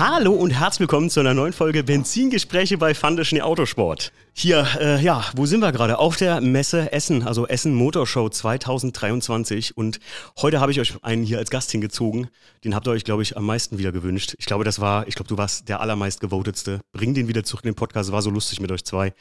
[0.00, 4.12] Hallo und herzlich willkommen zu einer neuen Folge Benzingespräche bei Fande Schnee Autosport.
[4.32, 5.98] Hier, äh, ja, wo sind wir gerade?
[5.98, 9.76] Auf der Messe Essen, also Essen Motorshow 2023.
[9.76, 10.00] Und
[10.40, 12.28] heute habe ich euch einen hier als Gast hingezogen.
[12.64, 14.36] Den habt ihr euch, glaube ich, am meisten wieder gewünscht.
[14.38, 16.80] Ich glaube, das war, ich glaube, du warst der allermeist gewotetste.
[16.94, 19.12] Bring den wieder zurück in den Podcast, war so lustig mit euch zwei.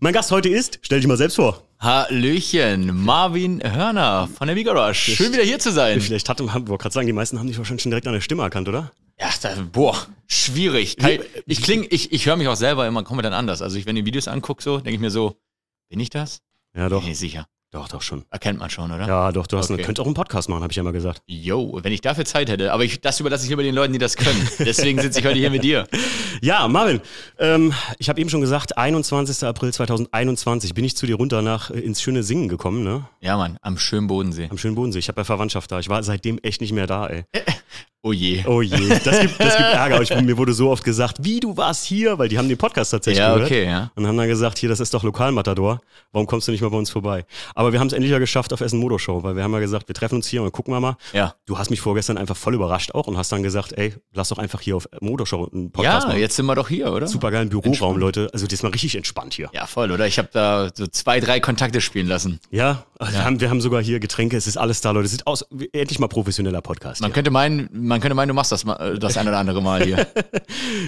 [0.00, 1.62] Mein Gast heute ist, stell dich mal selbst vor.
[1.78, 5.14] Hallöchen, Marvin Hörner von der Vigorosh.
[5.14, 6.00] Schön wieder hier zu sein.
[6.00, 8.42] Vielleicht hat, wollte gerade sagen, die meisten haben dich wahrscheinlich schon direkt an der Stimme
[8.42, 8.90] erkannt, oder?
[9.20, 9.96] Ja, da, boah,
[10.26, 10.96] schwierig.
[10.98, 13.62] Ich, ich kling, ich, ich höre mich auch selber immer komplett anders.
[13.62, 15.36] Also ich, wenn ich Videos angucke, so, denke ich mir so,
[15.88, 16.40] bin ich das?
[16.76, 17.02] Ja, doch.
[17.02, 17.46] Bin ich sicher.
[17.70, 18.24] Doch, doch schon.
[18.30, 19.06] Erkennt man schon, oder?
[19.06, 19.74] Ja, doch, du hast Okay.
[19.74, 21.20] eine, könnt auch einen Podcast machen, habe ich ja mal gesagt.
[21.26, 22.72] Yo, wenn ich dafür Zeit hätte.
[22.72, 24.48] Aber ich, das überlasse ich lieber den Leuten, die das können.
[24.60, 25.86] Deswegen sitze ich heute hier mit dir.
[26.40, 27.00] Ja, Marvin,
[27.40, 29.42] ähm, ich habe eben schon gesagt, 21.
[29.44, 33.08] April 2021 bin ich zu dir runter nach äh, ins schöne Singen gekommen, ne?
[33.20, 34.46] Ja, Mann, am schönen Bodensee.
[34.48, 35.00] Am schönen Bodensee.
[35.00, 35.80] Ich habe ja Verwandtschaft da.
[35.80, 37.24] Ich war seitdem echt nicht mehr da, ey.
[38.00, 38.44] Oh je.
[38.46, 38.70] Oh je,
[39.04, 40.00] das gibt, das gibt Ärger.
[40.00, 42.92] Ich, mir wurde so oft gesagt, wie du warst hier, weil die haben den Podcast
[42.92, 43.50] tatsächlich Ja, gehört.
[43.50, 43.90] okay, ja.
[43.96, 45.80] Und haben dann gesagt, hier, das ist doch Lokalmatador.
[46.12, 47.26] Warum kommst du nicht mal bei uns vorbei?
[47.56, 49.88] Aber wir haben es endlich ja geschafft auf Essen Motorshow, weil wir haben ja gesagt,
[49.88, 50.96] wir treffen uns hier und gucken wir mal.
[51.12, 51.34] Ja.
[51.44, 54.38] Du hast mich vorgestern einfach voll überrascht auch und hast dann gesagt, ey, lass doch
[54.38, 56.20] einfach hier auf Motorshow einen Podcast Ja, machen.
[56.20, 57.08] jetzt sind wir doch hier, oder?
[57.08, 58.30] Super geilen Büroraum, Leute.
[58.32, 59.50] Also das ist mal richtig entspannt hier.
[59.52, 60.06] Ja, voll, oder?
[60.06, 62.38] Ich habe da so zwei, drei Kontakte spielen lassen.
[62.52, 65.06] Ja, Wir, haben, wir haben sogar hier Getränke, es ist alles da, Leute.
[65.06, 67.00] Es sieht aus, wie- endlich mal professioneller Podcast.
[67.00, 67.14] Man Hier.
[67.14, 69.82] könnte meinen, man könnte meinen, du machst das mal, äh, das ein oder andere Mal
[69.84, 70.06] hier.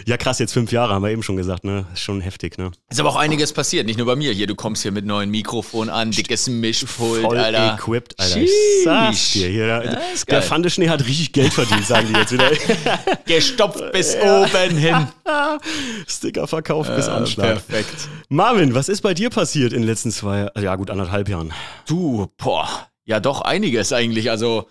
[0.07, 1.85] Ja, krass, jetzt fünf Jahre, haben wir eben schon gesagt, ne?
[1.93, 2.71] Ist schon heftig, ne?
[2.91, 4.33] Ist aber auch einiges passiert, nicht nur bei mir.
[4.33, 7.75] Hier, du kommst hier mit neuen Mikrofon an, dickes Mischpult, Voll Alter.
[7.75, 8.33] equipped, Alter.
[8.41, 8.51] Sheesh.
[8.51, 9.49] Ich sag's dir.
[9.49, 10.43] Hier, der, der geil.
[10.43, 12.51] Fandeschnee hat richtig Geld verdient, sagen die jetzt wieder.
[13.27, 15.09] Gestopft bis oben hin.
[16.07, 17.47] Sticker verkauft bis Äh, Anschlag.
[17.67, 18.09] perfekt.
[18.29, 21.53] Marvin, was ist bei dir passiert in den letzten zwei, also ja gut, anderthalb Jahren?
[21.87, 22.69] Du, boah,
[23.05, 24.31] ja doch einiges eigentlich.
[24.31, 24.69] Also,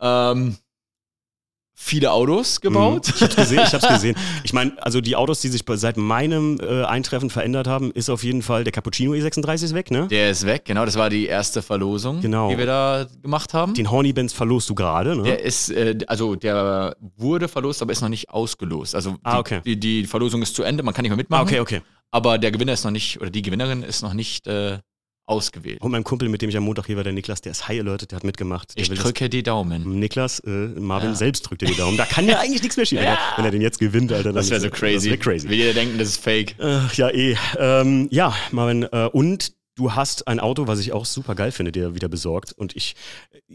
[0.00, 0.56] ähm,
[1.82, 3.08] viele Autos gebaut.
[3.08, 4.14] Ich hab's gesehen, ich hab's gesehen.
[4.44, 8.22] Ich meine, also die Autos, die sich seit meinem äh, Eintreffen verändert haben, ist auf
[8.22, 10.06] jeden Fall der Cappuccino E36 ist weg, ne?
[10.08, 10.84] Der ist weg, genau.
[10.84, 12.50] Das war die erste Verlosung, Genau.
[12.50, 13.72] die wir da gemacht haben.
[13.74, 15.22] Den Horny Benz verlost du gerade, ne?
[15.22, 18.94] Der ist, äh, also der wurde verlost, aber ist noch nicht ausgelost.
[18.94, 19.60] Also die, Ah, okay.
[19.64, 21.40] die, die Verlosung ist zu Ende, man kann nicht mehr mitmachen.
[21.40, 21.80] ah, okay, okay.
[22.12, 24.78] Aber der Gewinner ist noch nicht, oder die Gewinnerin ist noch nicht äh,
[25.30, 25.80] ausgewählt.
[25.80, 27.80] Und mein Kumpel, mit dem ich am Montag hier war, der Niklas, der ist high
[27.80, 28.76] alerted, der hat mitgemacht.
[28.76, 29.98] Der Ich das- drücke die Daumen.
[29.98, 31.14] Niklas, äh, Marvin Ja.
[31.16, 31.96] selbst drückt dir die Daumen.
[31.96, 33.00] Da kann ja eigentlich nichts mehr schief.
[33.00, 33.18] Ja.
[33.36, 34.32] Wenn er den jetzt gewinnt, Alter.
[34.32, 34.94] Das wäre so crazy.
[34.94, 35.48] Das wäre crazy.
[35.48, 36.56] Will jeder denken, das ist fake.
[36.60, 37.36] Ach, ja, eh.
[37.58, 41.72] Ähm, ja, Marvin, äh, und du hast ein Auto, was ich auch super geil finde,
[41.72, 42.52] dir wieder besorgt.
[42.52, 42.96] Und ich,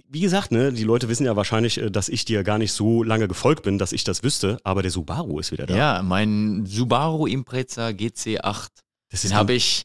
[0.10, 3.04] wie gesagt, ne, die Leute wissen ja wahrscheinlich, äh, dass ich dir gar nicht so
[3.04, 5.76] lange gefolgt bin, dass ich das wüsste, aber der Subaru ist wieder da.
[5.76, 8.70] Ja, mein Subaru Impreza GC8.
[9.12, 9.84] das Den habe ich,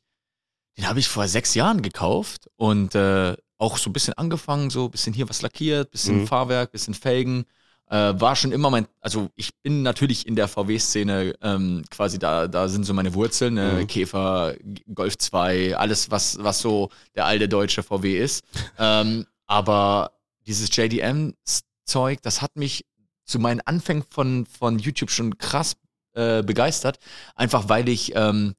[0.77, 4.87] den habe ich vor sechs Jahren gekauft und äh, auch so ein bisschen angefangen, so
[4.87, 6.27] ein bisschen hier was lackiert, bisschen Mhm.
[6.27, 7.45] Fahrwerk, bisschen Felgen.
[7.91, 12.47] Äh, war schon immer mein, also ich bin natürlich in der VW-Szene ähm, quasi da,
[12.47, 13.81] da sind so meine Wurzeln, ne?
[13.83, 13.87] Mhm.
[13.89, 14.55] Käfer,
[14.95, 18.45] Golf 2, alles was, was so der alte deutsche VW ist.
[18.79, 20.13] ähm, aber
[20.47, 22.87] dieses JDM-Zeug, das hat mich
[23.25, 25.75] zu meinen Anfängen von, von YouTube schon krass
[26.15, 26.99] äh, begeistert,
[27.35, 28.55] einfach weil ich ähm,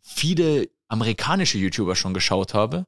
[0.00, 2.84] viele amerikanische YouTuber schon geschaut habe.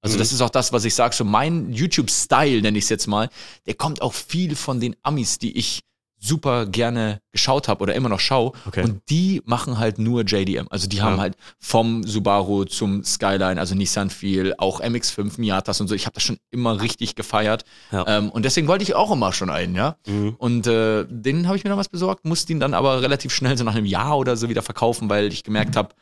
[0.00, 0.20] Also Mhm.
[0.20, 3.28] das ist auch das, was ich sage, so mein YouTube-Style, nenne ich es jetzt mal,
[3.66, 5.80] der kommt auch viel von den Amis, die ich
[6.20, 8.50] super gerne geschaut habe oder immer noch schaue.
[8.66, 8.82] Okay.
[8.82, 10.66] Und die machen halt nur JDM.
[10.68, 11.20] Also die haben Ja.
[11.22, 15.94] halt vom Subaru zum Skyline, also Nissan viel, auch MX5, Miatas und so.
[15.94, 17.64] Ich habe das schon immer richtig gefeiert.
[17.92, 18.04] Ja.
[18.18, 19.96] Ähm, und deswegen wollte ich auch immer schon einen, ja.
[20.08, 20.34] Mhm.
[20.38, 23.62] Und äh, den habe ich mir damals besorgt, musste ihn dann aber relativ schnell, so
[23.62, 25.94] nach einem Jahr oder so wieder verkaufen, weil ich gemerkt habe,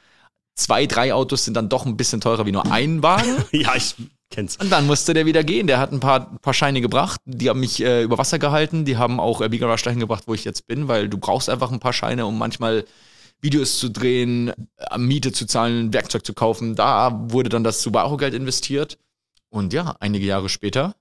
[0.56, 3.44] zwei, drei Autos sind dann doch ein bisschen teurer wie nur ein Wagen.
[3.53, 3.94] ja, ich
[4.31, 4.56] kenn's.
[4.56, 5.67] Und dann musste der wieder gehen.
[5.67, 8.97] Der hat ein paar, paar Scheine gebracht, die haben mich äh, über Wasser gehalten, die
[8.97, 11.71] haben auch äh, Big Rush dahin gebracht, wo ich jetzt bin, weil du brauchst einfach
[11.71, 12.84] ein paar Scheine, um manchmal
[13.41, 16.75] Videos zu drehen, äh, Miete zu zahlen, Werkzeug zu kaufen.
[16.75, 18.99] Da wurde dann das Subaru-Geld investiert.
[19.49, 20.97] Und ja, einige Jahre später,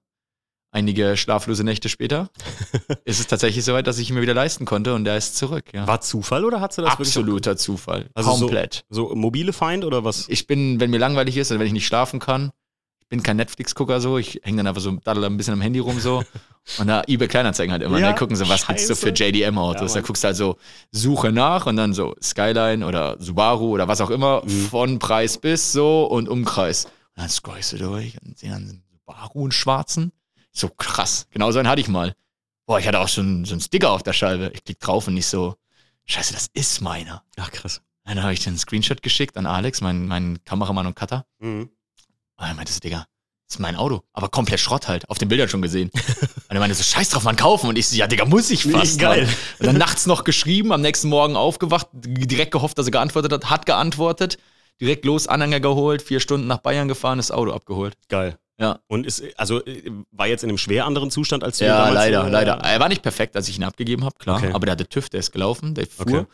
[0.75, 2.29] einige schlaflose Nächte später,
[3.05, 5.65] ist es tatsächlich soweit, dass ich ihn mir wieder leisten konnte und der ist zurück.
[5.73, 5.87] Ja.
[5.87, 7.07] War Zufall oder hast du das wirklich?
[7.07, 8.09] Absoluter Zufall.
[8.13, 8.85] Also so- Komplett.
[8.89, 10.27] So mobile Feind oder was?
[10.29, 12.51] Ich bin, wenn mir langweilig ist, oder wenn ich nicht schlafen kann,
[12.99, 15.79] ich bin kein Netflix-Gucker so, ich hänge dann einfach so daddel ein bisschen am Handy
[15.79, 16.23] rum so.
[16.79, 19.23] Und da eBay Kleinanzeigen halt immer, Ja, ne, gucken so, was gibt's so für scheiße.
[19.25, 19.81] JDM-Autos.
[19.81, 20.03] Ja, da Mann.
[20.07, 20.57] guckst du halt so,
[20.91, 24.49] Suche nach und dann so Skyline oder Subaru oder was auch immer, Mhm.
[24.69, 26.85] von Preis bis so und Umkreis.
[26.85, 30.11] Und dann scrollst du durch und sehe dann Subaru einen schwarzen.
[30.55, 32.15] So krass, genau so einen hatte ich mal.
[32.65, 34.51] Boah, ich hatte auch schon so einen Sticker auf der Scheibe.
[34.53, 35.55] Ich klick drauf und nicht so,
[36.05, 37.23] scheiße, das ist meiner.
[37.37, 37.81] Ach krass.
[38.05, 41.25] Dann habe ich den Screenshot geschickt an Alex, meinen mein Kameramann und Cutter.
[41.39, 41.69] Mhm.
[42.37, 43.05] Und er meinte so, Digga,
[43.47, 44.01] das ist mein Auto.
[44.13, 45.09] Aber komplett Schrott halt.
[45.09, 45.91] Auf den Bildern schon gesehen.
[46.47, 47.67] Und er meinte so, scheiß drauf, man kaufen.
[47.69, 48.99] Und ich so, ja, Digga, muss ich fast.
[48.99, 49.25] Geil.
[49.25, 49.35] Mann.
[49.59, 53.49] Und dann nachts noch geschrieben, am nächsten Morgen aufgewacht, direkt gehofft, dass er geantwortet hat,
[53.49, 54.37] hat geantwortet,
[54.79, 57.95] direkt los, Anhänger geholt, vier Stunden nach Bayern gefahren, das Auto abgeholt.
[58.09, 58.37] Geil.
[58.59, 58.79] Ja.
[58.87, 62.25] Und ist, also äh, war jetzt in einem schwer anderen Zustand als du Ja, leider,
[62.25, 62.53] äh, leider.
[62.55, 64.37] Er war nicht perfekt, als ich ihn abgegeben habe, klar.
[64.37, 64.51] Okay.
[64.53, 66.05] Aber der hatte TÜV, der ist gelaufen, der fuhr.
[66.07, 66.25] Okay.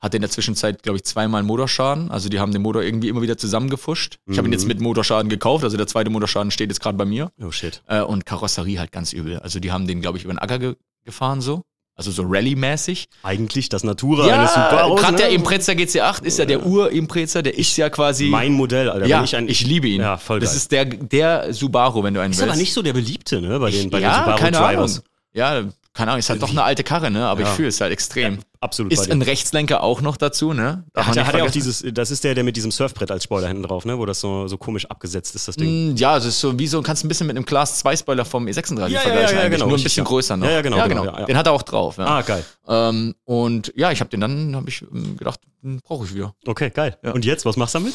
[0.00, 2.10] Hatte in der Zwischenzeit, glaube ich, zweimal Motorschaden.
[2.10, 4.18] Also die haben den Motor irgendwie immer wieder zusammengefuscht.
[4.26, 4.52] Ich habe ihn Mhm.
[4.52, 5.64] jetzt mit Motorschaden gekauft.
[5.64, 7.30] Also der zweite Motorschaden steht jetzt gerade bei mir.
[7.42, 7.82] Oh shit.
[7.88, 9.38] Äh, und Karosserie halt ganz übel.
[9.38, 11.62] Also die haben den, glaube ich, über den Acker ge gefahren so.
[11.98, 13.06] Also so Rallye-mäßig.
[13.22, 14.96] Eigentlich das Natura eines Subaru.
[14.96, 15.18] gerade ne?
[15.18, 18.26] der Impreza GC8 ist ja der Ur-Impreza, der ist ja quasi.
[18.26, 19.06] Mein Modell, Alter.
[19.06, 20.02] ja, ich, ein, ich liebe ihn.
[20.02, 20.56] Ja, voll Das geil.
[20.58, 22.50] ist der, der Subaru, wenn du einen ist willst.
[22.50, 23.58] aber nicht so der beliebte, ne?
[23.58, 24.92] Bei den, bei ja, den Subaru keine Drivers.
[24.98, 25.04] Ahnung.
[25.32, 25.62] Ja,
[25.96, 27.26] keine Ahnung, ist halt doch eine alte Karre, ne?
[27.26, 27.48] Aber Ja.
[27.48, 28.38] ich fühle es halt extrem.
[28.60, 29.22] Absolut Ist ein.
[29.22, 30.84] Rechtslenker auch noch dazu, ne?
[30.92, 33.24] Darf Hat, er- hat er auch dieses, das ist der, der mit diesem Surfbrett als
[33.24, 33.98] Spoiler hinten drauf, ne?
[33.98, 35.92] Wo das so, so komisch abgesetzt ist, das Ding.
[35.94, 38.24] Mm, Ja, es ist so wie so, kannst ein bisschen mit einem Class 2 Spoiler
[38.24, 39.36] vom E36 Ja, ja, vergleichen.
[39.36, 40.08] ja, ja, genau, Nur ein bisschen ja.
[40.08, 40.46] größer noch.
[40.46, 41.24] Ja, ja, genau, genau, ja, ja.
[41.26, 41.96] Den hat er auch drauf.
[41.98, 42.04] Ja.
[42.06, 42.44] Ah, geil.
[42.68, 45.40] Ähm, und ja, ich habe den dann, habe ich ähm, gedacht,
[45.84, 46.34] brauche ich wieder.
[46.46, 46.98] Okay, geil.
[47.02, 47.12] Ja.
[47.12, 47.94] Und jetzt, was machst du damit?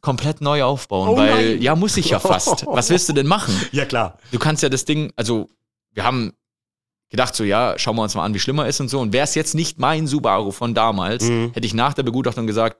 [0.00, 1.62] Komplett neu aufbauen, Oh weil, nein.
[1.62, 2.66] ja, muss ich ja fast.
[2.68, 3.54] Was willst du denn machen?
[3.72, 4.18] Ja, klar.
[4.32, 5.48] Du kannst ja das Ding, also,
[5.92, 6.32] wir haben
[7.10, 9.00] gedacht so, ja, schauen wir uns mal an, wie schlimmer ist und so.
[9.00, 11.52] Und wäre es jetzt nicht mein Subaru von damals, Mhm.
[11.54, 12.78] hätte ich nach der Begutachtung gesagt,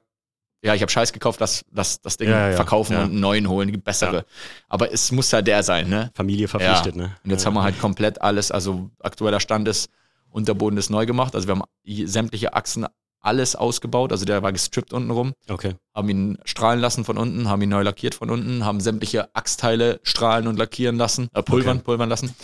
[0.63, 3.05] ja, ich habe Scheiß gekauft, lass, lass das Ding Ja, ja, verkaufen Ja.
[3.05, 4.25] und einen neuen holen, die bessere.
[4.69, 6.11] Aber es muss ja der sein, ne?
[6.15, 7.17] Familie verpflichtet, ne?
[7.25, 9.89] Und jetzt haben wir halt komplett alles, also aktueller Stand ist,
[10.31, 11.35] Unterboden ist neu gemacht.
[11.35, 11.63] Also wir haben
[12.07, 12.87] sämtliche Achsen
[13.21, 14.11] alles ausgebaut.
[14.13, 15.75] Also der war gestrippt unten rum, Okay.
[15.95, 20.01] haben ihn strahlen lassen von unten, haben ihn neu lackiert von unten, haben sämtliche Achsteile
[20.03, 21.85] strahlen und lackieren lassen, äh, pulvern, Okay.
[21.85, 22.35] pulvern lassen.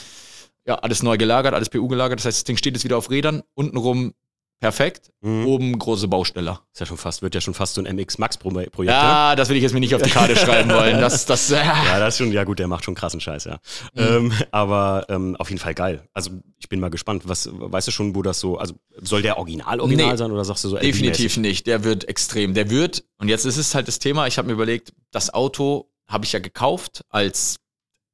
[0.66, 2.18] Ja, alles neu gelagert, alles PU gelagert.
[2.20, 4.14] Das heißt, das Ding steht jetzt wieder auf Rädern, untenrum
[4.60, 5.46] perfekt, Mhm.
[5.46, 6.58] oben große Baustelle.
[6.72, 8.76] Ist ja schon fast, wird ja schon fast so ein MX Max Pro Projekt.
[8.78, 8.86] ne?
[8.86, 11.00] Ja, das will ich jetzt mir nicht auf die Karte schreiben wollen.
[11.00, 13.58] Das, das, äh, Ja, das ist schon, ja gut, der macht schon krassen Scheiß, ja.
[13.94, 14.00] Mhm.
[14.00, 16.08] Ähm, aber ähm, auf jeden Fall geil.
[16.14, 17.24] Also ich bin mal gespannt.
[17.26, 20.16] Was, weißt du schon, wo das so, also soll der Original Original Nee.
[20.16, 21.66] sein oder sagst du so Definitiv nicht.
[21.66, 22.54] Der wird extrem.
[22.54, 25.90] Der wird, und jetzt ist es halt das Thema, ich habe mir überlegt, das Auto
[26.08, 27.56] habe ich ja gekauft als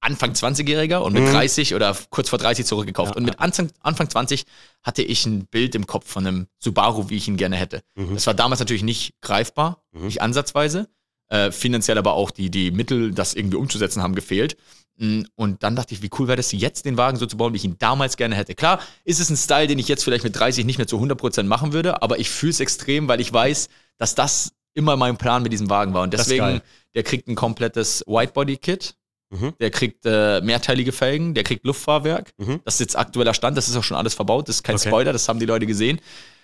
[0.00, 1.32] Anfang 20-Jähriger und mit Mhm.
[1.32, 3.11] 30 oder kurz vor 30 zurückgekauft.
[3.12, 4.44] Ja, und mit Anfang, Anfang 20
[4.82, 7.82] hatte ich ein Bild im Kopf von einem Subaru, wie ich ihn gerne hätte.
[7.94, 8.14] Mhm.
[8.14, 10.06] Das war damals natürlich nicht greifbar, Mhm.
[10.06, 10.88] nicht ansatzweise.
[11.29, 14.56] Äh, finanziell aber auch die, die Mittel, das irgendwie umzusetzen, haben gefehlt.
[14.97, 17.52] Mm, Und dann dachte ich, wie cool wäre das, jetzt den Wagen so zu bauen,
[17.52, 18.55] wie ich ihn damals gerne hätte.
[18.56, 21.44] Klar, ist es ein Style, den ich jetzt vielleicht mit 30 nicht mehr zu 100%
[21.47, 25.43] machen würde, aber ich fühle es extrem, weil ich weiß, dass das immer mein Plan
[25.44, 26.02] mit diesem Wagen war.
[26.02, 26.62] Und deswegen,
[26.97, 28.97] der kriegt ein komplettes Whitebody-Kit,
[29.32, 29.55] Mhm.
[29.61, 32.32] der kriegt äh, mehrteilige Felgen, der kriegt Luftfahrwerk.
[32.38, 32.61] Mhm.
[32.65, 34.88] Das ist jetzt aktueller Stand, das ist auch schon alles verbaut, das ist kein Okay.
[34.88, 36.00] Spoiler, das haben die Leute gesehen.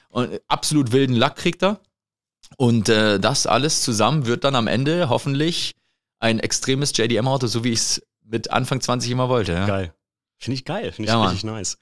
[0.09, 1.81] Und äh, absolut wilden Lack kriegt er.
[2.57, 5.75] Und äh, das alles zusammen wird dann am Ende hoffentlich
[6.21, 9.53] ein extremes JDM-Auto, so wie ich es mit Anfang 20 immer wollte.
[9.53, 9.67] Ja.
[9.67, 9.93] Geil.
[10.39, 11.79] Finde ich geil, finde ich Ja, richtig nice.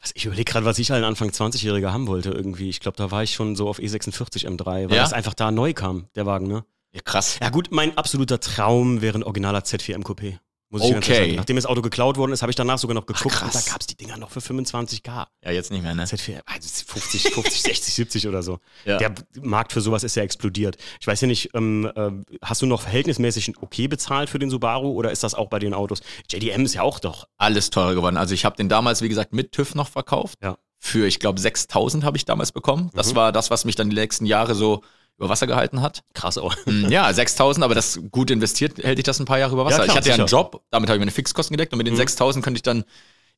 [0.00, 2.68] Was, ich überlege gerade, was ich als Anfang 20-Jähriger haben wollte irgendwie.
[2.68, 5.02] Ich glaube, da war ich schon so auf E E46 M3, weil Ja?
[5.02, 6.64] das einfach da neu kam, der Wagen, ne?
[6.96, 7.38] Ja, krass.
[7.40, 10.38] Ja gut, mein absoluter Traum wäre ein originaler Z4 MQP.
[10.68, 11.14] Muss ich Okay.
[11.14, 11.34] sagen.
[11.36, 13.54] Nachdem das Auto geklaut worden ist, habe ich danach sogar noch geguckt krass.
[13.54, 15.26] und da gab es die Dinger noch für 25k.
[15.44, 16.04] Ja, jetzt nicht mehr, ne?
[16.06, 18.58] Z4, also 50, 50, 60, 70 oder so.
[18.84, 18.96] Ja.
[18.98, 20.76] Der Markt für sowas ist ja explodiert.
[21.00, 22.10] Ich weiß ja nicht, ähm, äh,
[22.42, 25.72] hast du noch verhältnismäßig okay bezahlt für den Subaru oder ist das auch bei den
[25.72, 26.00] Autos?
[26.28, 27.28] JDM ist ja auch doch.
[27.38, 28.16] Alles teurer geworden.
[28.16, 30.40] Also ich habe den damals, wie gesagt, mit TÜV noch verkauft.
[30.42, 30.58] Ja.
[30.80, 32.90] Für, ich glaube, 6000 habe ich damals bekommen.
[32.92, 33.16] Das Mhm.
[33.16, 34.82] war das, was mich dann die nächsten Jahre so
[35.18, 36.02] über Wasser gehalten hat.
[36.14, 36.54] Krass auch.
[36.66, 39.78] Mm, Ja, 6000, aber das gut investiert hält dich das ein paar Jahre über Wasser.
[39.78, 40.38] Ja, klar, ich hatte ja einen sicher.
[40.38, 41.98] Job, damit habe ich meine Fixkosten gedeckt und mit den Mhm.
[41.98, 42.84] 6000 könnte ich dann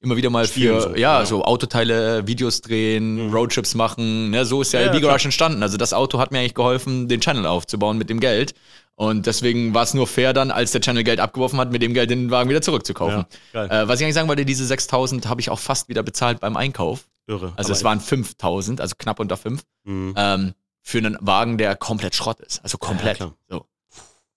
[0.01, 1.27] immer wieder mal Spielen für so, ja, ja.
[1.27, 3.35] so Autoteile, Videos drehen, Mhm.
[3.35, 4.31] Roadtrips machen.
[4.31, 5.63] Ne, so ist ja, Ja, ja ja, Garage entstanden.
[5.63, 8.55] Also das Auto hat mir eigentlich geholfen, den Channel aufzubauen mit dem Geld.
[8.95, 11.95] Und deswegen war es nur fair dann, als der Channel Geld abgeworfen hat, mit dem
[11.95, 13.27] Geld den Wagen wieder zurückzukaufen.
[13.53, 13.65] Ja.
[13.67, 16.57] Äh, was ich eigentlich sagen wollte, diese 6000 habe ich auch fast wieder bezahlt beim
[16.57, 17.05] Einkauf.
[17.29, 17.53] Irre.
[17.57, 20.15] Also es waren 5000, also knapp unter 5 Mhm.
[20.17, 22.61] ähm, für einen Wagen, der komplett Schrott ist.
[22.63, 23.17] Also komplett.
[23.17, 23.35] klar.
[23.49, 23.67] so.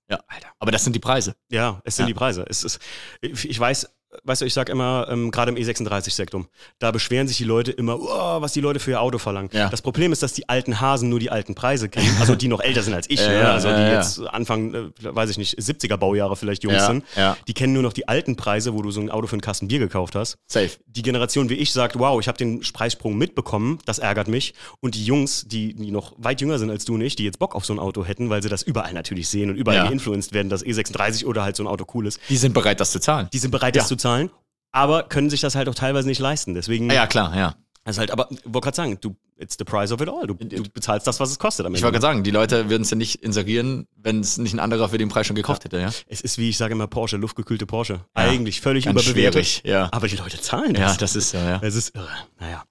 [0.10, 0.50] Ja, Alter.
[0.60, 1.36] Aber das sind die Preise.
[1.50, 2.07] Ja, es sind Ja.
[2.07, 2.45] die Preise.
[2.50, 2.79] Es ist,
[3.21, 3.89] ich weiß,
[4.24, 6.46] weißt du, ich sag immer, ähm, gerade im E36-Sektum,
[6.80, 9.50] da beschweren sich die Leute immer, oh, was die Leute für ihr Auto verlangen.
[9.53, 9.70] Ja.
[9.70, 12.60] Das Problem ist, dass die alten Hasen nur die alten Preise kennen, also die noch
[12.62, 13.39] älter sind als ich, Ja, ne?
[13.39, 17.03] ja, also die jetzt Anfang, äh, weiß ich nicht, 70er Baujahre vielleicht Jungs sind.
[17.48, 19.68] Die kennen nur noch die alten Preise, wo du so ein Auto für einen Kasten
[19.68, 20.38] Bier gekauft hast.
[20.48, 20.70] Safe.
[20.88, 24.53] Die Generation wie ich sagt, wow, ich habe den Preissprung mitbekommen, das ärgert mich.
[24.80, 27.56] Und die Jungs, die, die noch weit jünger sind als du nicht, die jetzt Bock
[27.56, 29.88] auf so ein Auto hätten, weil sie das überall natürlich sehen und überall Ja.
[29.88, 32.91] geinfluenced werden, dass E36 oder halt so ein Auto cool ist, Die sind bereit, das
[32.91, 33.27] zu zahlen.
[33.34, 34.29] die sind bereit, das zu zahlen,
[34.72, 36.53] aber können sich das halt auch teilweise nicht leisten.
[36.53, 37.55] Deswegen, Ah, ja, klar, ja.
[37.84, 40.27] Also halt, aber wollte gerade sagen, du, it's the price of it all.
[40.27, 41.65] Du, du bezahlst das, was es kostet.
[41.65, 44.60] Ich wollte gerade sagen, die Leute würden es ja nicht inserieren, wenn es nicht ein
[44.60, 45.89] anderer für den Preis schon gekauft hätte, ja?
[46.05, 48.01] Es ist, wie ich sage immer, Porsche, luftgekühlte Porsche.
[48.13, 49.48] Eigentlich völlig Ganz überbewertet.
[49.48, 49.89] schwierig, ja.
[49.91, 50.91] Aber die Leute zahlen das.
[50.91, 51.60] Ja, das ist ja, ja.
[51.63, 52.08] Es ist irre.
[52.39, 52.63] Naja.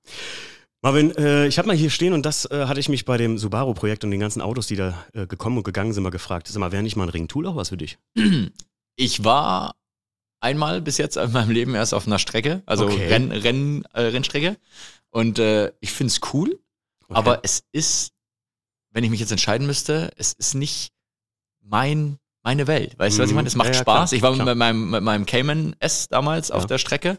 [0.82, 3.36] Marvin, äh, ich habe mal hier stehen und das äh, hatte ich mich bei dem
[3.36, 6.46] Subaru-Projekt und den ganzen Autos, die da äh, gekommen und gegangen sind, mal gefragt.
[6.46, 7.98] Sag mal, wäre nicht mal ein Ringtool auch was für dich?
[8.96, 9.74] Ich war
[10.40, 13.06] einmal bis jetzt in meinem Leben erst auf einer Strecke, also Okay.
[13.08, 14.56] Renn, Renn, äh, Rennstrecke.
[15.10, 16.58] Und äh, ich finde es cool,
[17.08, 17.18] Okay.
[17.18, 18.12] aber es ist,
[18.92, 20.92] wenn ich mich jetzt entscheiden müsste, es ist nicht
[21.62, 22.98] mein, meine Welt.
[22.98, 23.36] Weißt du, was ich Mhm.
[23.36, 23.48] meine?
[23.48, 24.10] Es macht Ja, ja, Spaß.
[24.10, 24.46] klar, ich war klar.
[24.46, 26.66] mit meinem, mit meinem Cayman S damals auf Ja.
[26.68, 27.18] der Strecke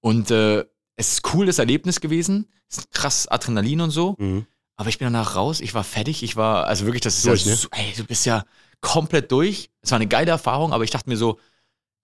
[0.00, 0.64] und äh,
[0.96, 2.48] es ist ein cooles Erlebnis gewesen.
[2.68, 4.14] Es ist krass Adrenalin und so.
[4.18, 4.46] Mhm.
[4.76, 7.44] Aber ich bin danach raus, ich war fertig, ich war, also wirklich, das ist Durch,
[7.44, 7.56] ja, ne?
[7.56, 8.44] so, ey, du bist ja
[8.80, 9.70] komplett durch.
[9.80, 11.38] Es war eine geile Erfahrung, aber ich dachte mir so,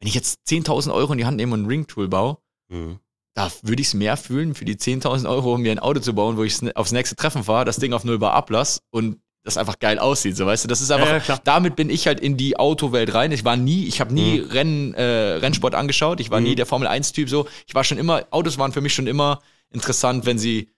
[0.00, 2.38] wenn ich jetzt 10.000 Euro in die Hand nehme und ein Ringtool baue,
[2.70, 2.98] Mhm.
[3.34, 6.12] da würde ich es mehr fühlen, für die 10.000 Euro, um mir ein Auto zu
[6.14, 9.56] bauen, wo ich aufs nächste Treffen fahre, das Ding auf Null Bar ablass und das
[9.56, 12.36] einfach geil aussieht, so weißt du, das ist einfach, Ja, damit bin ich halt in
[12.36, 13.32] die Autowelt rein.
[13.32, 15.02] Ich war nie, ich habe nie Renn, äh,
[15.38, 16.46] Rennsport angeschaut, ich war Mhm.
[16.48, 19.06] nie der Formel 1 Typ so, ich war schon immer, Autos waren für mich schon
[19.06, 19.40] immer
[19.70, 20.68] interessant, wenn sie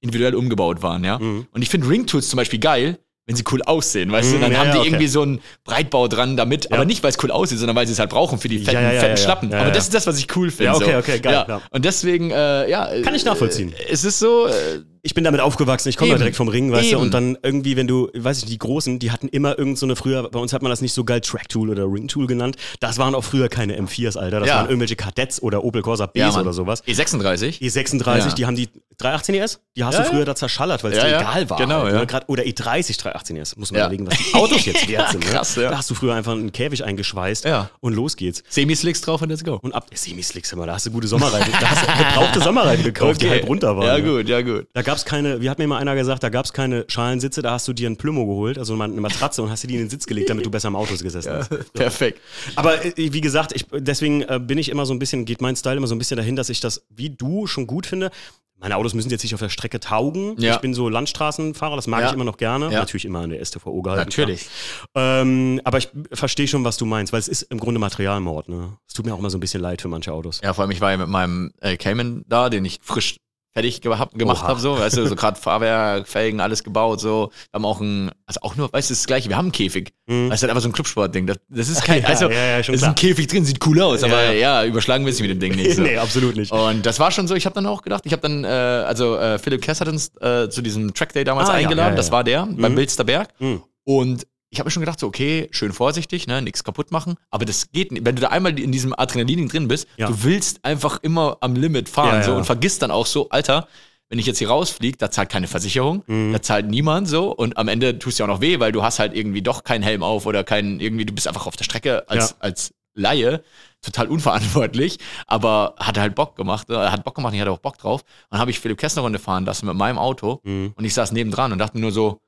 [0.00, 1.18] individuell umgebaut waren, ja.
[1.18, 1.46] Mhm.
[1.50, 2.98] Und ich finde Ringtools zum Beispiel geil,
[3.30, 4.36] wenn sie cool aussehen, weißt du?
[4.36, 4.88] Mhm, Dann ja, haben die okay.
[4.88, 6.72] irgendwie so einen Breitbau dran damit, Ja.
[6.72, 8.82] aber nicht, weil es cool aussieht, sondern weil sie es halt brauchen für die fetten,
[8.82, 9.16] Ja, fetten.
[9.16, 9.54] Schlappen.
[9.54, 10.64] Aber das ist das, was ich cool finde.
[10.64, 11.60] Ja, okay, okay, geil.
[11.70, 12.90] Und deswegen, äh, ja.
[13.02, 13.72] Kann ich nachvollziehen.
[13.72, 16.90] Äh, es ist so, äh, Ich bin damit aufgewachsen, ich komme direkt vom Ring, weißt
[16.92, 17.02] du, Eben.
[17.02, 19.96] und dann irgendwie, wenn du, weiß ich, die Großen, die hatten immer irgend so eine
[19.96, 23.14] früher, bei uns hat man das nicht so geil Track-Tool oder Ring-Tool genannt, das waren
[23.14, 24.56] auch früher keine M4s, Alter, das Ja.
[24.56, 26.84] waren irgendwelche Kadetts oder Opel Corsa Bs ja, oder sowas.
[26.84, 27.60] E36.
[27.60, 28.34] E36, Ja.
[28.34, 31.48] die haben die 318 ES, die hast du früher da zerschallert, weil es dir egal
[31.48, 31.56] war.
[31.58, 32.00] Genau, halt, ja.
[32.00, 32.06] ne?
[32.06, 35.24] Grad, oder E30 318 ES, muss man überlegen, was die Autos jetzt wert sind.
[35.24, 35.30] Ne?
[35.30, 35.70] Krass, ja.
[35.70, 37.46] Da hast du früher einfach einen Käfig eingeschweißt
[37.80, 38.42] und los geht's.
[38.50, 39.58] Semi-Slicks drauf und let's go.
[39.62, 43.22] Und ab Semi-Slicks, immer, da hast du gute Sommerreifen, da hast du gebrauchte Sommerreifen gekauft,
[43.22, 43.86] die halb runter waren.
[43.86, 44.02] Ja, ne?
[44.04, 44.66] gut, ja, gut.
[44.74, 47.66] Da gab's keine, wie hat mir mal einer gesagt, da gab's keine Schalensitze, da hast
[47.68, 50.06] du dir ein Plümo geholt, also eine Matratze und hast dir die in den Sitz
[50.06, 51.50] gelegt, damit du besser im Auto gesessen hast.
[51.72, 52.20] Perfekt.
[52.56, 55.56] Aber äh, wie gesagt, ich, deswegen äh, bin ich immer so ein bisschen, geht mein
[55.56, 58.10] Style immer so ein bisschen dahin, dass ich das wie du schon gut finde.
[58.58, 60.34] Meine Autos müssen jetzt nicht auf der Strecke taugen.
[60.38, 60.54] Ja.
[60.54, 62.08] Ich bin so Landstraßenfahrer, das mag Ja.
[62.08, 62.66] ich immer noch gerne.
[62.66, 62.80] Ja.
[62.80, 64.04] Natürlich immer an der STVO gehalten.
[64.04, 64.48] Natürlich.
[64.94, 68.50] Ähm, aber ich verstehe schon, was du meinst, weil es ist im Grunde Materialmord.
[68.50, 68.76] Ne?
[68.86, 70.40] Es tut mir auch immer so ein bisschen leid für manche Autos.
[70.44, 73.16] Ja, vor allem, ich war ja mit meinem äh, Cayman da, den ich frisch
[73.52, 77.30] fertig gehabt, gemacht habe, so, weißt du, so gerade Fahrwerk, Felgen, alles gebaut, so.
[77.50, 79.92] Wir haben auch ein, also auch nur, weißt du, das gleiche, wir haben einen Käfig.
[80.06, 80.28] Mhm.
[80.30, 81.26] Das ist halt einfach so ein Clubsportding.
[81.26, 82.94] Das, das ist kein, Ja, also, ja, ja, das ist ein.
[82.94, 85.74] Käfig drin, sieht cool aus, aber Ja, überschlagen wir es mit dem Ding nicht.
[85.76, 85.82] So.
[85.82, 86.52] nee, absolut nicht.
[86.52, 89.16] Und das war schon so, ich habe dann auch gedacht, ich habe dann, äh, also
[89.16, 92.22] äh, Philipp Kess hat uns äh, zu diesem Track Day damals Ah, eingeladen, das war
[92.24, 92.76] der, beim Mhm.
[92.76, 93.28] Bilsterberg.
[93.40, 93.62] Mhm.
[93.84, 97.14] Und ich habe mir schon gedacht, so, okay, schön vorsichtig, ne, nichts kaputt machen.
[97.30, 98.04] Aber das geht nicht.
[98.04, 100.08] Wenn du da einmal in diesem Adrenalin drin bist, Ja.
[100.08, 102.36] du willst einfach immer am Limit fahren Ja, so ja.
[102.38, 103.68] und vergisst dann auch so, Alter,
[104.08, 106.32] wenn ich jetzt hier rausfliege, da zahlt keine Versicherung, Mhm.
[106.32, 108.82] da zahlt niemand so und am Ende tust du ja auch noch weh, weil du
[108.82, 111.64] hast halt irgendwie doch keinen Helm auf oder keinen, irgendwie, du bist einfach auf der
[111.64, 113.44] Strecke als, als Laie
[113.82, 117.78] total unverantwortlich, aber hat halt Bock gemacht, äh, hat Bock gemacht, ich hatte auch Bock
[117.78, 118.00] drauf.
[118.02, 120.72] Und dann habe ich Philipp Kessner Runde fahren lassen mit meinem Auto Mhm.
[120.76, 122.20] und ich saß nebendran und dachte mir nur so,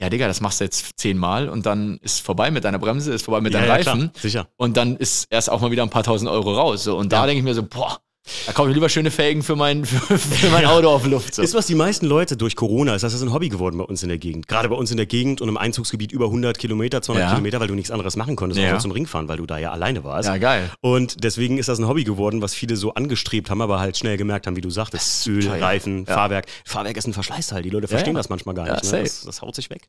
[0.00, 3.24] ja, Digga, das machst du jetzt zehnmal und dann ist vorbei mit deiner Bremse, ist
[3.24, 4.48] vorbei mit Ja, deinen ja, Reifen klar, sicher.
[4.56, 6.84] und dann ist erst auch mal wieder ein paar tausend Euro raus.
[6.84, 6.96] So.
[6.96, 7.26] Und da Ja.
[7.26, 7.98] denke ich mir so, boah,
[8.46, 11.34] da kaufe ich lieber schöne Felgen für mein, für, für mein Auto auf Luft.
[11.34, 11.42] So.
[11.42, 14.02] Ist, was die meisten Leute durch Corona ist, das ist ein Hobby geworden bei uns
[14.02, 14.48] in der Gegend.
[14.48, 17.30] Gerade bei uns in der Gegend und im Einzugsgebiet über 100 Kilometer, 200 Ja.
[17.34, 18.70] Kilometer, weil du nichts anderes machen konntest, Ja.
[18.72, 20.28] außer zum Ringfahren, weil du da ja alleine warst.
[20.28, 20.70] ja, geil.
[20.80, 24.16] Und deswegen ist das ein Hobby geworden, was viele so angestrebt haben, aber halt schnell
[24.16, 25.26] gemerkt haben, wie du sagtest.
[25.26, 25.60] Öl, teuer.
[25.62, 26.14] Reifen, Ja.
[26.14, 26.46] Fahrwerk.
[26.64, 27.62] Fahrwerk ist ein Verschleißteil.
[27.62, 28.84] Die Leute verstehen das manchmal gar nicht.
[28.92, 29.02] Ne?
[29.02, 29.88] Das, das haut sich weg.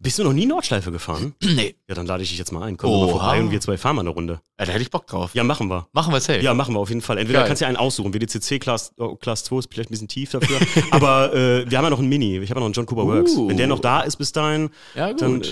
[0.00, 1.34] Bist du noch nie Nordschleife gefahren?
[1.58, 2.76] Nee, Ja, dann lade ich dich jetzt mal ein.
[2.76, 4.40] Komm mal vorbei und wir zwei fahren mal eine Runde.
[4.60, 5.30] ja, da hätte ich Bock drauf.
[5.34, 5.88] Ja, machen wir.
[5.92, 6.40] Machen wir safe.
[6.40, 7.18] Ja, machen wir auf jeden Fall.
[7.18, 7.48] Entweder Geil.
[7.48, 8.12] kannst du einen aussuchen.
[8.12, 10.58] WDCC Class, oh, Class 2 ist vielleicht ein bisschen tief dafür.
[10.90, 12.38] aber äh, wir haben ja noch einen Mini.
[12.38, 13.32] Ich habe ja noch einen John Cooper Works.
[13.36, 13.48] Uh.
[13.48, 15.22] Wenn der noch da ist bis dahin, Ja, gut.
[15.22, 15.42] dann.
[15.42, 15.46] Äh,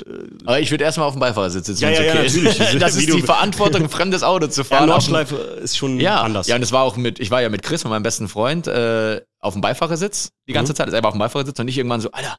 [0.44, 1.84] Aber ich würde erstmal auf dem Beifahrersitz sitzen.
[1.84, 2.36] Ja, ja, ja, okay ist.
[2.42, 2.78] natürlich.
[2.80, 4.84] Das ist die Verantwortung, ein fremdes Auto zu ja, fahren.
[4.84, 6.46] dem- Nordschleife ist schon ja, anders.
[6.48, 8.66] Ja, und es war auch mit, ich war ja mit Chris, mit meinem besten Freund,
[8.66, 10.76] äh, auf dem Beifahrersitz die ganze Mhm.
[10.76, 10.86] Zeit.
[10.86, 12.36] Also er war auf dem Beifahrersitz und nicht irgendwann so, Alter,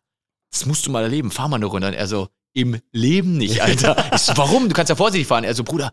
[0.51, 1.87] das musst du mal erleben, fahr mal eine Runde.
[1.87, 3.95] Und er so, im Leben nicht, Alter.
[4.15, 4.67] ich so, warum?
[4.67, 5.43] Du kannst ja vorsichtig fahren.
[5.43, 5.91] Er so, Bruder,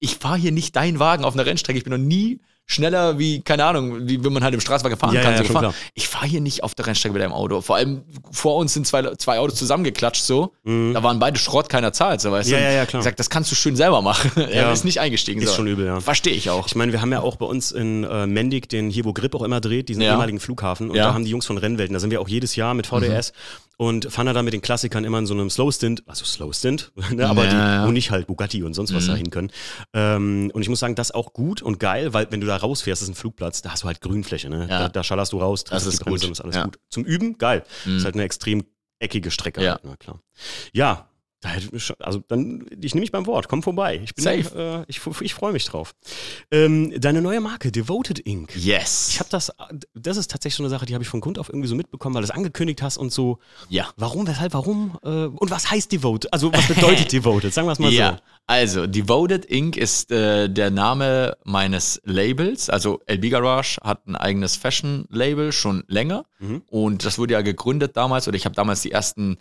[0.00, 1.78] ich fahre hier nicht deinen Wagen auf einer Rennstrecke.
[1.78, 5.14] Ich bin noch nie schneller wie, keine Ahnung, wie wenn man halt im Straßenwagen fahren
[5.14, 5.32] Ja, kann.
[5.36, 5.74] ja, so klar.
[5.94, 7.60] Ich fahre hier nicht auf der Rennstrecke mit deinem Auto.
[7.60, 10.52] Vor allem vor uns sind zwei, zwei Autos zusammengeklatscht so.
[10.64, 10.92] Mhm.
[10.92, 12.64] Da waren beide Schrott, keiner zahlt, so weißt Ja, du.
[12.64, 13.02] ja, ja, Ich klar.
[13.02, 14.30] sag, das kannst du schön selber machen.
[14.36, 14.46] Ja.
[14.46, 15.40] er ist nicht eingestiegen.
[15.40, 15.56] Ist so.
[15.56, 16.00] schon übel, ja.
[16.00, 16.66] Verstehe ich auch.
[16.66, 19.34] Ich meine, wir haben ja auch bei uns in äh, Mendig, den hier, wo Grip
[19.34, 20.12] auch immer dreht, diesen Ja.
[20.12, 20.90] ehemaligen Flughafen.
[20.90, 21.06] Und Ja.
[21.06, 23.32] da haben die Jungs von Rennwelten, da sind wir auch jedes Jahr mit VDS.
[23.78, 26.92] Und fahren da mit den Klassikern immer in so einem Slow Stint, also Slow Stint,
[27.12, 29.08] ne, aber Ja, die, wo nicht halt Bugatti und sonst was Mhm.
[29.08, 29.50] dahin können.
[29.92, 33.02] Ähm, und ich muss sagen, das auch gut und geil, weil wenn du da rausfährst,
[33.02, 34.60] das ist ein Flugplatz, da hast du halt Grünfläche, ne?
[34.70, 34.78] Ja.
[34.80, 36.26] Da, da schallerst du raus, Das ist die Bremse gut.
[36.28, 36.64] und ist alles Ja.
[36.64, 36.78] gut.
[36.90, 37.64] Zum Üben, geil.
[37.84, 37.96] Mhm.
[37.98, 38.64] Ist halt eine extrem
[38.98, 39.72] eckige Strecke, Ja.
[39.72, 40.20] halt, na klar.
[40.72, 41.08] Ja,
[42.00, 44.00] also dann, ich nehme mich beim Wort, komm vorbei.
[44.02, 44.84] Ich bin, Safe.
[44.88, 45.94] Äh, ich, ich freue mich drauf.
[46.50, 48.54] Ähm, deine neue Marke, Devoted Inc.
[48.56, 49.08] Yes.
[49.10, 49.52] Ich habe das,
[49.94, 52.14] das ist tatsächlich so eine Sache, die habe ich von Grund auf irgendwie so mitbekommen,
[52.14, 53.38] weil du es angekündigt hast und so.
[53.68, 53.88] ja.
[53.96, 54.98] Warum, weshalb, warum?
[55.02, 56.32] Äh, und was heißt Devoted?
[56.32, 57.52] Also was bedeutet Devoted?
[57.52, 59.76] Sagen wir es mal Ja, also Devoted Inc.
[59.76, 62.70] ist äh, der Name meines Labels.
[62.70, 66.24] Also LB Garage hat ein eigenes Fashion-Label schon länger.
[66.38, 66.62] Mhm.
[66.68, 69.36] Und das wurde ja gegründet damals, oder ich habe damals die ersten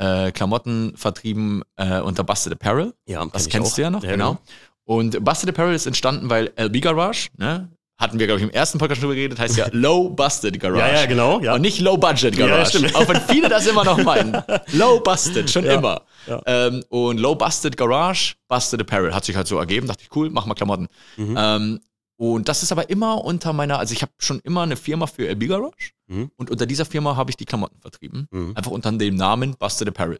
[0.00, 2.94] äh, Klamotten vertrieben äh, unter Busted Apparel.
[3.06, 3.76] Ja, Das kenn kennst auch.
[3.76, 4.38] du ja noch, genau.
[4.84, 8.78] Und Busted Apparel ist entstanden, weil LB Garage, ne, hatten wir, glaube ich, im ersten
[8.78, 10.78] Podcast schon drüber geredet, heißt ja Low Busted Garage.
[10.80, 11.38] Ja, ja, genau.
[11.40, 11.54] Ja.
[11.54, 12.78] Und nicht Low Budget Ja, ja, Garage.
[12.78, 12.94] stimmt.
[12.96, 14.42] auch wenn viele das immer noch meinen.
[14.72, 16.00] Low Busted, schon Ja, immer.
[16.26, 16.40] ja.
[16.46, 19.14] Ähm, und Low Busted Garage, Busted Apparel.
[19.14, 19.86] Hat sich halt so ergeben.
[19.86, 20.88] Dachte ich, cool, mach mal Klamotten.
[21.18, 21.36] Mhm.
[21.38, 21.80] Ähm,
[22.20, 25.26] und das ist aber immer unter meiner, also ich habe schon immer eine Firma für
[25.26, 25.92] LB Garage.
[26.06, 26.30] Mhm.
[26.36, 28.28] Und unter dieser Firma habe ich die Klamotten vertrieben.
[28.30, 28.54] Mhm.
[28.54, 30.18] Einfach unter dem Namen Busted Apparel.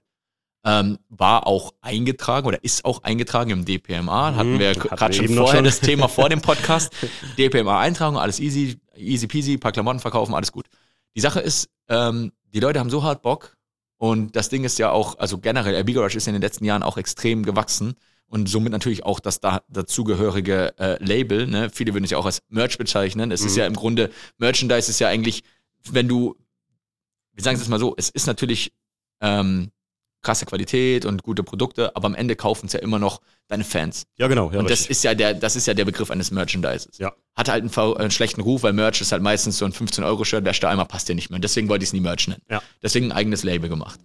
[0.65, 4.35] Ähm, war auch eingetragen oder ist auch eingetragen im DPMA.
[4.35, 5.65] Hatten wir gerade schon vorher schon.
[5.65, 6.91] das Thema vor dem Podcast.
[7.37, 10.65] DPMA-Eintragung, alles easy, easy peasy, paar Klamotten verkaufen, alles gut.
[11.15, 13.59] Die Sache ist, ähm, die Leute haben so hart Bock
[13.99, 16.83] und das Ding ist ja auch, also generell, LB Garage ist in den letzten Jahren
[16.83, 17.95] auch extrem gewachsen
[18.31, 21.47] und somit natürlich auch das da, dazugehörige äh, Label.
[21.47, 21.69] Ne?
[21.71, 23.31] Viele würden es ja auch als Merch bezeichnen.
[23.33, 23.59] Es ist Mhm.
[23.59, 25.43] ja im Grunde, Merchandise ist ja eigentlich,
[25.91, 26.37] wenn du,
[27.35, 28.73] wir sagen es jetzt mal so, es ist natürlich
[29.21, 29.71] ähm,
[30.23, 34.05] krasse Qualität und gute Produkte, aber am Ende kaufen es ja immer noch deine Fans.
[34.17, 34.51] Ja, genau.
[34.53, 34.91] Ja, und das richtig.
[34.91, 36.99] ist ja der, das ist ja der Begriff eines Merchandises.
[36.99, 37.13] Ja.
[37.35, 40.45] Hat halt einen, V- einen schlechten Ruf, weil Merch ist halt meistens so ein 15-Euro-Shirt,
[40.45, 41.37] wäschst du einmal, passt dir nicht mehr.
[41.37, 42.43] Und deswegen wollte ich es nie Merch nennen.
[42.51, 42.63] Ja.
[42.83, 43.99] Deswegen ein eigenes Label gemacht.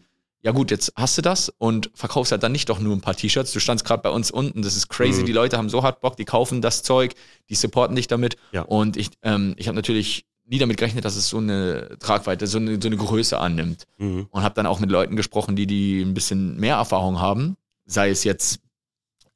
[0.46, 3.16] Ja gut, jetzt hast du das und verkaufst halt dann nicht doch nur ein paar
[3.16, 3.52] T-Shirts.
[3.52, 5.22] Du standst gerade bei uns unten, das ist crazy.
[5.22, 5.26] Mhm.
[5.26, 7.16] Die Leute haben so hart Bock, die kaufen das Zeug,
[7.50, 8.38] die supporten dich damit.
[8.52, 8.62] Ja.
[8.62, 12.60] Und ich, ähm, ich habe natürlich nie damit gerechnet, dass es so eine Tragweite, so
[12.60, 14.28] eine, so eine Größe annimmt Mhm.
[14.30, 18.12] und habe dann auch mit Leuten gesprochen, die die ein bisschen mehr Erfahrung haben, sei
[18.12, 18.60] es jetzt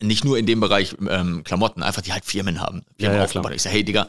[0.01, 2.83] nicht nur in dem Bereich ähm, Klamotten, einfach die halt Firmen haben.
[2.99, 3.45] Ja, Firmen ja, aufgebaut.
[3.47, 3.55] klar.
[3.55, 4.07] Ich sage, hey Digga,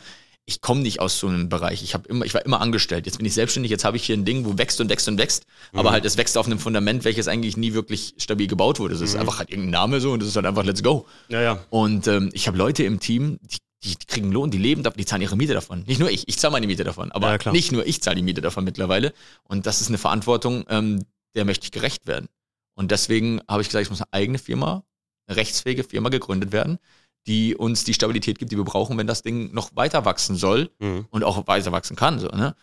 [0.51, 1.83] ich komme nicht aus so einem Bereich.
[1.83, 3.07] Ich, hab immer, ich war immer angestellt.
[3.07, 5.17] Jetzt bin ich selbstständig, jetzt habe ich hier ein Ding, wo wächst und wächst und
[5.19, 5.45] wächst.
[5.73, 5.95] Aber Mhm.
[5.95, 8.95] halt, es wächst auf einem Fundament, welches eigentlich nie wirklich stabil gebaut wurde.
[8.95, 9.21] Es ist Mhm.
[9.21, 11.07] einfach halt irgendein Name so und es ist halt einfach let's go.
[11.29, 11.65] Ja, ja.
[11.71, 15.07] Und ähm, ich habe Leute im Team, die, die, kriegen Lohn, die leben davon, die
[15.07, 15.85] zahlen ihre Miete davon.
[15.87, 18.23] Nicht nur ich, ich zahle meine Miete davon, aber Ja, nicht nur ich zahle die
[18.23, 19.13] Miete davon mittlerweile.
[19.45, 21.05] Und das ist eine Verantwortung, ähm,
[21.37, 22.29] der möchte ich gerecht werden.
[22.75, 24.83] Und deswegen habe ich gesagt, es muss eine eigene Firma,
[25.27, 26.79] eine rechtsfähige Firma gegründet werden,
[27.27, 30.71] die uns die Stabilität gibt, die wir brauchen, wenn das Ding noch weiter wachsen soll
[30.79, 31.07] Mhm.
[31.11, 32.19] und auch weiter wachsen kann.
[32.19, 32.55] So, ne?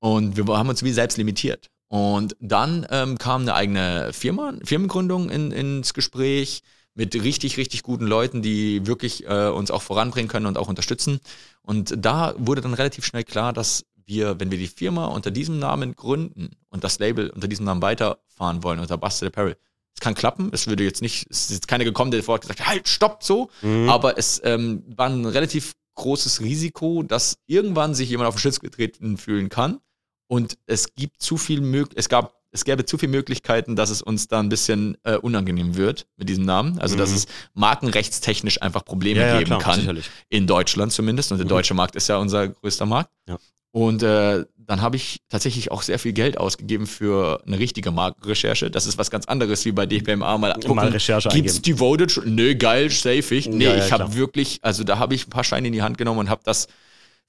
[0.00, 1.68] Und wir haben uns wie selbst limitiert.
[1.88, 6.62] Und dann ähm, kam eine eigene Firma, Firmengründung in, ins Gespräch
[6.94, 11.20] mit richtig, richtig guten Leuten, die wirklich äh, uns auch voranbringen können und auch unterstützen.
[11.62, 15.58] Und da wurde dann relativ schnell klar, dass wir, wenn wir die Firma unter diesem
[15.58, 19.56] Namen gründen und das Label unter diesem Namen weiterfahren wollen, unter Busted Apparel,
[19.96, 20.50] es kann klappen.
[20.52, 23.22] Es würde jetzt nicht, es ist jetzt keine gekommen, der sofort gesagt hat, halt, stopp,
[23.24, 23.48] so.
[23.62, 23.88] Mhm.
[23.88, 28.60] Aber es ähm, war ein relativ großes Risiko, dass irgendwann sich jemand auf den Schutz
[28.60, 29.80] getreten fühlen kann.
[30.28, 34.00] Und es gibt zu viel mög es gab es gäbe zu viele Möglichkeiten, dass es
[34.00, 36.78] uns da ein bisschen äh, unangenehm wird mit diesem Namen.
[36.78, 37.16] Also dass Mhm.
[37.16, 39.80] es markenrechtstechnisch einfach Probleme ja, ja, geben klar, kann.
[39.80, 40.10] sicherlich.
[40.30, 41.32] In Deutschland zumindest.
[41.32, 41.50] Und der Mhm.
[41.50, 43.10] deutsche Markt ist ja unser größter Markt.
[43.28, 43.36] Ja.
[43.72, 48.70] Und äh, dann habe ich tatsächlich auch sehr viel Geld ausgegeben für eine richtige Markenrecherche.
[48.70, 50.76] Das ist was ganz anderes wie bei DPMA mal gucken.
[50.76, 51.62] Mal Recherche Gibt's eingeben.
[51.78, 52.22] Devoted?
[52.26, 53.46] Nö, geil, safe ich.
[53.48, 55.82] Nee, Ja, ja, ich habe wirklich, also da habe ich ein paar Scheine in die
[55.82, 56.66] Hand genommen und habe das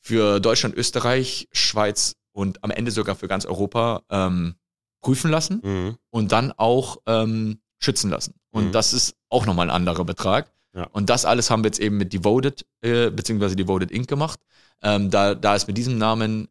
[0.02, 4.56] für Deutschland, Österreich, Schweiz und am Ende sogar für ganz Europa ähm,
[5.02, 5.98] prüfen lassen Mhm.
[6.10, 8.34] und dann auch ähm, schützen lassen.
[8.52, 8.72] Und Mhm.
[8.72, 10.52] das ist auch nochmal ein anderer Betrag.
[10.76, 10.88] Ja.
[10.92, 14.08] Und das alles haben wir jetzt eben mit Devoted, äh, beziehungsweise Devoted Inc.
[14.08, 14.40] gemacht.
[14.84, 16.48] Ähm, da, da es mit diesem Namen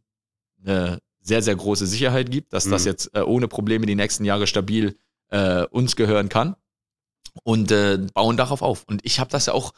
[0.66, 2.88] eine sehr, sehr große Sicherheit gibt, dass das Mhm.
[2.88, 4.96] jetzt äh, ohne Probleme die nächsten Jahre stabil
[5.31, 6.57] äh, uns gehören kann.
[7.42, 8.85] Und äh, bauen darauf auf.
[8.87, 9.72] Und ich habe das ja auch,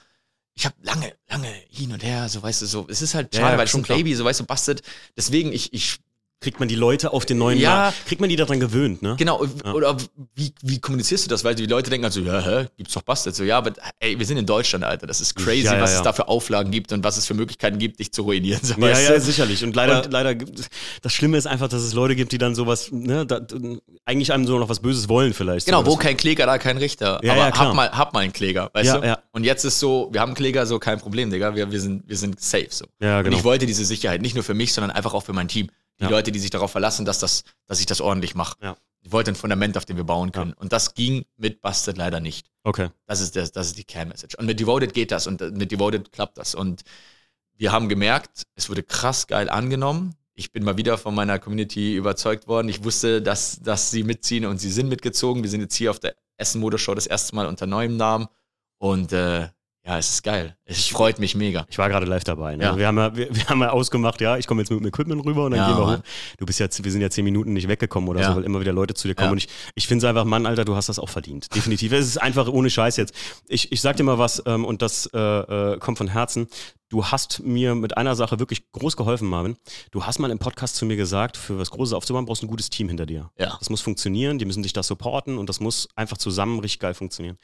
[0.54, 3.40] ich habe lange, lange hin und her, so weißt du, so, es ist halt Ja,
[3.40, 3.82] schade, ja, weil es schon.
[3.82, 4.82] Baby, so weißt du, bastet.
[5.16, 5.98] Deswegen, ich, ich
[6.40, 7.70] Kriegt man die Leute auf den neuen Ja.
[7.70, 8.06] Markt?
[8.06, 9.16] Kriegt man die daran gewöhnt, ne?
[9.18, 9.72] Genau, Ja.
[9.72, 9.96] oder
[10.36, 11.42] wie, wie kommunizierst du das?
[11.42, 13.34] Weil die Leute denken also, ja, hä, gibt's doch Bastard.
[13.34, 15.08] So, ja, aber ey, wir sind in Deutschland, Alter.
[15.08, 17.34] Das ist crazy, Ja, ja, was es da für Auflagen gibt und was es für
[17.34, 18.60] Möglichkeiten gibt, dich zu ruinieren.
[18.68, 19.20] So, Ja, ja, du?
[19.20, 19.64] sicherlich.
[19.64, 20.36] Und leider, Und- leider,
[21.02, 23.40] das Schlimme ist einfach, dass es Leute gibt, die dann sowas, ne, da,
[24.04, 25.66] eigentlich einem so noch was Böses wollen vielleicht.
[25.66, 27.18] Genau, So, wo kein Kläger, da kein Richter.
[27.24, 29.06] Ja, aber hab, mal, hab mal einen Kläger, weißt Ja, du?
[29.06, 29.18] ja.
[29.32, 31.56] Und jetzt ist so, wir haben einen Kläger, so kein Problem, Digga.
[31.56, 32.68] Wir, wir, sind, wir sind safe.
[32.70, 32.84] So.
[33.02, 33.34] Ja, genau.
[33.34, 35.68] Und ich wollte diese Sicherheit, nicht nur für mich, sondern einfach auch für mein Team.
[36.00, 36.10] Die Ja.
[36.10, 38.56] Leute, die sich darauf verlassen, dass, das, dass ich das ordentlich mache.
[38.62, 38.76] Ja.
[39.04, 40.52] Die wollte ein Fundament, auf dem wir bauen können.
[40.54, 42.50] Und das ging mit Busted leider nicht.
[42.64, 42.90] Okay.
[43.06, 44.36] Das ist, das, das ist die Kernmessage.
[44.38, 46.54] Und mit Devoted geht das und mit Devoted klappt das.
[46.54, 46.82] Und
[47.54, 50.14] wir haben gemerkt, es wurde krass geil angenommen.
[50.34, 52.68] Ich bin mal wieder von meiner Community überzeugt worden.
[52.68, 55.42] Ich wusste, dass, dass sie mitziehen und sie sind mitgezogen.
[55.42, 58.28] Wir sind jetzt hier auf der Essen Motorshow das erste Mal unter neuem Namen.
[58.78, 59.48] Und äh,
[59.88, 60.54] ja, es ist geil.
[60.66, 61.64] Es freut mich mega.
[61.70, 62.56] Ich war gerade live dabei.
[62.56, 62.64] Ne?
[62.64, 62.76] Ja.
[62.76, 65.24] Wir, haben ja, wir, wir haben ja ausgemacht, ja, ich komme jetzt mit dem Equipment
[65.24, 65.98] rüber und dann Ja, gehen wir Mann.
[66.00, 66.04] hoch.
[66.36, 68.28] Du bist jetzt, wir sind ja zehn Minuten nicht weggekommen oder Ja.
[68.30, 69.28] so, weil immer wieder Leute zu dir kommen.
[69.28, 69.32] Ja.
[69.32, 71.54] Und ich, ich finde es einfach, Mann, Alter, du hast das auch verdient.
[71.54, 71.90] Definitiv.
[71.92, 73.14] es ist einfach ohne Scheiß jetzt.
[73.48, 76.48] Ich, ich sag dir mal was, ähm, und das äh, äh, kommt von Herzen.
[76.90, 79.56] Du hast mir mit einer Sache wirklich groß geholfen, Marvin.
[79.90, 82.50] Du hast mal im Podcast zu mir gesagt, für was Großes aufzubauen, brauchst du ein
[82.50, 83.30] gutes Team hinter dir.
[83.38, 83.56] Ja.
[83.58, 86.94] Das muss funktionieren, die müssen dich da supporten und das muss einfach zusammen richtig geil
[86.94, 87.36] funktionieren.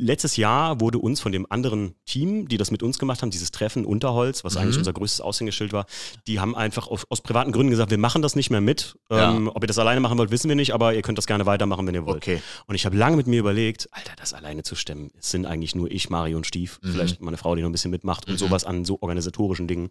[0.00, 3.50] Letztes Jahr wurde uns von dem anderen Team, die das mit uns gemacht haben, dieses
[3.50, 5.84] Treffen Unterholz, was eigentlich unser größtes Aushängeschild war,
[6.26, 8.96] die haben einfach auf, aus privaten Gründen gesagt, wir machen das nicht mehr mit.
[9.10, 9.30] Ja.
[9.34, 11.44] Ähm, ob ihr das alleine machen wollt, wissen wir nicht, aber ihr könnt das gerne
[11.44, 12.16] weitermachen, wenn ihr wollt.
[12.16, 12.40] Okay.
[12.66, 15.74] Und ich habe lange mit mir überlegt, Alter, das alleine zu stemmen, es sind eigentlich
[15.74, 16.92] nur ich, Mario und Stief, Mhm.
[16.92, 19.90] vielleicht meine Frau, die noch ein bisschen mitmacht und sowas an so organisatorischen Dingen.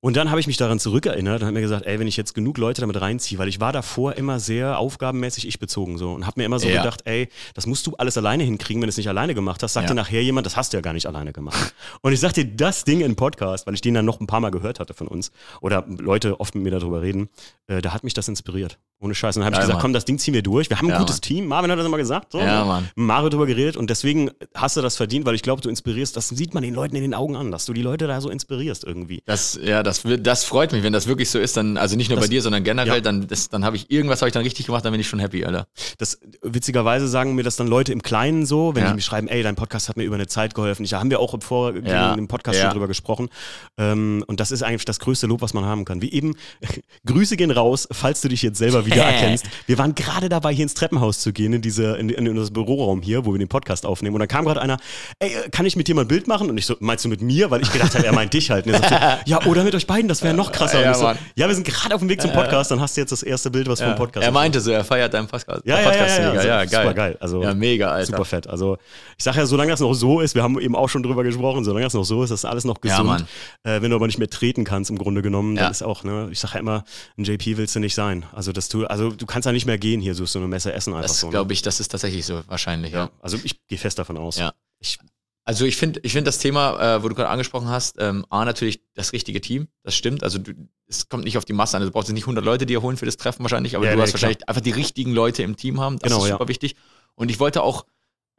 [0.00, 2.32] Und dann habe ich mich daran zurückerinnert und habe mir gesagt, ey, wenn ich jetzt
[2.32, 6.24] genug Leute damit reinziehe, weil ich war davor immer sehr aufgabenmäßig ich bezogen so und
[6.24, 6.82] habe mir immer so Ja.
[6.82, 9.72] gedacht, ey, das musst du alles alleine hinkriegen, wenn du es nicht alleine gemacht hast.
[9.72, 9.94] Sagt Ja.
[9.94, 11.74] dir nachher jemand, das hast du ja gar nicht alleine gemacht.
[12.02, 14.38] und ich sag dir, das Ding im Podcast, weil ich den dann noch ein paar
[14.40, 17.28] Mal gehört hatte von uns oder Leute oft mit mir darüber reden,
[17.66, 18.78] äh, da hat mich das inspiriert.
[19.00, 19.36] Ohne Scheiß.
[19.36, 19.82] Und dann habe ich gesagt, Mann.
[19.82, 20.68] komm, das Ding ziehen wir durch.
[20.70, 21.20] Wir haben ein Ja, gutes Mann.
[21.22, 21.46] Team.
[21.46, 22.32] Marvin hat das immer gesagt.
[22.32, 22.64] So, Ja?
[22.64, 22.88] Mann.
[22.96, 26.28] Mario drüber geredet und deswegen hast du das verdient, weil ich glaube, du inspirierst, das
[26.30, 28.82] sieht man den Leuten in den Augen an, dass du die Leute da so inspirierst
[28.82, 29.22] irgendwie.
[29.24, 32.16] Das, ja, das, das freut mich, wenn das wirklich so ist, dann, also nicht nur
[32.16, 33.00] Das- bei dir, sondern generell, ja.
[33.00, 35.20] dann, das, dann habe ich irgendwas habe ich dann richtig gemacht, dann bin ich schon
[35.20, 35.68] happy, Alter.
[35.98, 38.88] Das witzigerweise sagen mir das dann Leute im Kleinen so, wenn Ja.
[38.90, 40.82] die mir schreiben, ey, dein Podcast hat mir über eine Zeit geholfen.
[40.82, 42.14] Ich, da haben wir auch im Vorgängigen Ja.
[42.14, 43.28] im Podcast schon drüber gesprochen.
[43.76, 46.02] Ähm, und das ist eigentlich das größte Lob, was man haben kann.
[46.02, 46.34] Wie eben,
[47.06, 49.46] Grüße gehen raus, falls du dich jetzt selber wiedererkennst.
[49.66, 52.50] Wir waren gerade dabei, hier ins Treppenhaus zu gehen, in diese, in, in, in das
[52.50, 54.14] Büroraum hier, wo wir den Podcast aufnehmen.
[54.16, 54.76] Und dann kam gerade einer,
[55.18, 56.50] ey, äh, kann ich mit dir mal ein Bild machen?
[56.50, 57.50] Und ich so, meinst du mit mir?
[57.50, 58.66] Weil ich gedacht habe, er meint dich halt.
[58.66, 60.82] Und er sagte, ja, oder mit euch beiden, das wäre noch krasser.
[60.82, 63.10] Ja, so, ja, wir sind gerade auf dem Weg zum Podcast, dann hast du jetzt
[63.12, 65.62] das erste Bild, was vom Podcast er meinte so, er feiert deinen Podcast.
[65.64, 66.82] Ja, ja, ja, Podcast ja, ja, ja, also, geil.
[66.82, 67.16] super geil.
[67.20, 68.06] Also, Ja, mega, Alter.
[68.06, 68.46] Super fett.
[68.46, 68.78] Also
[69.16, 71.64] ich sage ja, solange das noch so ist, wir haben eben auch schon drüber gesprochen,
[71.64, 73.24] solange das noch so ist, ist alles noch Ja, gesund.
[73.64, 75.70] Äh, wenn du aber nicht mehr treten kannst, im Grunde genommen, dann Ja.
[75.70, 76.84] ist auch, ne, ich sage ja immer,
[77.16, 78.24] ein JP willst du nicht sein.
[78.32, 80.72] Also dass du, also du kannst ja nicht mehr gehen hier, so so eine Messe
[80.72, 81.26] essen einfach Das so.
[81.28, 81.32] ne?
[81.32, 83.10] glaube ich, das ist tatsächlich so, wahrscheinlich, ja.
[83.20, 84.36] Also ich gehe fest davon aus.
[84.38, 84.52] Ja.
[84.80, 84.98] Ich,
[85.44, 88.44] Also ich finde ich find das Thema, äh, wo du gerade angesprochen hast, ähm, A,
[88.44, 90.22] natürlich das richtige Team, das stimmt.
[90.22, 90.52] Also du,
[90.86, 91.82] es kommt nicht auf die Masse an.
[91.82, 93.84] Also du brauchst jetzt nicht 100 Leute, die ihr holen für das Treffen wahrscheinlich, aber
[93.86, 94.22] Ja, du nee, hast klar.
[94.22, 95.98] wahrscheinlich einfach die richtigen Leute im Team haben.
[95.98, 96.34] Das Genau, ist ja.
[96.34, 96.76] super wichtig.
[97.14, 97.86] Und ich wollte auch,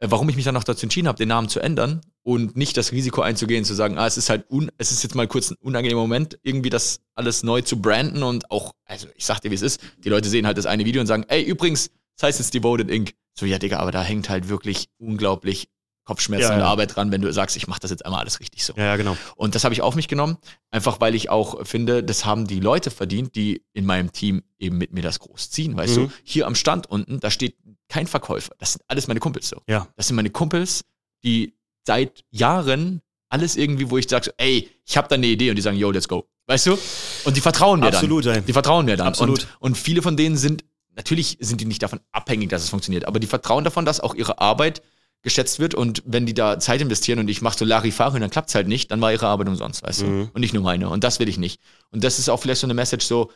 [0.00, 2.92] warum ich mich dann noch dazu entschieden habe, den Namen zu ändern und nicht das
[2.92, 5.56] Risiko einzugehen, zu sagen, ah, es ist halt, un, es ist jetzt mal kurz ein
[5.60, 9.54] unangenehmer Moment, irgendwie das alles neu zu branden und auch, also ich sag dir, wie
[9.56, 12.38] es ist, die Leute sehen halt das eine Video und sagen, ey, übrigens, das heißt
[12.38, 13.14] jetzt Devoted Inc.
[13.38, 15.68] So, ja, Digga, aber da hängt halt wirklich unglaublich
[16.04, 16.66] Kopfschmerzen Ja, und ja.
[16.66, 18.72] Arbeit dran, wenn du sagst, ich mache das jetzt einmal alles richtig so.
[18.76, 19.16] ja, ja, genau.
[19.36, 20.38] Und das habe ich auf mich genommen,
[20.70, 24.76] einfach weil ich auch finde, das haben die Leute verdient, die in meinem Team eben
[24.78, 25.76] mit mir das groß ziehen.
[25.76, 26.08] Weißt Mhm.
[26.08, 27.56] du, hier am Stand unten, da steht
[27.90, 28.54] kein Verkäufer.
[28.58, 29.60] Das sind alles meine Kumpels so.
[29.68, 29.86] Ja.
[29.96, 30.84] Das sind meine Kumpels,
[31.22, 31.52] die
[31.86, 35.56] seit Jahren alles irgendwie, wo ich sage, so, ey, ich habe da eine Idee und
[35.56, 36.26] die sagen, yo, let's go.
[36.46, 36.78] Weißt du?
[37.24, 38.44] Und die vertrauen mir Absolut, dann.
[38.46, 39.08] Die vertrauen mir dann.
[39.08, 39.42] Absolut.
[39.60, 40.64] Und, und viele von denen sind,
[40.96, 44.14] natürlich sind die nicht davon abhängig, dass es funktioniert, aber die vertrauen davon, dass auch
[44.14, 44.82] ihre Arbeit
[45.22, 48.30] geschätzt wird und wenn die da Zeit investieren und ich mache so Larifari und dann
[48.30, 50.06] klappt's halt nicht, dann war ihre Arbeit umsonst, weißt Mhm.
[50.06, 50.30] du?
[50.32, 50.88] Und nicht nur meine.
[50.88, 51.60] Und das will ich nicht.
[51.90, 53.30] Und das ist auch vielleicht so eine Message so,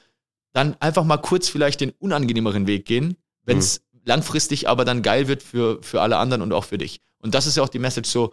[0.53, 3.94] dann einfach mal kurz vielleicht den unangenehmeren Weg gehen, wenn es Mhm.
[4.05, 7.01] Langfristig aber dann geil wird für, für alle anderen und auch für dich.
[7.19, 8.33] Und das ist ja auch die Message so,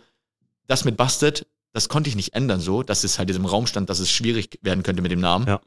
[0.68, 3.90] das mit Busted, das konnte ich nicht ändern so, dass es halt diesem Raum stand,
[3.90, 5.48] dass es schwierig werden könnte mit dem Namen.
[5.48, 5.62] Ja.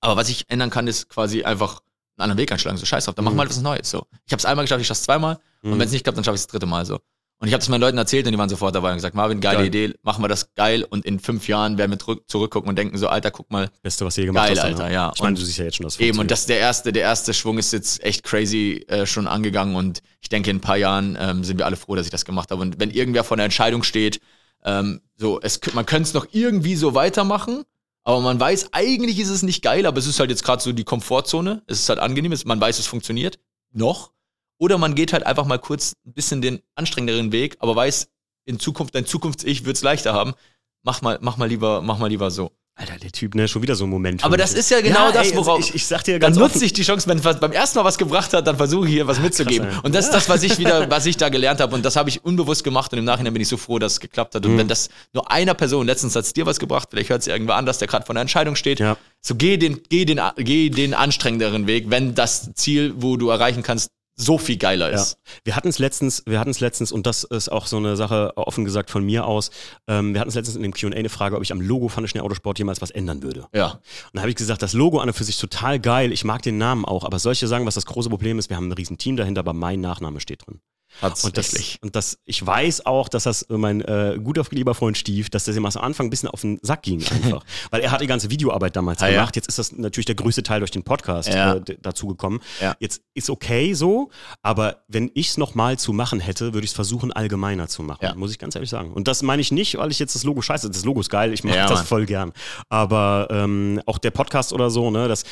[0.00, 1.80] Aber was ich ändern kann, ist quasi einfach
[2.16, 2.76] einen anderen Weg einschlagen.
[2.76, 3.38] So scheiß drauf, dann machen Mhm.
[3.38, 3.90] wir halt was Neues.
[3.90, 4.06] So.
[4.26, 5.38] Ich habe es einmal geschafft, ich schaffe es zweimal.
[5.62, 5.72] Mhm.
[5.72, 7.00] Und wenn es nicht klappt, dann schaffe ich es das dritte Mal so.
[7.38, 9.40] Und ich habe das meinen Leuten erzählt und die waren sofort dabei und gesagt, Marvin,
[9.40, 9.66] geile Geil.
[9.66, 12.96] Idee, machen wir das geil und in fünf Jahren werden wir zurück, zurückgucken und denken
[12.96, 14.64] so, Alter, guck mal, Beste, was je gemacht Geil, hast.
[14.64, 15.12] Alter, ja.
[15.14, 17.02] Ich meine, Und du siehst ja jetzt schon das Eben, und das der erste, der
[17.02, 20.76] erste Schwung ist jetzt echt crazy äh, schon angegangen und ich denke, in ein paar
[20.76, 22.62] Jahren ähm, sind wir alle froh, dass ich das gemacht habe.
[22.62, 24.20] Und wenn irgendwer vor der Entscheidung steht,
[24.64, 27.64] ähm, so, es, man könnte es noch irgendwie so weitermachen,
[28.04, 30.72] aber man weiß, eigentlich ist es nicht geil, aber es ist halt jetzt gerade so
[30.72, 33.38] die Komfortzone, es ist halt angenehm, es, man weiß, es funktioniert,
[33.72, 34.12] noch.
[34.58, 38.08] Oder man geht halt einfach mal kurz ein bisschen den anstrengenderen Weg, aber weiß,
[38.46, 40.34] in Zukunft, dein Zukunfts-Ich wird es leichter haben.
[40.82, 42.50] Mach mal, mach mal lieber, mach mal lieber so.
[42.76, 44.24] Alter, der Typ, ne, schon wieder so ein Moment.
[44.24, 46.56] Aber das ist ja genau das, ey, worauf- Ich, ich sag dir Dann ganz nutze
[46.56, 48.92] offen, ich die Chance, wenn was beim ersten Mal was gebracht hat, dann versuche ich
[48.94, 49.68] hier was mitzugeben.
[49.68, 49.74] ey.
[49.84, 51.72] und das ist das, was ich wieder, was ich da gelernt habe.
[51.76, 54.00] Und das habe ich unbewusst gemacht und im Nachhinein bin ich so froh, dass es
[54.00, 54.44] geklappt hat.
[54.44, 54.58] Und Mhm.
[54.58, 57.54] wenn das nur einer Person, letztens hat es dir was gebracht, vielleicht hört es irgendwer
[57.54, 58.80] an, dass der gerade vor einer Entscheidung steht.
[58.80, 58.96] Ja.
[59.20, 63.62] So geh den, geh den, geh den anstrengenderen Weg, wenn das Ziel, wo du erreichen
[63.62, 64.96] kannst, so viel geiler Ja.
[64.96, 65.18] ist.
[65.44, 68.32] Wir hatten es letztens, wir hatten es letztens, und das ist auch so eine Sache,
[68.36, 69.50] offen gesagt von mir aus,
[69.88, 72.04] ähm, wir hatten es letztens in dem Q&A eine Frage, ob ich am Logo von
[72.04, 73.46] der Schnee Autosport jemals was ändern würde.
[73.54, 73.72] Ja.
[73.72, 73.80] Und
[74.14, 76.58] da habe ich gesagt, das Logo an und für sich total geil, ich mag den
[76.58, 79.16] Namen auch, aber solche sagen, was das große Problem ist, wir haben ein riesen Team
[79.16, 80.60] dahinter, aber mein Nachname steht drin.
[81.02, 84.96] Und das, und das, ich weiß auch, dass das äh, mein äh, guter lieber Freund
[84.96, 87.44] Steve, dass das ihm am Anfang ein bisschen auf den Sack ging einfach.
[87.70, 89.16] Weil er hat die ganze Videoarbeit damals Ah, ja.
[89.20, 89.36] gemacht.
[89.36, 91.54] Jetzt ist das natürlich der größte Teil durch den Podcast Ja.
[91.56, 92.40] äh, dazu gekommen.
[92.60, 92.74] Ja.
[92.78, 94.10] Jetzt ist okay so,
[94.42, 98.00] aber wenn ich es nochmal zu machen hätte, würde ich es versuchen, allgemeiner zu machen.
[98.04, 98.14] Ja.
[98.14, 98.92] Muss ich ganz ehrlich sagen.
[98.92, 100.70] Und das meine ich nicht, weil ich jetzt das Logo scheiße.
[100.70, 101.86] Das Logo ist geil, ich mag Ja, das Mann.
[101.86, 102.32] voll gern.
[102.68, 105.24] Aber ähm, auch der Podcast oder so, ne, das,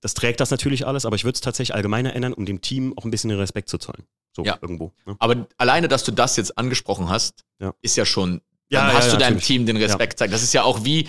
[0.00, 2.92] das trägt das natürlich alles, aber ich würde es tatsächlich allgemeiner ändern, um dem Team
[2.96, 4.04] auch ein bisschen den Respekt zu zollen.
[4.34, 4.56] So Ja.
[4.62, 4.92] irgendwo.
[5.06, 5.16] Ne?
[5.18, 7.72] Aber alleine, dass du das jetzt angesprochen hast, Ja.
[7.82, 9.46] ist ja schon, Ja, dann ja, hast ja, du deinem natürlich.
[9.46, 10.32] Team den Respekt gezeigt.
[10.32, 11.08] Das ist ja auch wie,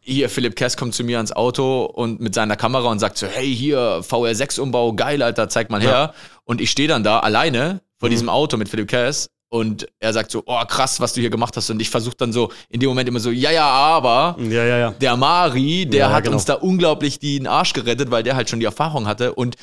[0.00, 3.26] hier, Philipp Kess kommt zu mir ans Auto und mit seiner Kamera und sagt so,
[3.26, 6.14] hey, hier, VR6-Umbau, geil, Alter, zeig mal her.
[6.44, 8.12] Und ich stehe dann da alleine vor Mhm.
[8.12, 11.56] diesem Auto mit Philipp Kess und er sagt so, oh, krass, was du hier gemacht
[11.56, 11.70] hast.
[11.70, 14.78] Und ich versuche dann so in dem Moment immer so, ja, ja, aber Ja, ja,
[14.78, 14.90] ja.
[14.92, 16.36] der Mari, der Ja, hat genau.
[16.36, 19.56] uns da unglaublich den Arsch gerettet, weil der halt schon die Erfahrung hatte und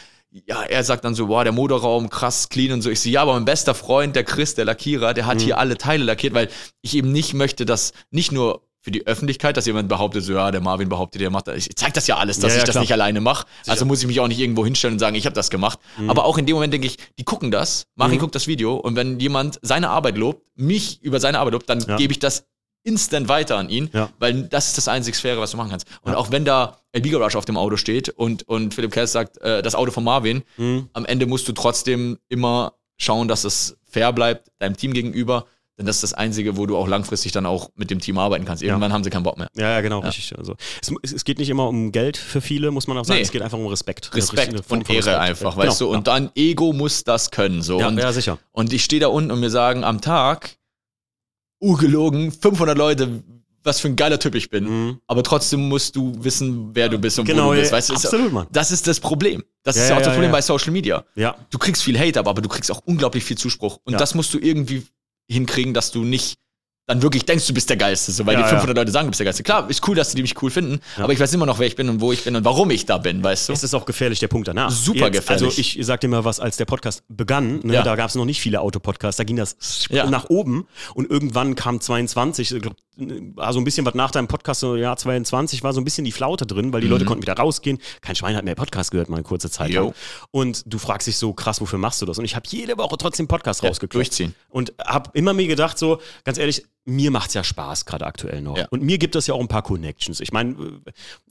[0.46, 2.90] ja, er sagt dann so, boah, der Motorraum krass clean und so.
[2.90, 5.28] Ich so, ja, aber mein bester Freund, der Chris, der Lackierer, der Mhm.
[5.28, 6.50] hat hier alle Teile lackiert, weil
[6.82, 10.52] ich eben nicht möchte, dass nicht nur für die Öffentlichkeit, dass jemand behauptet, so, ja,
[10.52, 11.58] der Marvin behauptet, der macht das.
[11.66, 12.82] Ich zeig das ja alles, dass Ja, ja, ich das klar.
[12.84, 13.48] nicht alleine mache.
[13.66, 15.80] Also muss ich mich auch nicht irgendwo hinstellen und sagen, ich habe das gemacht.
[15.98, 16.10] Mhm.
[16.12, 18.96] Aber auch in dem Moment denke ich, die gucken das, Marin guckt das Video und
[18.96, 21.96] wenn jemand seine Arbeit lobt, mich über seine Arbeit lobt, dann Ja.
[21.96, 22.46] gebe ich das
[22.86, 24.10] instant weiter an ihn, Ja.
[24.20, 25.88] weil das ist das einzig Faire, was du machen kannst.
[26.04, 26.18] Und Ja.
[26.18, 29.62] auch wenn da El Garage auf dem Auto steht und, und Philipp Kess sagt, äh,
[29.62, 30.90] das Auto von Marvin, Mhm.
[30.94, 35.46] am Ende musst du trotzdem immer schauen, dass es fair bleibt, deinem Team gegenüber,
[35.78, 38.46] denn das ist das Einzige, wo du auch langfristig dann auch mit dem Team arbeiten
[38.46, 38.64] kannst.
[38.64, 39.50] Irgendwann haben sie keinen Bock mehr.
[39.58, 40.38] Ja, ja, genau, richtig.
[40.38, 43.18] Also, es, es, geht nicht immer um Geld für viele, muss man auch sagen.
[43.18, 43.24] Nee.
[43.24, 44.10] Es geht einfach um Respekt.
[44.14, 45.18] Eine Respekt Form und von Ehre Respekt.
[45.20, 45.90] einfach, Genau, weißt du?
[45.92, 47.62] Und dann Ego muss das können.
[47.62, 47.78] So.
[47.80, 48.38] ja, und, ja, sicher.
[48.54, 50.56] und ich stehe da unten und mir sagen am Tag,
[51.60, 53.24] ungelogen, 500 Leute,
[53.64, 54.66] was für ein geiler Typ ich bin.
[54.66, 55.00] Mhm.
[55.08, 57.72] Aber trotzdem musst du wissen, wer du bist und Genau, wo du ja, bist.
[57.72, 58.48] Weißt du, ist- absolut, Mann.
[58.52, 59.44] Das ist das Problem.
[59.64, 60.36] Das Ja, ist ja auch ja, das Problem ja.
[60.36, 61.04] bei Social Media.
[61.16, 63.80] Ja, Du kriegst viel Hate ab, aber du kriegst auch unglaublich viel Zuspruch.
[63.84, 64.00] Und Ja.
[64.00, 64.84] das musst du irgendwie
[65.28, 66.38] hinkriegen, dass du nicht
[66.88, 68.50] dann wirklich denkst, du bist der Geilste, so, weil Ja, die ja.
[68.50, 69.42] 500 Leute sagen, du bist der Geilste.
[69.44, 71.76] Klar, ist cool, dass die mich cool finden, aber ich weiß immer noch, wer ich
[71.76, 73.54] bin und wo ich bin und warum ich da bin, weißt du?
[73.54, 74.70] es ist auch gefährlich, der Punkt danach.
[74.70, 75.46] Super gefährlich.
[75.48, 77.82] Also ich sag dir mal was, als der Podcast begann, ne, Ja.
[77.84, 79.58] da gab es noch nicht viele Autopodcasts, da ging das
[79.90, 80.08] Ja.
[80.10, 84.28] nach oben und irgendwann kam 22, ich glaub, war so ein bisschen was nach deinem
[84.28, 87.24] Podcast, so Jahr 22, war so ein bisschen die Flaute drin, weil die Leute konnten
[87.24, 87.80] wieder rausgehen.
[88.02, 89.76] Kein Schwein hat mehr Podcast gehört, mal eine kurze Zeit Mhm.
[89.76, 89.94] Lang.
[90.32, 92.18] Und du fragst dich so, krass, wofür machst du das?
[92.20, 93.96] Und ich habe jede Woche trotzdem Podcast Ja, rausgeklopft.
[94.12, 94.34] durchziehen.
[94.50, 98.58] Und habe immer mir gedacht, so, ganz ehrlich, mir macht's ja Spaß, gerade aktuell noch.
[98.58, 98.68] Ja.
[98.70, 100.20] Und mir gibt es ja auch ein paar Connections.
[100.20, 100.56] Ich meine,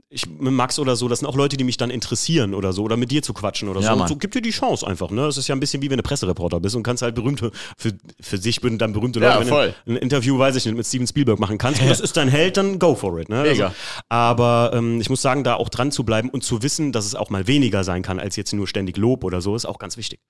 [0.09, 2.83] ich mit Max oder so, das sind auch Leute, die mich dann interessieren oder so,
[2.83, 3.93] oder mit dir zu quatschen oder Ja, so.
[3.93, 4.09] Und Mann.
[4.09, 5.27] so gibt dir die Chance einfach, ne?
[5.27, 7.93] Es ist ja ein bisschen wie wenn du Pressereporter bist und kannst halt berühmte, für,
[8.21, 9.75] für sich bin dann berühmte Ja, Leute, wenn voll.
[9.87, 11.81] du ein Interview, weiß ich nicht, mit Steven Spielberg machen kannst.
[11.81, 13.43] Und das ist dein Held, dann go for it, ne?
[13.43, 13.67] Mega.
[13.67, 13.77] Also,
[14.09, 17.15] aber ähm, ich muss sagen, da auch dran zu bleiben und zu wissen, dass es
[17.15, 19.97] auch mal weniger sein kann, als jetzt nur ständig Lob oder so, ist auch ganz
[19.97, 20.21] wichtig.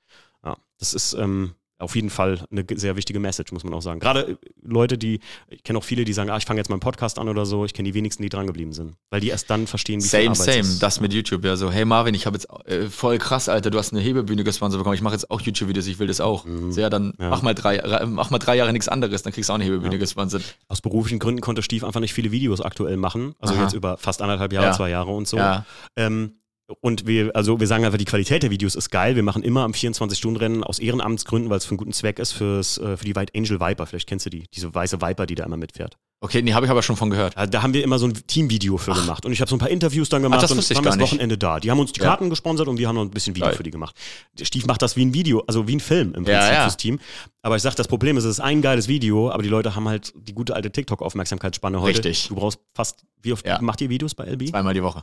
[0.45, 3.99] Ja, das ist ähm, auf jeden Fall eine sehr wichtige Message, muss man auch sagen.
[4.01, 6.75] Gerade äh, Leute, die, ich kenne auch viele, die sagen, ah, ich fange jetzt mal
[6.75, 8.95] einen Podcast an oder so, ich kenne die wenigsten, die dran geblieben sind.
[9.11, 10.59] Weil die erst dann verstehen, wie viel Same, Arbeit same.
[10.61, 10.83] ist.
[10.83, 13.79] Das mit YouTube, ja, so, hey Marvin, ich habe jetzt äh, voll krass, Alter, du
[13.79, 16.47] hast eine Hebebühne gesponsert bekommen, ich mache jetzt auch YouTube-Videos, ich will das auch.
[16.71, 17.13] So, ja, dann Mhm.
[17.19, 17.29] Ja.
[17.31, 19.99] Mach, mal drei, mach mal drei Jahre nichts anderes, dann kriegst du auch eine Hebebühne
[19.99, 20.57] gesponsert.
[20.69, 23.35] Aus beruflichen Gründen konnte Steve einfach nicht viele Videos aktuell machen.
[23.41, 23.63] Also Aha.
[23.65, 24.73] jetzt über fast anderthalb Jahre, Ja.
[24.73, 25.37] zwei Jahre und so.
[25.37, 25.67] Ja.
[25.97, 26.33] Ähm,
[26.81, 29.17] und wir, also wir sagen einfach, die Qualität der Videos ist geil.
[29.17, 32.79] Wir machen immer am 24-Stunden-Rennen aus Ehrenamtsgründen, weil es für einen guten Zweck ist, fürs,
[32.79, 33.87] äh, für die White Angel Viper.
[33.87, 35.97] Vielleicht kennst du die, diese weiße Viper, die da immer mitfährt.
[36.21, 37.37] Okay, nee, habe ich aber schon von gehört.
[37.37, 39.27] Da, da haben wir immer so ein Teamvideo für gemacht.
[39.27, 40.99] Und ich habe so ein paar Interviews dann gemacht das und waren das.
[40.99, 41.61] Wochenende da.
[41.61, 42.07] Die haben uns die Ja.
[42.07, 43.57] Karten gesponsert und wir haben noch ein bisschen Video Geil.
[43.57, 43.95] für die gemacht.
[44.39, 46.63] Der Steve macht das wie ein Video, also wie ein Film im Prinzip Ja, ja.
[46.63, 46.99] fürs Team.
[47.43, 49.87] Aber ich sag, das Problem ist, es ist ein geiles Video, aber die Leute haben
[49.87, 51.99] halt die gute alte TikTok-Aufmerksamkeitsspanne heute.
[51.99, 52.29] Richtig.
[52.29, 53.61] Du brauchst fast, wie oft Ja.
[53.61, 54.49] macht ihr Videos bei LB?
[54.49, 55.03] Zweimal die Woche.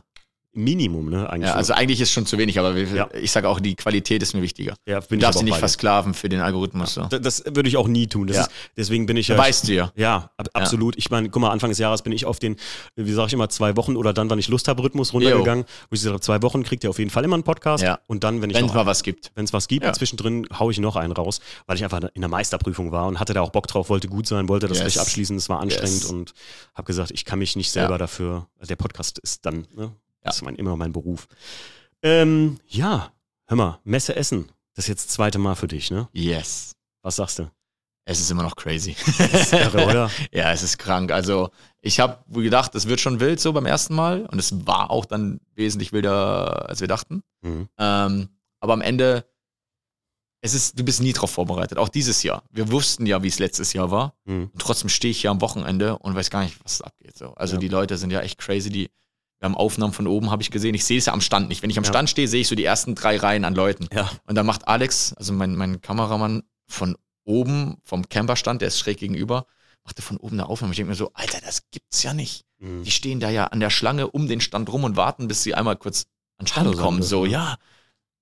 [0.54, 1.30] Minimum, ne?
[1.30, 1.58] Eigentlich Ja, so.
[1.58, 3.08] also eigentlich ist schon zu wenig, aber Ja.
[3.14, 4.74] ich sage auch, die Qualität ist mir wichtiger.
[4.86, 6.94] ja, bin Du darfst dich nicht versklaven für den Algorithmus.
[6.94, 7.02] So.
[7.06, 8.26] Da- Das würde ich auch nie tun.
[8.26, 9.38] Das ist, deswegen bin ich ja.
[9.38, 9.92] Weißt du ja.
[9.96, 10.96] Ja, ab, absolut.
[10.98, 12.56] Ich meine, guck mal, Anfang des Jahres bin ich auf den,
[12.96, 15.64] wie sage ich immer, zwei Wochen oder dann, wann ich Lust habe, Rhythmus runtergegangen.
[15.64, 17.82] Wo ich gesagt habe, zwei Wochen kriegt ihr auf jeden Fall immer einen Podcast.
[17.82, 18.00] Ja.
[18.06, 19.30] Und dann, wenn ich Wenn es mal was gibt.
[19.34, 22.28] wenn es was gibt, zwischendrin haue ich noch einen raus, weil ich einfach in der
[22.30, 24.92] Meisterprüfung war und hatte da auch Bock drauf, wollte gut sein, wollte das Yes.
[24.94, 26.10] gleich abschließen, es war anstrengend Yes.
[26.10, 26.34] und
[26.74, 30.38] habe gesagt, ich kann mich nicht selber dafür, der Podcast ist dann, ne, das Ja.
[30.38, 31.28] ist mein, immer mein Beruf.
[32.02, 33.12] Ähm, ja,
[33.46, 36.08] hör mal, Messe Essen, das ist jetzt das zweite Mal für dich, ne?
[36.12, 36.72] Yes.
[37.02, 37.50] Was sagst du?
[38.04, 38.96] Es ist immer noch crazy.
[39.52, 40.10] Irre, oder?
[40.32, 41.12] ja, es ist krank.
[41.12, 44.90] Also ich habe gedacht, es wird schon wild so beim ersten Mal und es war
[44.90, 47.22] auch dann wesentlich wilder, als wir dachten.
[47.42, 47.68] Mhm.
[47.78, 49.24] Ähm, aber am Ende,
[50.40, 51.78] es ist, du bist nie drauf vorbereitet.
[51.78, 52.42] Auch dieses Jahr.
[52.50, 54.16] Wir wussten ja, wie es letztes Jahr war.
[54.24, 54.50] Mhm.
[54.52, 57.16] Und trotzdem stehe ich hier am Wochenende und weiß gar nicht, was abgeht.
[57.16, 57.34] So.
[57.34, 57.60] Also Ja.
[57.60, 58.70] die Leute sind ja echt crazy.
[58.70, 58.90] Die,
[59.42, 60.72] wir haben Aufnahmen von oben, habe ich gesehen.
[60.72, 61.64] Ich sehe es ja am Stand nicht.
[61.64, 61.90] Wenn ich am Ja.
[61.90, 63.88] Stand stehe, sehe ich so die ersten drei Reihen an Leuten.
[63.92, 64.08] Ja.
[64.24, 68.98] Und dann macht Alex, also mein, mein Kameramann, von oben, vom Camperstand, der ist schräg
[68.98, 69.46] gegenüber,
[69.82, 70.72] macht er von oben eine Aufnahme.
[70.72, 72.44] Ich denke mir so, Alter, das gibt's ja nicht.
[72.60, 72.84] Mhm.
[72.84, 75.56] Die stehen da ja an der Schlange um den Stand rum und warten, bis sie
[75.56, 76.04] einmal kurz
[76.38, 77.02] an den Stand kommen.
[77.02, 77.56] So, ja,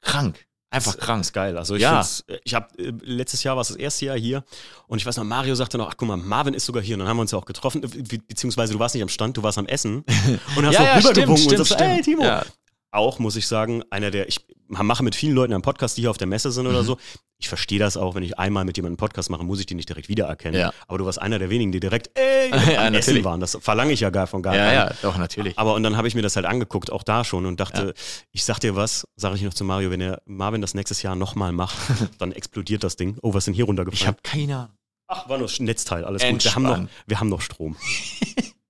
[0.01, 0.47] krank.
[0.73, 1.21] Einfach Das krank.
[1.23, 1.59] ist geil.
[1.59, 1.95] Also ich, Ja.
[2.03, 2.69] find's- ich habe
[3.03, 4.45] letztes Jahr war es das erste Jahr hier
[4.87, 7.01] und ich weiß noch, Mario sagte noch, ach guck mal, Marvin ist sogar hier und
[7.01, 9.37] dann haben wir uns ja auch getroffen, äh, be- beziehungsweise du warst nicht am Stand,
[9.37, 10.05] du warst am Essen
[10.57, 12.23] und hast Ja, noch ja, rübergewunken stimmt, und sagst, stimmt, hey Timo.
[12.23, 12.45] Ja.
[12.93, 16.11] Auch muss ich sagen, einer der, ich mache mit vielen Leuten einen Podcast, die hier
[16.11, 16.71] auf der Messe sind Mhm.
[16.71, 16.97] oder so.
[17.39, 19.75] Ich verstehe das auch, wenn ich einmal mit jemandem einen Podcast mache, muss ich die
[19.75, 20.61] nicht direkt wiedererkennen.
[20.61, 20.73] Ja.
[20.89, 23.41] Aber du warst einer der wenigen, die direkt, ey, Ja, am Essen waren.
[23.41, 24.75] Das verlange ich ja gar von gar Ja, keinem.
[24.77, 25.59] ja, doch, natürlich.
[25.59, 27.95] Aber und dann habe ich mir das halt angeguckt, auch da schon und dachte,
[28.33, 31.17] ich sag dir was, sage ich noch zu Mario, wenn der Marvin das nächstes Jahr
[31.17, 31.77] nochmal macht,
[32.19, 33.17] dann explodiert das Ding.
[33.23, 34.07] Oh, was denn hier Ich runtergefallen?
[34.07, 34.77] habe keine Ahnung.
[35.09, 36.45] Ach, war nur Netzteil, alles gut.
[36.45, 37.77] Wir haben, noch, wir haben noch Strom.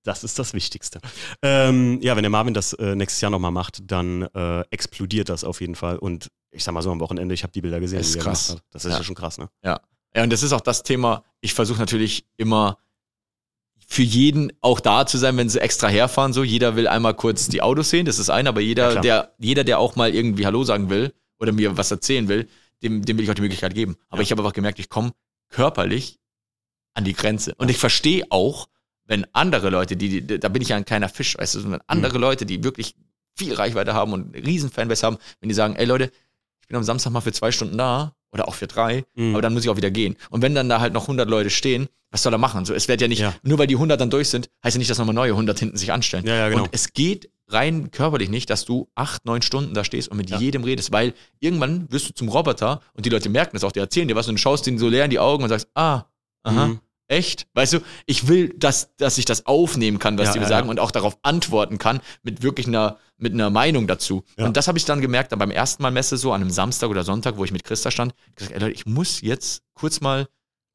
[0.02, 0.98] Das ist das Wichtigste.
[1.42, 5.44] Ähm, ja, wenn der Marvin das äh, nächstes Jahr nochmal macht, dann äh, explodiert das
[5.44, 5.98] auf jeden Fall.
[5.98, 7.98] Und ich sag mal so am Wochenende, ich habe die Bilder gesehen.
[7.98, 8.56] Das ist krass.
[8.70, 8.98] Das ist ja.
[8.98, 9.04] Ja.
[9.04, 9.48] schon krass, ne?
[9.62, 9.80] Ja,
[10.16, 12.78] und das ist auch das Thema, ich versuche natürlich immer
[13.86, 16.32] für jeden auch da zu sein, wenn sie extra herfahren.
[16.32, 19.02] So, jeder will einmal kurz die Autos sehen, das ist ein, aber Ja, jeder, klar.
[19.02, 22.48] der, jeder, der auch mal irgendwie Hallo sagen will oder mir was erzählen will,
[22.82, 23.96] dem, dem will ich auch die Möglichkeit geben.
[24.08, 24.22] Aber Ja.
[24.22, 25.12] ich habe einfach gemerkt, ich komme
[25.50, 26.18] körperlich
[26.94, 27.54] an die Grenze.
[27.56, 28.68] Und ich verstehe auch,
[29.11, 31.81] wenn andere Leute, die, die, da bin ich ja ein kleiner Fisch, weißt du, sondern
[31.88, 32.20] andere Mhm.
[32.23, 32.94] Leute, die wirklich
[33.37, 36.11] viel Reichweite haben und riesen Fanbase haben, wenn die sagen, ey Leute,
[36.61, 39.35] ich bin am Samstag mal für zwei Stunden da oder auch für drei, Mhm.
[39.35, 40.16] aber dann muss ich auch wieder gehen.
[40.31, 42.64] Und wenn dann da halt noch 100 Leute stehen, was soll er machen?
[42.64, 43.35] So, es wird ja nicht, Ja.
[43.42, 45.77] nur weil die 100 dann durch sind, heißt ja nicht, dass nochmal neue 100 hinten
[45.77, 46.25] sich anstellen.
[46.27, 46.62] Ja, ja, genau.
[46.64, 50.31] Und es geht rein körperlich nicht, dass du acht, neun Stunden da stehst und mit
[50.31, 50.38] Ja.
[50.38, 53.81] jedem redest, weil irgendwann wirst du zum Roboter und die Leute merken das auch, die
[53.81, 56.05] erzählen dir was und du schaust denen so leer in die Augen und sagst, ah,
[56.44, 56.81] aha, Mhm.
[57.11, 57.46] Echt?
[57.55, 60.49] Weißt du, ich will, dass, dass ich das aufnehmen kann, was Ja, die mir ja,
[60.49, 60.70] sagen ja.
[60.70, 64.25] und auch darauf antworten kann mit wirklich einer, mit einer Meinung dazu.
[64.37, 66.88] Und das habe ich dann gemerkt, dann beim ersten Mal Messe, so an einem Samstag
[66.88, 70.29] oder Sonntag, wo ich mit Christa stand, gesagt, ey Leute, ich muss jetzt kurz mal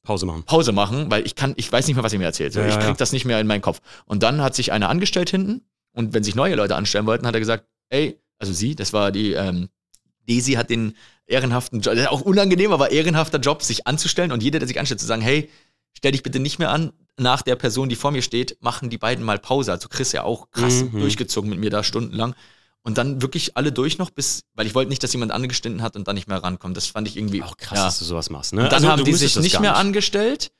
[0.04, 0.43] Pause machen.
[0.43, 2.54] Pause machen, weil ich kann, ich weiß nicht mehr, was ihr mir erzählt.
[2.54, 3.80] So, ich krieg das nicht mehr in meinen Kopf.
[4.06, 5.62] Und dann hat sich einer angestellt hinten
[5.93, 9.12] und wenn sich neue Leute anstellen wollten, hat er gesagt, ey, also sie, das war
[9.12, 9.69] die, ähm,
[10.28, 10.95] Daisy hat den
[11.28, 15.06] ehrenhaften Job, auch unangenehm, aber ehrenhafter Job, sich anzustellen und jeder, der sich anstellt, zu
[15.06, 15.50] sagen, hey,
[15.97, 18.97] stell dich bitte nicht mehr an nach der Person, die vor mir steht, machen die
[18.97, 19.71] beiden mal Pause.
[19.71, 20.99] Also Chris ja auch krass Mhm.
[20.99, 22.36] durchgezogen mit mir da stundenlang.
[22.84, 25.95] Und dann wirklich alle durch noch bis, weil ich wollte nicht, dass jemand angestanden hat
[25.95, 26.77] und dann nicht mehr rankommt.
[26.77, 27.86] Das fand ich irgendwie Auch krass, ja.
[27.86, 28.63] dass du sowas machst, ne?
[28.63, 30.51] Und dann Also, haben die sich nicht mehr angestellt,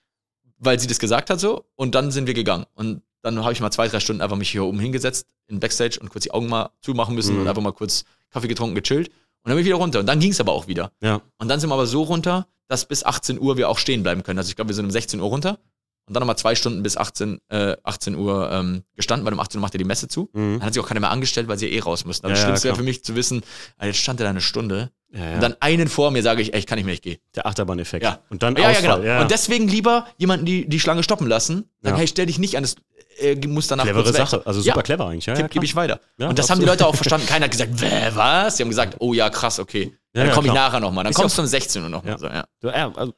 [0.58, 1.66] weil sie das gesagt hat so.
[1.76, 2.66] Und dann sind wir gegangen.
[2.74, 6.00] Und dann habe ich mal zwei, drei Stunden einfach mich hier oben hingesetzt in Backstage
[6.00, 7.42] und kurz die Augen mal zumachen müssen Mhm.
[7.42, 9.10] und einfach mal kurz Kaffee getrunken, gechillt.
[9.10, 10.00] Und dann bin ich wieder runter.
[10.00, 10.92] Und dann ging es aber auch wieder.
[11.02, 11.22] Ja.
[11.38, 14.24] Und dann sind wir aber so runter, dass bis 18 Uhr wir auch stehen bleiben
[14.24, 14.40] können.
[14.40, 15.60] Also ich glaube, wir sind um 16 Uhr runter.
[16.08, 19.58] Und dann nochmal zwei Stunden bis 18, äh, 18 Uhr ähm, gestanden, weil um 18
[19.58, 20.30] Uhr macht ja die Messe zu.
[20.34, 20.60] Mhm.
[20.60, 22.28] Dann hat sich auch keiner mehr angestellt, weil sie ja eh raus mussten.
[22.28, 22.84] Aber Ja, das ja, Schlimmste wäre klar.
[22.84, 23.42] für mich zu wissen,
[23.80, 24.92] ah, jetzt stand er da eine Stunde.
[25.12, 25.34] Ja, ja.
[25.36, 27.18] Und dann einen vor mir sage ich, ey, ich kann nicht mehr, ich gehe.
[27.36, 28.04] der Achterbahneffekt.
[28.04, 28.20] Ja.
[28.30, 29.02] Und dann Ja, ja, genau.
[29.02, 31.70] Ja, Und deswegen lieber jemanden die, die Schlange stoppen lassen.
[31.82, 32.00] Sagen, Ja.
[32.02, 32.76] hey, stell dich nicht an, das
[33.18, 34.14] äh, muss danach Clevere.
[34.14, 34.44] Sache.
[34.46, 34.82] Also super Ja.
[34.84, 35.26] clever eigentlich.
[35.26, 36.02] Ja, Tipp ja, gebe ich weiter.
[36.20, 36.82] Ja, und das haben die absolut.
[36.82, 37.26] Leute auch verstanden.
[37.26, 37.82] Keiner hat gesagt,
[38.16, 38.58] was?
[38.58, 39.92] Die haben gesagt, oh ja, krass, okay.
[40.24, 40.68] Dann komme ich klar.
[40.68, 41.04] nachher nochmal.
[41.04, 42.14] Dann Ist kommst du um 16 Uhr nochmal.
[42.14, 42.18] Ja.
[42.18, 42.46] So, ja.
[42.64, 43.14] Ja, also,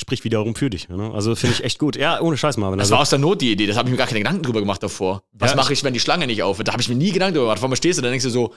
[0.00, 0.88] spricht wiederum für dich.
[0.88, 1.10] Ne?
[1.12, 1.96] Also finde ich echt gut.
[1.96, 2.78] Ja, ohne Scheiß, Marvin.
[2.78, 3.66] Das Also, war aus der Not die Idee.
[3.66, 5.22] Das habe ich mir gar keine Gedanken drüber gemacht davor.
[5.32, 6.68] Was Ja, mache ich, wenn die Schlange nicht aufhört?
[6.68, 7.58] Da habe ich mir nie Gedanken drüber gemacht.
[7.58, 8.54] Vor mir stehst du, dann denkst du so,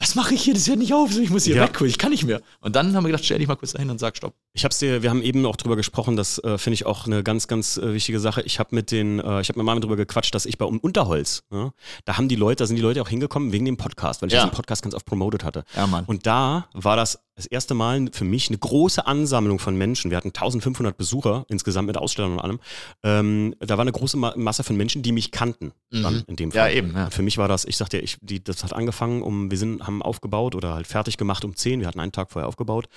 [0.00, 0.54] was mache ich hier?
[0.54, 1.16] Das hört nicht auf.
[1.18, 1.62] Ich muss hier Ja.
[1.64, 1.80] weg.
[1.82, 2.40] Ich kann nicht mehr.
[2.60, 4.34] Und dann haben wir gedacht, stell dich mal kurz dahin und sag Stopp.
[4.52, 7.22] Ich hab's dir, wir haben eben auch drüber gesprochen, das äh, finde ich auch eine
[7.24, 8.42] ganz, ganz äh, wichtige Sache.
[8.42, 10.78] Ich habe mit den, äh, ich habe mit Marvin drüber gequatscht, dass ich bei um
[10.78, 11.72] Unterholz, ne,
[12.04, 14.34] da haben die Leute, da sind die Leute auch hingekommen wegen dem Podcast, weil ich
[14.34, 14.40] Ja.
[14.44, 15.64] diesen Podcast ganz oft promotet hatte.
[15.74, 16.04] Ja, Mann.
[16.04, 20.10] Und da war das das erste Mal für mich eine große Ansammlung von Menschen.
[20.10, 22.58] Wir hatten 1500 Besucher insgesamt mit Ausstellern und allem.
[23.04, 25.72] Ähm, da war eine große Ma Masse von Menschen, die mich kannten.
[25.90, 26.22] Dann Mhm.
[26.26, 26.74] in dem Ja, Fall.
[26.74, 27.10] eben, ja.
[27.10, 30.02] Für mich war das, ich sagte, ich, die, das hat angefangen, um, wir sind, haben
[30.02, 31.80] aufgebaut oder halt fertig gemacht um 10.
[31.80, 32.88] Wir hatten einen Tag vorher aufgebaut.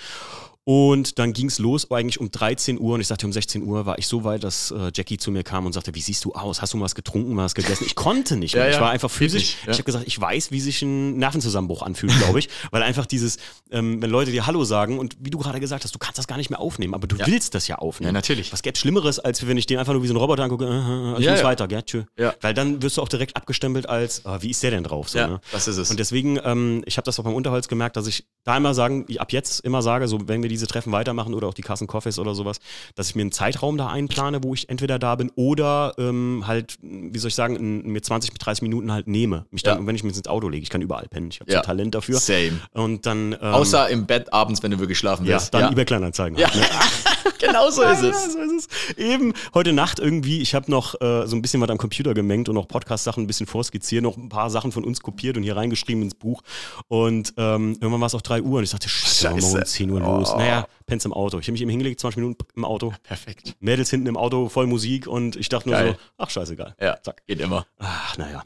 [0.63, 3.87] Und dann ging es los, eigentlich um 13 Uhr und ich sagte, um 16 Uhr
[3.87, 6.33] war ich so weit, dass äh, Jackie zu mir kam und sagte, wie siehst du
[6.33, 6.61] aus?
[6.61, 7.83] Hast du mal was getrunken, mal was gegessen?
[7.87, 8.65] Ich konnte nicht mehr.
[8.65, 8.81] Ja, Ich ja.
[8.81, 9.55] war einfach physisch.
[9.65, 9.71] Ja.
[9.71, 12.49] Ich habe gesagt, ich weiß, wie sich ein Nervenzusammenbruch anfühlt, glaube ich.
[12.71, 13.37] Weil einfach dieses,
[13.71, 16.27] ähm, wenn Leute dir Hallo sagen und wie du gerade gesagt hast, du kannst das
[16.27, 18.09] gar nicht mehr aufnehmen, aber du willst das ja aufnehmen.
[18.09, 18.53] Ja, natürlich.
[18.53, 20.69] Was gäbe Schlimmeres, als wenn ich den einfach nur wie so ein Roboter angucke, äh,
[20.69, 21.45] äh, ich Ja, muss ja.
[21.47, 22.03] weiter, gell, tschö.
[22.41, 25.09] Weil dann wirst du auch direkt abgestempelt als, ah, wie ist der denn drauf?
[25.09, 25.41] So, Ja, ne?
[25.51, 25.89] das ist es.
[25.89, 29.05] Und deswegen, ähm, ich habe das auch beim Unterholz gemerkt, dass ich da immer sagen,
[29.17, 32.19] ab jetzt immer sage, so wenn wir diese Treffen weitermachen oder auch die Carson Coffees
[32.19, 32.57] oder sowas,
[32.95, 36.77] dass ich mir einen Zeitraum da einplane, wo ich entweder da bin oder ähm, halt,
[36.81, 39.45] wie soll ich sagen, in, mir 20 bis 30 Minuten halt nehme.
[39.51, 39.87] Mich dann, Ja.
[39.87, 41.29] wenn ich mich ins Auto lege, ich kann überall pennen.
[41.31, 41.59] Ich habe Ja.
[41.59, 42.17] so Talent dafür.
[42.19, 42.59] Same.
[42.73, 45.53] Und dann ähm, Außer im Bett abends, wenn du wirklich schlafen ja, willst.
[45.53, 46.37] dann eBay Kleinanzeigen.
[46.37, 46.47] Ja.
[46.49, 46.65] Halt, ne?
[47.39, 48.33] genau so ist Ja, es.
[48.33, 48.97] so ist es.
[48.97, 52.49] Eben heute Nacht irgendwie, ich habe noch äh, so ein bisschen was am Computer gemengt
[52.49, 55.55] und noch Podcast-Sachen ein bisschen vorskizziert, noch ein paar Sachen von uns kopiert und hier
[55.55, 56.41] reingeschrieben ins Buch.
[56.87, 59.57] Und ähm, irgendwann war es auch 3 Uhr und ich dachte, scheiße, Scheiße.
[59.57, 60.31] um 10 Uhr los.
[60.33, 60.37] Oh.
[60.37, 61.39] Naja, pennst im Auto.
[61.39, 62.93] Ich habe mich eben hingelegt, 20 Minuten im Auto.
[63.03, 63.55] Perfekt.
[63.59, 65.91] Mädels hinten im Auto, voll Musik und ich dachte nur Geil.
[65.93, 66.75] so, ach scheißegal.
[66.79, 67.25] Ja, Zack.
[67.27, 67.65] geht immer.
[67.79, 68.43] Ach, naja.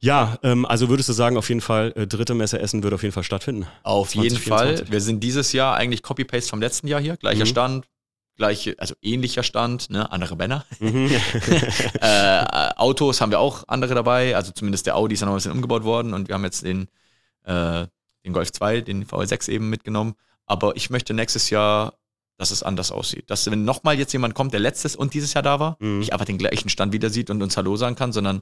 [0.00, 3.02] Ja, ähm, also würdest du sagen, auf jeden Fall, äh, dritte Messe Essen wird auf
[3.02, 3.66] jeden Fall stattfinden.
[3.82, 4.86] Auf jeden 2024.
[4.86, 4.92] Fall.
[4.92, 7.16] Wir sind dieses Jahr eigentlich Copy-Paste vom letzten Jahr hier.
[7.16, 7.48] Gleicher Mhm.
[7.48, 7.86] Stand,
[8.40, 10.10] gleiche, also ähnlicher Stand, ne?
[10.10, 10.64] andere Männer.
[10.80, 11.10] Mhm.
[12.00, 12.44] äh,
[12.76, 14.34] Autos haben wir auch andere dabei.
[14.34, 16.64] Also zumindest der Audi ist ja noch ein bisschen umgebaut worden und wir haben jetzt
[16.64, 16.88] den,
[17.44, 17.86] äh,
[18.24, 20.14] den Golf 2, den VL6 eben mitgenommen.
[20.46, 21.94] Aber ich möchte nächstes Jahr,
[22.38, 23.28] dass es anders aussieht.
[23.28, 25.98] Dass wenn nochmal jetzt jemand kommt, der letztes und dieses Jahr da war, Mhm.
[25.98, 28.40] nicht einfach den gleichen Stand wieder sieht und uns Hallo sagen kann, sondern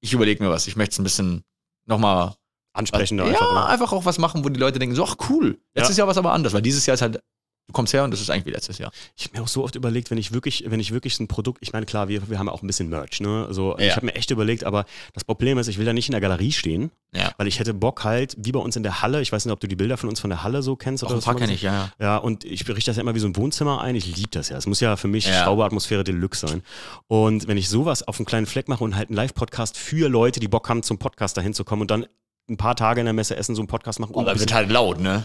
[0.00, 0.66] ich überlege mir was.
[0.66, 1.42] Ich möchte es ein bisschen
[1.86, 2.34] nochmal
[2.74, 3.40] Ansprechender ja, einfach.
[3.48, 3.68] einfach, oder?
[3.68, 6.18] einfach auch was machen, wo die Leute denken, so, ach cool, letztes Jahr war es
[6.18, 7.22] aber anders, weil dieses Jahr ist halt,
[7.68, 8.90] du kommst her und das ist eigentlich wie letztes Jahr.
[9.16, 11.28] Ich habe mir auch so oft überlegt, wenn ich wirklich, wenn ich wirklich so ein
[11.28, 13.44] Produkt, ich meine, klar, wir, wir haben auch ein bisschen Merch, ne?
[13.46, 13.86] Also Ja.
[13.86, 14.84] ich habe mir echt überlegt, aber
[15.14, 17.32] das Problem ist, ich will da nicht in der Galerie stehen, Ja.
[17.38, 19.60] weil ich hätte Bock halt, wie bei uns in der Halle, ich weiß nicht, ob
[19.60, 21.36] du die Bilder von uns von der Halle so kennst Auch oder ein das paar
[21.36, 21.90] kenne ich, ja, ja.
[22.00, 23.94] Ja, und ich berichte das ja immer wie so ein Wohnzimmer ein.
[23.94, 24.56] Ich liebe das ja.
[24.56, 25.42] Es muss ja für mich Ja.
[25.44, 26.62] Schrauberatmosphäre Deluxe sein.
[27.06, 30.40] Und wenn ich sowas auf einem kleinen Fleck mache und halt einen Live-Podcast für Leute,
[30.40, 32.06] die Bock haben, zum Podcast dahin zu kommen und dann
[32.50, 34.14] ein paar Tage in der Messe essen, so einen Podcast machen.
[34.14, 35.22] und Aber ein wird bisschen- halt laut, ne?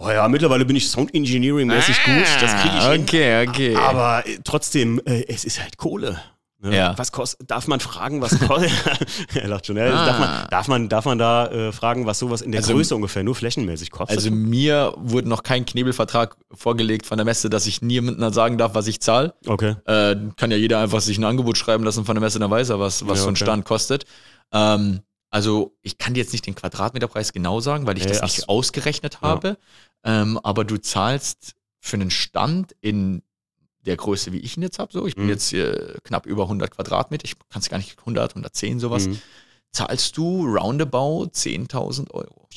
[0.00, 2.24] Oh ja, mittlerweile bin ich Sound Engineering-mäßig gut.
[2.40, 3.00] Das kriege ich hin.
[3.00, 3.76] Ah, Okay, okay.
[3.76, 6.20] Aber äh, trotzdem, äh, es ist halt Kohle.
[6.62, 6.76] Ne?
[6.76, 6.92] Ja.
[6.98, 8.70] Was kostet, darf man fragen, was kostet?
[9.34, 9.78] er lacht schon.
[9.78, 10.04] Ja, Ah.
[10.06, 12.94] darf, man, darf, man, darf man da äh, fragen, was sowas in der Also- Größe
[12.94, 14.18] ungefähr nur flächenmäßig kostet?
[14.18, 18.74] also mir wurde noch kein Knebelvertrag vorgelegt von der Messe, dass ich niemandem sagen darf,
[18.74, 19.32] was ich zahle.
[19.46, 19.76] okay.
[19.86, 22.68] Äh, kann ja jeder einfach sich ein Angebot schreiben lassen von der Messe, dann weiß
[22.68, 23.44] er, was, was Ja, so ein okay.
[23.44, 24.04] Stand kostet.
[24.52, 28.22] Ähm, also ich kann dir jetzt nicht den Quadratmeterpreis genau sagen, weil ich Ja, das
[28.22, 29.56] nicht ausgerechnet habe.
[30.04, 33.22] Ähm, aber du zahlst für einen Stand in
[33.86, 35.30] der Größe, wie ich ihn jetzt habe, so, ich bin Mhm.
[35.30, 39.20] jetzt hier knapp über 100 Quadratmeter, ich kann es gar nicht, 100, 110 sowas, Mhm.
[39.72, 42.48] zahlst du roundabout 10.000 Euro.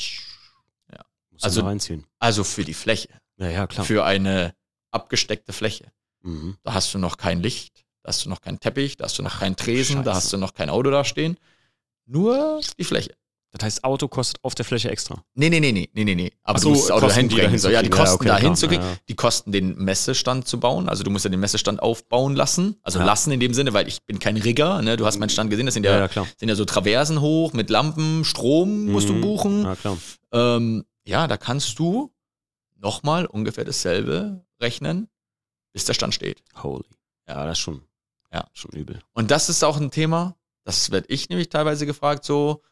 [1.32, 2.06] Muss Also- reinziehen.
[2.20, 3.86] Also für die Fläche, Ja, ja, klar.
[3.86, 4.54] für eine
[4.92, 5.92] abgesteckte Fläche.
[6.22, 6.58] Mhm.
[6.64, 9.24] Da hast du noch kein Licht, da hast du noch keinen Teppich, da hast du
[9.24, 10.16] noch keinen Tresen, da Scheiße.
[10.26, 11.38] hast du noch kein Auto da stehen.
[12.06, 13.16] Nur die Fläche.
[13.56, 15.24] Das heißt, Auto kostet auf der Fläche extra.
[15.36, 16.32] Nee, nee, nee, nee, nee, nee, nee.
[16.42, 17.60] Aber Ach du so, musst das Auto Kosten, dahin bringen.
[17.60, 17.98] So, ja, die kriegen.
[18.00, 20.90] Ja, Kosten okay, dahin zu kriegen, Ja, die Kosten, den Messestand zu bauen.
[20.90, 22.80] Also du musst ja den Messestand aufbauen lassen.
[22.82, 23.06] Also Ja.
[23.06, 24.82] lassen in dem Sinne, weil ich bin kein Rigger.
[24.82, 24.98] Ne?
[24.98, 27.70] Du hast meinen Stand gesehen, das sind ja, Ja, sind ja so Traversen hoch mit
[27.70, 29.22] Lampen, Strom musst du Mhm.
[29.22, 29.64] buchen.
[29.66, 29.98] Ja, klar.
[30.32, 32.12] Ähm, ja, da kannst du
[32.76, 35.10] nochmal ungefähr dasselbe rechnen,
[35.74, 36.42] bis der Stand steht.
[36.64, 36.86] Holy.
[37.28, 37.84] Ja, das ist schon,
[38.34, 38.48] Ja.
[38.54, 39.00] schon übel.
[39.14, 42.64] Und das ist auch ein Thema, das werde ich nämlich teilweise gefragt, so,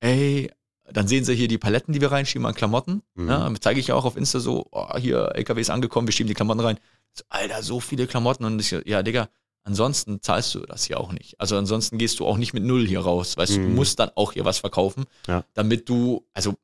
[0.00, 0.50] ey,
[0.92, 3.02] dann sehen sie hier die Paletten, die wir reinschieben an Klamotten.
[3.14, 3.28] Mhm.
[3.28, 6.28] Ja, zeige ich ja auch auf Insta so, oh, hier, LKW ist angekommen, wir schieben
[6.28, 6.78] die Klamotten rein.
[7.14, 8.44] So, Alter, so viele Klamotten.
[8.44, 9.28] Und ich, so, ja, Digga,
[9.64, 11.40] ansonsten zahlst du das hier auch nicht.
[11.40, 13.36] Also ansonsten gehst du auch nicht mit Null hier raus.
[13.36, 13.74] Weißt du, du Mhm.
[13.76, 15.44] musst dann auch hier was verkaufen, Ja.
[15.54, 16.54] damit du, also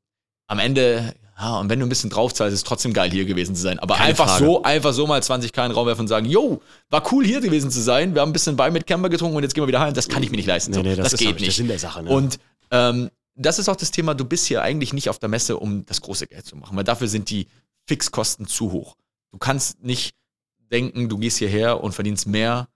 [0.48, 3.24] am Ende, ja, und wenn du ein bisschen drauf zahlst, ist es trotzdem geil, hier
[3.24, 3.78] gewesen zu sein.
[3.78, 4.44] Aber Keine einfach Frage.
[4.44, 6.60] so, einfach so mal 20k in den Raum werfen und sagen, yo,
[6.90, 9.44] war cool hier gewesen zu sein, wir haben ein bisschen bei mit Camber getrunken und
[9.44, 9.94] jetzt gehen wir wieder heim.
[9.94, 10.74] Das kann ich mir nicht leisten.
[10.74, 10.82] so.
[10.82, 11.56] das, ist geht nicht der nicht.
[11.56, 12.02] Sinn der Sache.
[12.02, 12.10] Ne?
[12.10, 12.38] Und
[12.72, 13.08] ähm,
[13.40, 16.00] das ist auch das Thema, du bist hier eigentlich nicht auf der Messe, um das
[16.00, 17.46] große Geld zu machen, weil dafür sind die
[17.86, 18.96] Fixkosten zu hoch.
[19.32, 20.14] Du kannst nicht
[20.70, 22.68] denken, du gehst hierher und verdienst mehr,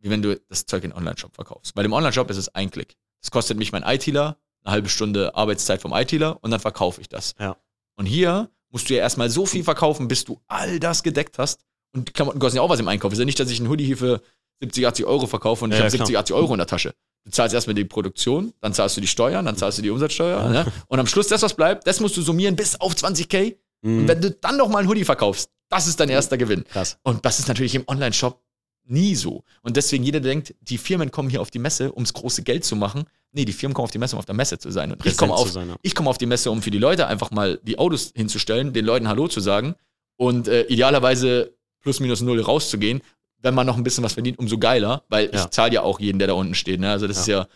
[0.00, 1.74] wie wenn du das Zeug in Online-Shop verkaufst.
[1.74, 2.96] Bei dem Online-Shop ist es ein Klick.
[3.22, 7.08] Das kostet mich mein ITler, eine halbe Stunde Arbeitszeit vom ITler und dann verkaufe ich
[7.08, 7.34] das.
[7.38, 7.56] Ja.
[7.96, 11.60] Und hier musst du ja erstmal so viel verkaufen, bis du all das gedeckt hast.
[11.94, 13.12] Und die Klamotten kosten ja auch was im Einkauf.
[13.12, 14.20] Es ist ja nicht, dass ich einen Hoodie hier für
[14.60, 16.06] 70, 80 Euro verkaufe und ich Ja, habe klar.
[16.06, 16.94] 70, 80 Euro in der Tasche.
[17.26, 20.48] Du zahlst erstmal die Produktion, dann zahlst du die Steuern, dann zahlst du die Umsatzsteuer.
[20.48, 20.64] Ne?
[20.86, 23.56] Und am Schluss das, was bleibt, das musst du summieren bis auf 20k.
[23.82, 24.08] Und Mhm.
[24.08, 26.64] wenn du dann noch mal ein Hoodie verkaufst, das ist dein erster Gewinn.
[26.64, 26.98] Krass.
[27.02, 28.40] Und das ist natürlich im Online-Shop
[28.84, 29.42] nie so.
[29.62, 32.76] Und deswegen jeder denkt, die Firmen kommen hier auf die Messe, ums große Geld zu
[32.76, 33.04] machen.
[33.32, 34.92] Nee, die Firmen kommen auf die Messe, um auf der Messe zu sein.
[34.92, 35.76] Und ich komme auf, sein, ja.
[35.82, 38.84] ich komme auf die Messe, um für die Leute einfach mal die Autos hinzustellen, den
[38.84, 39.74] Leuten Hallo zu sagen
[40.16, 41.52] und äh, idealerweise
[41.82, 43.02] plus minus null rauszugehen.
[43.42, 45.44] Wenn man noch ein bisschen was verdient, umso geiler, weil Ja.
[45.44, 46.80] ich zahle ja auch jeden, der da unten steht.
[46.80, 46.90] Ne?
[46.90, 47.46] Also das ist ja,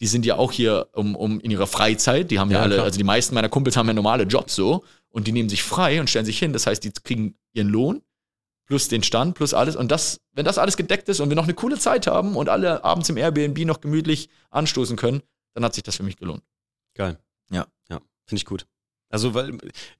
[0.00, 2.30] die sind ja auch hier um, um in ihrer Freizeit.
[2.30, 2.84] Die haben ja, Ja, alle, klar.
[2.86, 6.00] also die meisten meiner Kumpels haben ja normale Jobs so und die nehmen sich frei
[6.00, 6.52] und stellen sich hin.
[6.52, 8.02] Das heißt, die kriegen ihren Lohn
[8.66, 9.74] plus den Stand plus alles.
[9.76, 12.48] Und das, wenn das alles gedeckt ist und wir noch eine coole Zeit haben und
[12.48, 15.22] alle abends im Airbnb noch gemütlich anstoßen können,
[15.54, 16.42] dann hat sich das für mich gelohnt.
[16.94, 17.18] Geil.
[17.50, 17.66] Ja.
[17.88, 18.66] Ja, finde ich gut.
[19.10, 19.58] Also, weil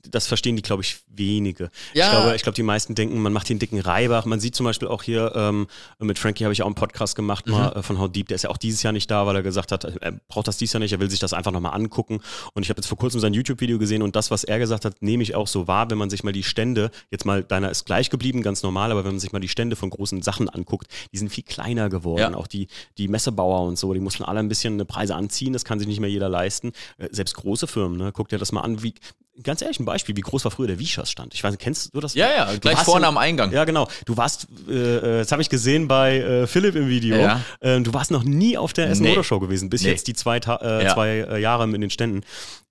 [0.09, 1.71] das verstehen die, glaube ich, wenige.
[1.95, 2.07] Ja.
[2.07, 4.25] Ich glaube, ich glaube, die meisten denken, man macht einen dicken Reibach.
[4.25, 5.67] Man sieht zum Beispiel auch hier, ähm,
[5.99, 8.29] mit Frankie habe ich auch einen Podcast gemacht, mal äh, von How Deep.
[8.29, 10.57] Der ist ja auch dieses Jahr nicht da, weil er gesagt hat, er braucht das
[10.57, 12.21] dieses Jahr nicht, er will sich das einfach nochmal angucken.
[12.55, 15.03] Und ich habe jetzt vor kurzem sein YouTube-Video gesehen und das, was er gesagt hat,
[15.03, 17.87] nehme ich auch so wahr, wenn man sich mal die Stände, jetzt mal, deiner ist
[17.87, 20.87] gleich geblieben, ganz normal, aber wenn man sich mal die Stände von großen Sachen anguckt,
[21.13, 22.21] die sind viel kleiner geworden.
[22.21, 22.35] Ja.
[22.35, 25.65] Auch die, die Messebauer und so, die mussten alle ein bisschen eine Preise anziehen, das
[25.65, 26.73] kann sich nicht mehr jeder leisten.
[26.99, 28.13] Äh, Selbst große Firmen, ne?
[28.13, 28.95] Guck dir das mal an, wie,
[29.43, 31.35] ganz ehrlich, ein Beispiel, wie groß war früher der Vischas-Stand?
[31.35, 32.15] Ich weiß nicht, kennst du das?
[32.15, 33.53] Ja, ja, gleich vorne ja- am Eingang.
[33.53, 33.89] Ja, genau.
[34.07, 37.17] Du warst, äh, äh, das habe ich gesehen bei äh, Philipp im Video.
[37.17, 37.41] Ja.
[37.61, 39.07] Ähm, du warst noch nie auf der Essen.
[39.07, 39.91] Motor Show gewesen, bis Nee.
[39.91, 40.95] jetzt die zwei, äh, Ja.
[40.95, 42.23] zwei äh, Jahre in den Ständen.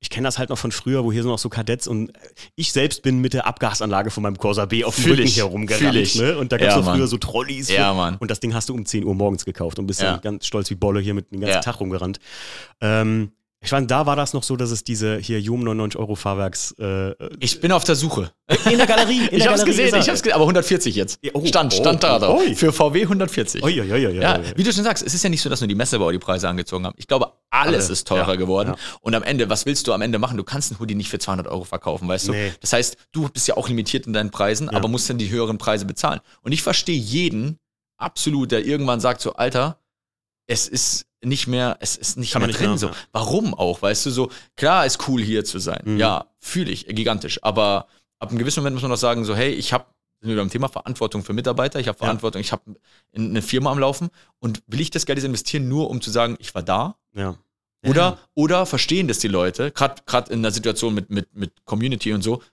[0.01, 2.13] Ich kenne das halt noch von früher, wo hier so noch so Kadetts und
[2.55, 5.37] ich selbst bin mit der Abgasanlage von meinem Corsa B auf dem Fühl Rücken ich,
[5.37, 6.15] herumgerannt.
[6.15, 6.37] Ne?
[6.37, 7.69] Und da gab es Ja, früher so Trolleys.
[7.69, 8.15] Ja, Mann.
[8.17, 10.11] Und das Ding hast du um 10 Uhr morgens gekauft und bist Ja.
[10.13, 11.59] dann ganz stolz wie Bolle hier mit den ganzen.
[11.61, 12.19] Tag rumgerannt.
[12.79, 13.31] Ähm,
[13.61, 16.73] ich meine, da war das noch so, dass es diese hier Jum 99 Euro Fahrwerks
[16.79, 18.31] äh, Ich bin auf der Suche.
[18.69, 19.17] in der Galerie.
[19.17, 21.19] In ich der hab's Galerie gesehen, ich hab's gesehen, aber 140 jetzt.
[21.33, 22.41] Oh, stand, oh, stand da oh, drauf.
[22.41, 22.55] ui.
[22.55, 23.61] Für VW 140.
[23.61, 25.59] Ui, ui, ui, ui, Ja, wie du schon sagst, es ist ja nicht so, dass
[25.59, 26.95] nur die Messebauer die Preise angezogen haben.
[26.97, 28.75] Ich glaube, alles Alle, ist teurer ja, geworden.
[28.77, 28.97] ja.
[29.01, 30.37] Und am Ende, was willst du am Ende machen?
[30.37, 32.31] Du kannst einen Hoodie nicht für 200 Euro verkaufen, weißt du?
[32.31, 32.53] Nee.
[32.61, 35.57] Das heißt, du bist ja auch limitiert in deinen Preisen, aber musst dann die höheren
[35.57, 36.21] Preise bezahlen.
[36.43, 37.59] Und ich verstehe jeden
[37.97, 39.79] absolut, der irgendwann sagt so, Alter,
[40.47, 42.69] es ist nicht mehr, es ist nicht Kann mehr nicht drin.
[42.69, 42.87] mehr, so.
[42.87, 42.93] ja.
[43.11, 43.81] Warum auch?
[43.81, 45.81] Weißt du, so, klar ist cool hier zu sein.
[45.85, 45.97] Mhm.
[45.97, 47.43] Ja, fühle ich, gigantisch.
[47.43, 47.87] Aber
[48.19, 49.85] ab einem gewissen Moment muss man doch sagen, so, hey, ich habe
[50.21, 52.05] sind wir beim Thema Verantwortung für Mitarbeiter, ich habe Ja.
[52.05, 52.75] Verantwortung, ich habe
[53.15, 54.09] eine Firma am Laufen
[54.39, 56.97] und will ich das Geld jetzt investieren, nur um zu sagen, ich war da?
[57.15, 57.37] Ja.
[57.87, 62.21] Oder, oder verstehen das die Leute, gerade in der Situation mit, mit, mit Community und
[62.21, 62.43] so,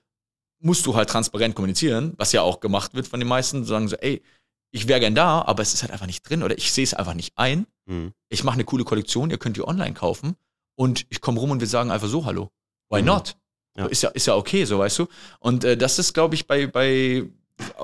[0.59, 3.97] musst du halt transparent kommunizieren, was ja auch gemacht wird von den meisten, sagen so,
[3.97, 4.23] ey,
[4.71, 6.93] ich wäre gern da, aber es ist halt einfach nicht drin oder ich sehe es
[6.93, 7.67] einfach nicht ein.
[7.85, 8.13] Mhm.
[8.29, 10.35] Ich mache eine coole Kollektion, ihr könnt die online kaufen
[10.75, 12.49] und ich komme rum und wir sagen einfach so Hallo.
[12.89, 13.07] Why Mhm.
[13.07, 13.37] not?
[13.77, 13.85] Ja.
[13.85, 15.07] Ist, ja, ist ja okay, so weißt du.
[15.39, 17.23] Und äh, das ist, glaube ich, bei, bei,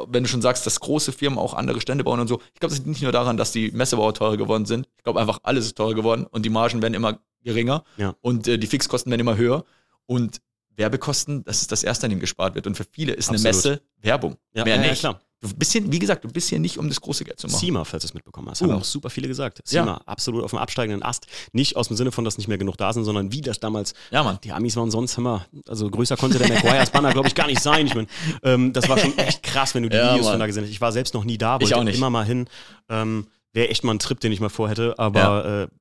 [0.08, 2.72] wenn du schon sagst, dass große Firmen auch andere Stände bauen und so, ich glaube,
[2.72, 4.88] das liegt nicht nur daran, dass die Messebauer teurer geworden sind.
[4.98, 8.16] Ich glaube einfach, alles ist teurer geworden und die Margen werden immer geringer Ja.
[8.22, 9.66] und äh, die Fixkosten werden immer höher.
[10.08, 10.42] Und
[10.76, 12.68] Werbekosten, das ist das Erste, an dem gespart wird.
[12.68, 13.46] Und für viele ist Absolut.
[13.46, 14.36] eine Messe Werbung.
[14.54, 15.00] Ja, Mehr ja, ja, nicht.
[15.00, 15.20] klar.
[15.42, 17.60] Du bist hier, wie gesagt, du bist hier nicht, um das große Geld zu machen.
[17.60, 18.66] SEMA, falls du es mitbekommen hast, Uh.
[18.66, 19.60] haben auch super viele gesagt.
[19.70, 19.84] Ja.
[19.84, 21.28] SEMA, absolut auf dem absteigenden Ast.
[21.52, 23.94] Nicht aus dem Sinne von, dass nicht mehr genug da sind, sondern wie das damals,
[24.10, 24.40] Ja, Mann.
[24.42, 27.62] die Amis waren sonst immer, also größer konnte der Maguire's Banner, glaube ich, gar nicht
[27.62, 27.86] sein.
[27.88, 28.08] Ich mein,
[28.44, 30.34] ähm, das war schon echt krass, wenn du die Ja, Videos Mann.
[30.36, 30.70] von da gesehen hast.
[30.72, 31.98] Ich war selbst noch nie da, Ich wollte auch nicht.
[31.98, 32.48] immer mal hin.
[32.90, 35.76] Ähm, Wäre echt mal ein Trip, den ich mal vorhätte, aber äh,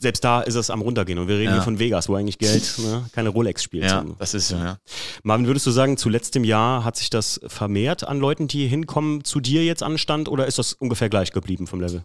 [0.00, 1.18] selbst da ist es am runtergehen.
[1.18, 1.54] Und wir reden Ja.
[1.54, 3.84] hier von Vegas, wo eigentlich Geld ne, keine Rolex spielt.
[3.84, 4.14] Ja, So.
[4.18, 4.78] das ist so, ja.
[5.22, 9.24] Marvin, würdest du sagen, zu letztem Jahr hat sich das vermehrt an Leuten, die hinkommen,
[9.24, 12.04] zu dir jetzt anstand oder ist das ungefähr gleich geblieben vom Level?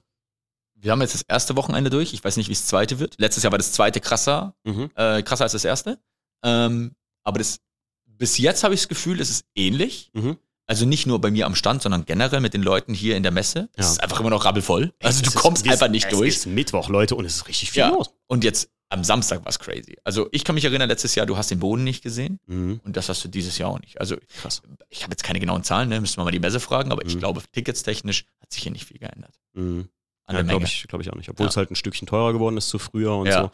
[0.76, 2.14] Wir haben jetzt das erste Wochenende durch.
[2.14, 3.16] Ich weiß nicht, wie das zweite wird.
[3.18, 4.92] Letztes Jahr war das zweite krasser, Mhm.
[4.96, 5.98] äh, krasser als das erste.
[6.44, 6.92] Ähm,
[7.24, 7.58] aber das,
[8.06, 10.12] bis jetzt habe ich das Gefühl, es ist ähnlich.
[10.14, 10.38] Mhm.
[10.68, 13.32] Also nicht nur bei mir am Stand, sondern generell mit den Leuten hier in der
[13.32, 13.70] Messe.
[13.76, 13.92] Es Ja.
[13.94, 14.94] ist einfach immer noch rabbelvoll.
[15.02, 16.30] Also du Es ist- kommst es- einfach nicht es durch.
[16.30, 17.90] Es ist Mittwoch, Leute, und es ist richtig viel Ja.
[17.90, 18.10] los.
[18.28, 19.98] Und jetzt am Samstag war es crazy.
[20.04, 22.80] Also ich kann mich erinnern, letztes Jahr, du hast den Boden nicht gesehen Mhm.
[22.86, 24.00] und das hast du dieses Jahr auch nicht.
[24.00, 24.62] Also Krass.
[24.90, 26.00] ich habe jetzt keine genauen Zahlen, ne?
[26.02, 27.20] müsste man mal die Messe fragen, aber ich Mhm.
[27.20, 29.34] glaube, ticketstechnisch hat sich hier nicht viel geändert.
[29.54, 29.90] Mhm.
[30.30, 30.66] An Ja, der glaube Menge.
[30.66, 31.30] ich, glaub ich auch nicht.
[31.30, 31.50] Obwohl Ja.
[31.50, 33.44] es halt ein Stückchen teurer geworden ist zu früher und Ja.
[33.44, 33.52] so.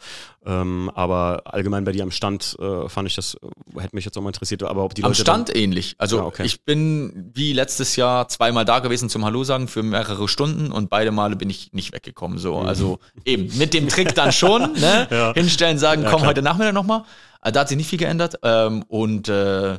[0.50, 4.18] Ähm, aber allgemein bei dir am Stand äh, fand ich das, äh, hätte mich jetzt
[4.18, 5.20] auch mal interessiert, aber ob die Am Leute.
[5.22, 5.94] Stand ähnlich.
[5.98, 6.44] Also Ja, okay.
[6.44, 10.90] ich bin wie letztes Jahr zweimal da gewesen zum Hallo sagen für mehrere Stunden und
[10.90, 12.38] beide Male bin ich nicht weggekommen.
[12.38, 15.06] So, also eben mit dem Trick dann schon, ne?
[15.10, 15.32] Ja.
[15.32, 17.04] Hinstellen, sagen, Ja, komm heute Nachmittag nochmal.
[17.42, 18.36] Da hat sich nicht viel geändert.
[18.42, 19.74] Ähm, und äh,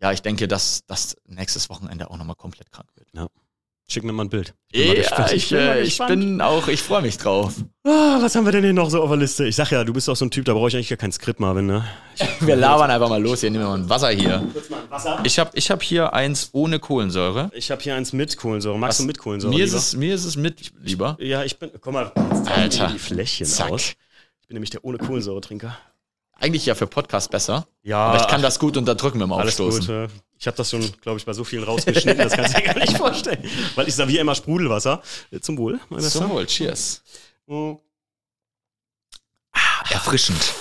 [0.00, 3.08] ja, ich denke, dass das nächstes Wochenende auch nochmal komplett krank wird.
[3.12, 3.26] dann,
[3.90, 4.54] schick mir mal ein Bild.
[4.70, 5.32] Ich bin mal Ja, gespannt.
[5.32, 7.54] ich, bin mal äh, ich bin auch, ich freue mich drauf.
[7.84, 9.46] Ah, was haben wir denn hier noch so auf der Liste?
[9.46, 11.10] Ich sag ja, du bist auch so ein Typ, da brauche ich eigentlich gar kein
[11.12, 11.86] Skript, Marvin, ne?
[12.40, 13.40] Wir labern einfach mal los.
[13.40, 14.46] Hier nehmen wir mal ein Wasser hier.
[14.52, 15.20] Kurz mal ein Wasser.
[15.24, 17.50] Ich habe ich hab hier eins ohne Kohlensäure.
[17.54, 18.78] Ich habe hier eins mit Kohlensäure.
[18.78, 19.54] Magst du mit Kohlensäure?
[19.54, 19.78] Mir ist, lieber?
[19.78, 21.16] es, mir ist es mit lieber.
[21.20, 21.70] Ja, ich bin.
[21.80, 22.12] Guck mal,
[22.54, 22.88] Alter.
[22.92, 23.70] die Fläschchen Zack.
[23.70, 23.94] aus.
[24.40, 25.76] Ich bin nämlich der ohne Kohlensäure-Trinker.
[26.38, 27.66] Eigentlich ja für Podcast besser.
[27.82, 29.80] Ja, Aber ich kann das gut unterdrücken mit dem Alles Aufstoßen.
[29.86, 29.90] gut.
[29.90, 30.08] äh,
[30.38, 32.78] Ich habe das schon, glaube ich, bei so vielen rausgeschnitten, das kannst du dir gar
[32.78, 33.42] nicht vorstellen.
[33.74, 35.02] Weil ich serviere immer Sprudelwasser.
[35.40, 36.20] Zum Wohl, mein Bester.
[36.20, 37.02] Zum Wohl, cheers.
[37.46, 37.72] Mm.
[39.90, 40.54] Erfrischend.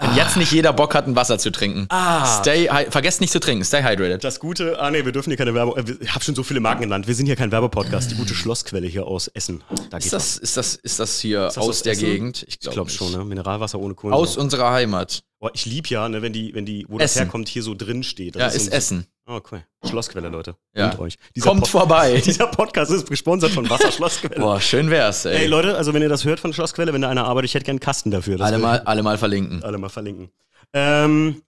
[0.00, 1.86] Wenn jetzt nicht jeder Bock hat, ein Wasser zu trinken.
[1.90, 2.40] Ah.
[2.40, 4.24] Stay, vergesst nicht zu trinken, stay hydrated.
[4.24, 6.60] Das Gute, ah nee, wir dürfen hier keine Werbung, äh, ich habe schon so viele
[6.60, 7.06] Marken genannt.
[7.06, 9.62] Wir sind hier kein Werbepodcast, die gute Schlossquelle hier aus Essen.
[9.90, 12.04] Da Ist das, ist das, ist das hier das aus aus der Essen?
[12.06, 12.44] Gegend?
[12.48, 13.24] Ich glaube schon, ne?
[13.24, 14.40] Mineralwasser ohne Aus Kohlensäure.
[14.42, 15.22] unserer Heimat.
[15.38, 17.22] Boah, ich lieb ja, ne, wenn die, wenn die, wo das Essen.
[17.24, 18.36] herkommt, hier so drin steht.
[18.36, 19.06] Das Ja, ist ein- Essen.
[19.30, 19.62] Oh, okay.
[19.88, 20.56] Schlossquelle, Leute.
[20.74, 20.90] Ja.
[20.90, 21.16] Und euch.
[21.40, 22.20] Kommt Pod- vorbei.
[22.24, 24.40] Dieser Podcast ist gesponsert von Wasserschlossquelle.
[24.40, 25.46] Boah, schön wär's, Ey, ey.
[25.46, 27.74] Leute, also wenn ihr das hört von Schlossquelle, wenn da einer arbeitet, ich hätte gern
[27.74, 28.38] einen Kasten dafür.
[28.38, 29.62] Das alle, mal, alle mal verlinken.
[29.62, 30.30] alle mal verlinken.
[30.72, 31.42] Ähm,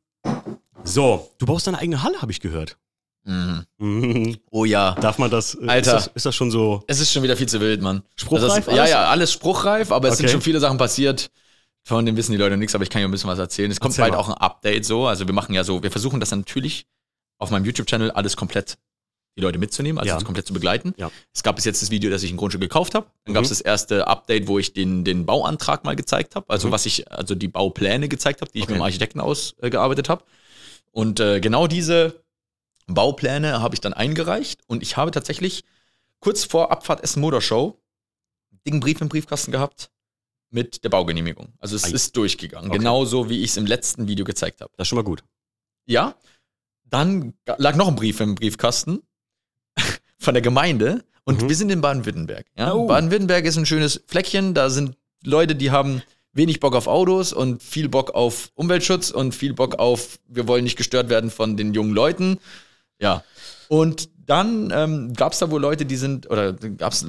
[0.85, 2.77] so, du baust deine eigene Halle, habe ich gehört.
[3.25, 3.65] Mhm.
[3.79, 4.37] Mhm.
[4.51, 4.93] Oh ja.
[5.01, 5.57] Darf man das?
[5.57, 5.97] äh, Alter.
[5.97, 6.85] Ist das, ist das schon so?
[6.87, 8.03] Es ist schon wieder viel zu wild, Mann.
[8.17, 8.91] Spruchreif Das ist, ja, alles?
[8.91, 10.33] ja, alles spruchreif, aber es sind Okay.
[10.33, 11.31] schon viele Sachen passiert.
[11.85, 13.69] Von denen wissen die Leute nichts, aber ich kann ja ein bisschen was erzählen.
[13.71, 14.19] Es kommt Erzähl bald mal.
[14.21, 15.07] auch ein Update so.
[15.09, 16.87] Also wir machen ja so, wir versuchen das natürlich
[17.43, 18.79] auf meinem YouTube-Channel alles komplett
[19.37, 20.15] die Leute mitzunehmen, also Ja.
[20.17, 20.95] das komplett zu begleiten.
[20.99, 21.11] Ja.
[21.33, 23.07] Es gab bis jetzt das Video, dass ich ein Grundstück gekauft habe.
[23.25, 23.35] Dann Mhm.
[23.35, 26.49] gab es das erste Update, wo ich den, den Bauantrag mal gezeigt habe.
[26.51, 26.73] Also Mhm.
[26.73, 28.73] was ich, also die Baupläne gezeigt habe, die ich Okay.
[28.73, 30.23] mit dem Architekten ausgearbeitet habe.
[30.91, 32.23] Und äh, genau diese
[32.87, 35.65] Baupläne habe ich dann eingereicht und ich habe tatsächlich
[36.21, 37.81] kurz vor Abfahrt Essen Motorshow
[38.51, 39.91] einen dicken Brief im Briefkasten gehabt
[40.51, 41.55] mit der Baugenehmigung.
[41.59, 41.91] Also es Ei.
[41.93, 42.79] ist durchgegangen, Okay.
[42.79, 44.71] genauso wie ich es im letzten Video gezeigt habe.
[44.77, 45.25] Das ist schon mal gut.
[45.87, 46.15] Ja,
[46.93, 49.01] dann lag noch ein Brief im Briefkasten
[50.19, 51.49] von der Gemeinde und Mhm.
[51.49, 52.47] wir sind in Baden-Württemberg.
[52.57, 52.75] Ja?
[52.75, 52.87] Oh.
[52.87, 57.63] Baden-Württemberg ist ein schönes Fleckchen, da sind Leute, die haben wenig Bock auf Autos und
[57.63, 61.75] viel Bock auf Umweltschutz und viel Bock auf, wir wollen nicht gestört werden von den
[61.75, 62.39] jungen Leuten.
[63.01, 63.23] Ja.
[63.69, 67.05] Und dann ähm, gab es da wohl Leute, die sind, oder gab es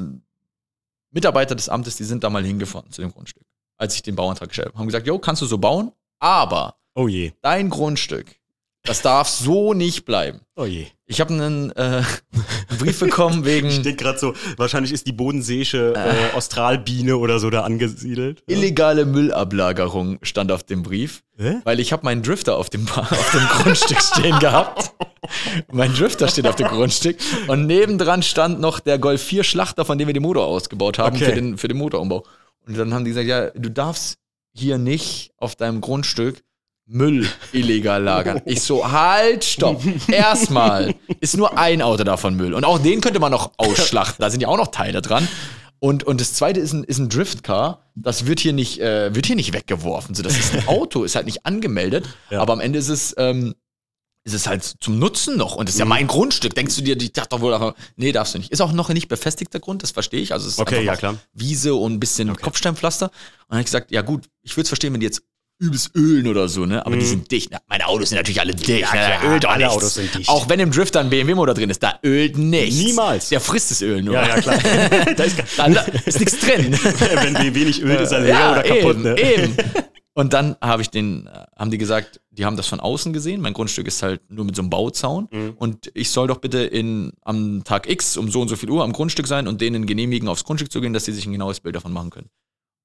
[1.12, 3.46] Mitarbeiter des Amtes, die sind da mal hingefahren zu dem Grundstück,
[3.78, 4.80] als ich den Bauantrag gestellt habe.
[4.80, 7.34] Haben gesagt, jo, kannst du so bauen, aber Oh je.
[7.42, 8.36] dein Grundstück,
[8.84, 10.42] das darf so nicht bleiben.
[10.56, 10.88] Oh je.
[11.06, 12.04] Ich habe einen, äh,
[12.80, 17.50] Brief bekommen wegen Ich denke gerade so, wahrscheinlich ist die bodenseeische äh, Australbiene oder so
[17.50, 18.44] da angesiedelt.
[18.48, 21.62] Illegale Müllablagerung stand auf dem Brief, Hä?
[21.64, 24.92] weil ich habe meinen Drifter auf dem, auf dem Grundstück stehen gehabt.
[25.72, 27.18] mein Drifter steht auf dem Grundstück
[27.48, 31.16] und nebendran stand noch der Golf 4 Schlachter, von dem wir den Motor ausgebaut haben
[31.16, 31.26] Okay.
[31.26, 32.26] für, den, für den Motorumbau.
[32.68, 34.18] Und dann haben die gesagt, ja, du darfst
[34.54, 36.44] hier nicht auf deinem Grundstück
[36.86, 38.42] Müll illegal lagern.
[38.46, 39.82] Ich so, halt, stopp.
[40.08, 42.54] Erstmal ist nur ein Auto davon Müll.
[42.54, 44.18] Und auch den könnte man noch ausschlachten.
[44.20, 45.28] Da sind ja auch noch Teile dran.
[45.80, 47.92] Und, und das zweite ist ein, ist ein Driftcar.
[47.96, 50.16] Das wird hier nicht, äh, wird hier nicht weggeworfen.
[50.16, 52.08] So, das ist ein Auto, ist halt nicht angemeldet.
[52.30, 52.42] Ja.
[52.42, 53.54] Aber am Ende ist es, ähm,
[54.26, 55.56] ist es halt zum Nutzen noch.
[55.56, 56.56] Und das ist ja mein Grundstück.
[56.56, 58.52] Denkst du dir, ich dachte doch wohl, einfach, nee, darfst du nicht.
[58.52, 60.32] Ist auch noch ein nicht befestigter Grund, das verstehe ich.
[60.32, 61.16] Also es ist Okay, ja.
[61.34, 63.08] Wiese und ein bisschen Kopfsteinpflaster.
[63.08, 63.14] Und
[63.50, 65.24] dann habe ich gesagt, ja gut, ich würde es verstehen, wenn die jetzt
[65.60, 66.86] übelst ölen oder so, ne?
[66.86, 67.08] Aber die Mhm.
[67.08, 67.52] sind dicht.
[67.52, 67.60] Ne?
[67.68, 68.68] Meine Autos sind natürlich alle dicht.
[68.68, 69.18] Ja, ne?
[69.20, 69.74] Klar, ölt alle nichts.
[69.76, 70.30] Autos sind dicht.
[70.30, 72.76] Auch wenn im Drifter ein BMW-Motor drin ist, da ölt nichts.
[72.78, 73.30] Niemals.
[73.30, 74.16] Der frisst das Öl nur.
[74.16, 74.58] Ja, ja, klar.
[75.18, 75.38] da ist,
[76.06, 76.74] ist nichts drin.
[76.82, 78.96] wenn wir wenig Öl ist er leer oder kaputt.
[78.98, 79.20] eben, ne?
[79.20, 79.58] eben.
[80.16, 83.42] Und dann habe ich den, äh, haben die gesagt, die haben das von außen gesehen.
[83.42, 85.28] Mein Grundstück ist halt nur mit so einem Bauzaun.
[85.32, 85.54] Mhm.
[85.58, 88.84] Und ich soll doch bitte in, am Tag X um so und so viel Uhr
[88.84, 91.62] am Grundstück sein und denen genehmigen, aufs Grundstück zu gehen, dass sie sich ein genaues
[91.62, 92.30] Bild davon machen können.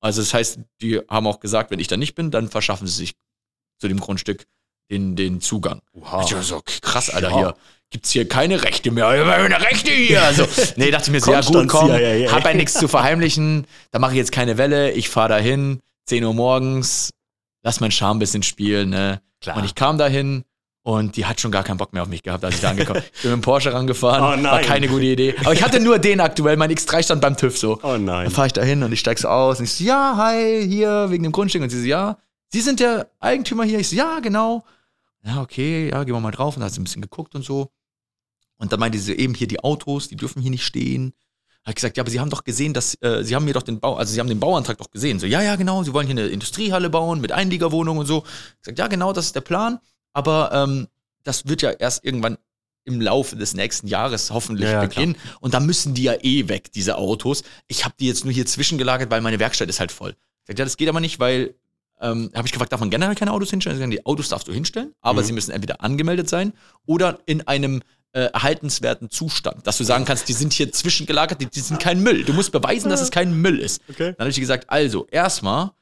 [0.00, 2.94] Also das heißt, die haben auch gesagt, wenn ich da nicht bin, dann verschaffen sie
[2.94, 3.14] sich
[3.78, 4.46] zu dem Grundstück
[4.90, 5.80] den, den Zugang.
[5.92, 6.30] Wow.
[6.30, 7.36] Ich so, krass, Alter, Ja.
[7.36, 7.54] hier
[7.90, 9.12] gibt's hier keine Rechte mehr.
[9.14, 10.22] Ich habe keine Rechte hier.
[10.22, 10.46] Also,
[10.76, 12.32] nee, dachte ich mir, sehr gut, komm, ja, ja, ja.
[12.32, 13.66] hab ja nichts zu verheimlichen.
[13.90, 14.92] Da mache ich jetzt keine Welle.
[14.92, 17.10] Ich fahre dahin, 10 Uhr morgens,
[17.62, 18.90] lass meinen Charme ein bisschen spielen.
[18.90, 19.20] Ne?
[19.40, 19.56] Klar.
[19.56, 20.44] Und ich kam dahin
[20.88, 23.00] und die hat schon gar keinen Bock mehr auf mich gehabt, als ich da angekommen
[23.00, 23.10] bin.
[23.14, 24.44] Ich bin mit dem Porsche rangefahren, Oh nein.
[24.44, 25.34] war keine gute Idee.
[25.40, 27.78] Aber ich hatte nur den aktuell, mein X3 stand beim TÜV so.
[27.82, 28.24] Oh nein.
[28.24, 30.66] Dann fahre ich da hin und ich steig so aus und ich so, ja, hi,
[30.66, 31.60] hier, wegen dem Grundstück.
[31.62, 32.16] Und sie so, ja,
[32.50, 33.78] Sie sind der Eigentümer hier?
[33.78, 34.64] Ich so, ja, genau.
[35.22, 36.56] Ja, okay, ja, gehen wir mal drauf.
[36.56, 37.68] Und dann hat sie ein bisschen geguckt und so.
[38.56, 41.12] Und dann meinte sie eben hier die Autos, die dürfen hier nicht stehen.
[41.66, 43.78] Hat gesagt, ja, aber Sie haben doch gesehen, dass, äh, Sie haben mir doch den
[43.78, 45.18] Bau, also Sie haben den Bauantrag doch gesehen.
[45.20, 48.24] So, ja, ja, genau, Sie wollen hier eine Industriehalle bauen mit Einliegerwohnungen und so.
[48.26, 49.78] Ich gesagt, ja, genau, das ist der Plan.
[50.12, 50.88] Aber ähm,
[51.24, 52.38] das wird ja erst irgendwann
[52.84, 55.16] im Laufe des nächsten Jahres hoffentlich Ja, beginnen.
[55.40, 57.42] Und da müssen die ja eh weg, diese Autos.
[57.66, 60.10] Ich habe die jetzt nur hier zwischengelagert, weil meine Werkstatt ist halt voll.
[60.10, 61.54] Ich gesagt, ja, das geht aber nicht, weil
[62.00, 63.76] ähm, habe ich gefragt, darf man generell keine Autos hinstellen?
[63.76, 65.26] Sie sagen, die Autos darfst du hinstellen, aber Mhm.
[65.26, 66.52] sie müssen entweder angemeldet sein
[66.86, 67.82] oder in einem
[68.12, 72.02] äh, erhaltenswerten Zustand, dass du sagen kannst, die sind hier zwischengelagert, die, die sind kein
[72.02, 72.24] Müll.
[72.24, 73.82] Du musst beweisen, dass es kein Müll ist.
[73.90, 74.12] Okay.
[74.16, 75.72] Dann habe ich gesagt, also erstmal,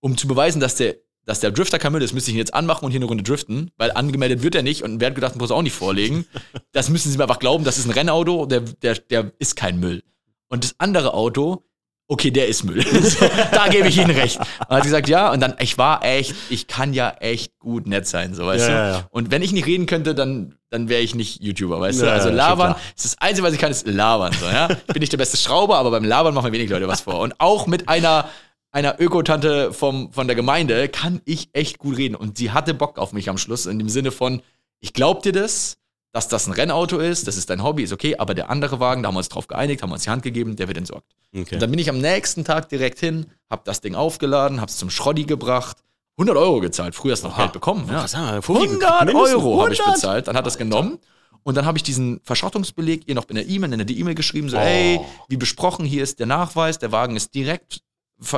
[0.00, 0.94] um zu beweisen, dass der,
[1.24, 3.24] dass der Drifter kein Müll ist, müsste ich ihn jetzt anmachen und hier eine Runde
[3.24, 6.26] driften, weil angemeldet wird er nicht und ein Wertgutachten muss er auch nicht vorlegen.
[6.72, 9.78] Das müssen sie mir einfach glauben, das ist ein Rennauto, der, der, der ist kein
[9.78, 10.02] Müll.
[10.48, 11.62] Und das andere Auto
[12.08, 12.82] okay, der ist Müll.
[13.02, 14.38] so, da gebe ich Ihnen recht.
[14.38, 17.58] Und dann hat sie gesagt, ja, und dann, ich war echt, ich kann ja echt
[17.58, 18.74] gut nett sein, so, weißt Ja, du?
[18.74, 19.08] ja, ja.
[19.10, 22.10] Und wenn ich nicht reden könnte, dann, dann wäre ich nicht YouTuber, weißt du?
[22.10, 24.68] Also labern, ist das Einzige, was ich kann, ist labern, so, ja?
[24.70, 27.20] Ich bin nicht der beste Schrauber, aber beim Labern machen mir wenig Leute was vor.
[27.20, 28.28] Und auch mit einer,
[28.74, 32.16] einer Ökotante vom, von der Gemeinde kann ich echt gut reden.
[32.16, 34.42] Und sie hatte Bock auf mich am Schluss, in dem Sinne von,
[34.80, 35.76] ich glaub dir das,
[36.12, 39.02] dass das ein Rennauto ist, das ist dein Hobby, ist okay, aber der andere Wagen,
[39.02, 41.06] da haben wir uns drauf geeinigt, haben wir uns die Hand gegeben, der wird entsorgt.
[41.34, 41.54] Okay.
[41.54, 44.90] Und dann bin ich am nächsten Tag direkt hin, hab das Ding aufgeladen, hab's zum
[44.90, 45.76] Schroddi gebracht,
[46.18, 47.86] 100 Euro gezahlt, früher hast du noch Geld bekommen.
[47.88, 48.00] Ja.
[48.00, 49.94] Krass, ja, Vorwiegend 100 mindestens Euro habe ich 100?
[49.94, 50.98] bezahlt, dann hat das genommen.
[51.44, 54.48] Und dann habe ich diesen Verschrottungsbeleg ihr noch in der E-Mail, in der E-Mail geschrieben,
[54.48, 54.60] so, Oh.
[54.60, 57.80] ey, wie besprochen, hier ist der Nachweis, der Wagen ist direkt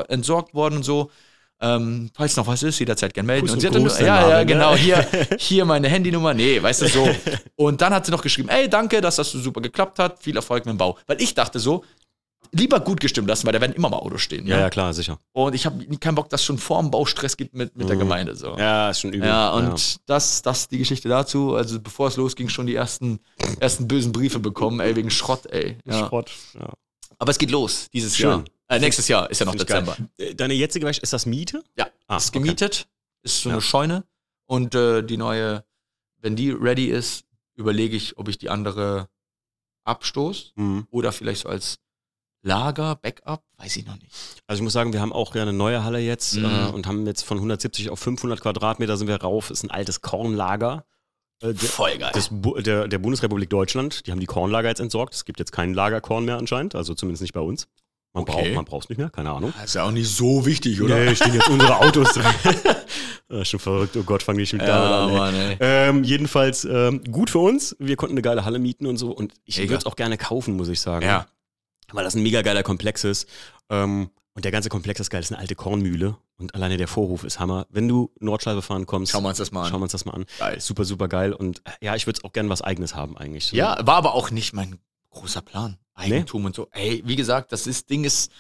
[0.08, 1.10] entsorgt worden und so.
[1.58, 3.46] Ähm, falls noch was ist, jederzeit gern melden.
[3.46, 4.46] Kuss und sie und Gruß, der ja, ja, ne?
[4.46, 5.06] genau, hier,
[5.38, 7.08] hier meine Handynummer, nee, weißt du so.
[7.56, 10.36] Und dann hat sie noch geschrieben, ey, danke, dass das so super geklappt hat, viel
[10.36, 10.98] Erfolg mit dem Bau.
[11.06, 11.82] Weil ich dachte so,
[12.52, 14.46] lieber gut gestimmt lassen, weil da werden immer mal Autos stehen.
[14.46, 15.18] Ja, ja, klar, sicher.
[15.32, 17.88] Und ich habe keinen Bock, dass es schon vor dem Bau Stress gibt mit, mit
[17.88, 18.00] der Mhm.
[18.00, 18.36] Gemeinde.
[18.36, 18.54] So.
[18.58, 19.26] Ja, ist schon übel.
[19.26, 21.54] Ja, und das, das die Geschichte dazu.
[21.54, 23.18] Also bevor es losging, schon die ersten,
[23.60, 25.78] ersten bösen Briefe bekommen, ey, wegen Schrott, ey.
[25.86, 26.00] ja.
[26.00, 26.06] Ja.
[26.06, 26.32] Schrott.
[26.60, 26.68] Ja.
[27.18, 28.28] Aber es geht los, dieses Schön.
[28.28, 28.44] Jahr.
[28.68, 29.82] Äh, nächstes Jahr ist ja noch ich geil.
[29.84, 29.96] Dezember.
[30.18, 31.62] Äh, Deine jetzige Werkstatt, ist das Miete?
[31.76, 32.38] Ja, Ah, ist okay.
[32.40, 32.88] gemietet,
[33.22, 33.54] ist so Ja.
[33.56, 34.04] eine Scheune.
[34.46, 35.64] Und äh, die neue,
[36.20, 39.08] wenn die ready ist, überlege ich, ob ich die andere
[39.84, 40.86] abstoß Mhm.
[40.90, 41.78] oder vielleicht so als
[42.42, 44.12] Lager, Backup, weiß ich noch nicht.
[44.46, 46.44] Also ich muss sagen, wir haben auch ja eine neue Halle jetzt Mhm.
[46.44, 49.50] äh, und haben jetzt von 170 auf 500 Quadratmeter sind wir rauf.
[49.50, 50.84] Ist ein altes Kornlager.
[51.42, 52.12] Äh, der, Voll geil.
[52.14, 54.06] des der, der Bundesrepublik Deutschland.
[54.06, 55.14] Die haben die Kornlager jetzt entsorgt.
[55.14, 57.66] Es gibt jetzt kein Lagerkorn mehr anscheinend, also zumindest nicht bei uns.
[58.16, 58.32] Man Okay.
[58.32, 59.52] braucht man braucht's nicht mehr, keine Ahnung.
[59.64, 62.24] ist ja auch nicht so wichtig, Nee, stehen jetzt unsere Autos drin.
[63.28, 65.12] Ah, schon verrückt, oh Gott, fang nicht mit Ja, da an.
[65.12, 65.56] Mann.
[65.58, 67.74] Ähm, jedenfalls ähm, gut für uns.
[67.80, 69.10] Wir konnten eine geile Halle mieten und so.
[69.10, 71.04] Und ich würde es auch gerne kaufen, muss ich sagen.
[71.04, 71.26] Ja.
[71.92, 73.28] Weil das ein mega geiler Komplex ist.
[73.68, 75.22] Ähm, und der ganze Komplex ist geil.
[75.22, 76.16] Das ist eine alte Kornmühle.
[76.38, 77.66] Und alleine der Vorhof ist Hammer.
[77.68, 79.70] Wenn du Nordschleife fahren kommst, Schauen wir uns das mal an.
[79.70, 80.24] schauen wir uns das mal an.
[80.38, 80.60] Geil.
[80.60, 81.32] Super, super geil.
[81.32, 83.46] Und äh, ja, ich würde es auch gerne was Eigenes haben eigentlich.
[83.46, 83.56] So.
[83.56, 84.78] Ja, war aber auch nicht mein
[85.10, 85.78] großer Plan.
[85.96, 86.68] Eigentum und so.
[86.72, 88.30] Ey, wie gesagt, das ist, Ding ist,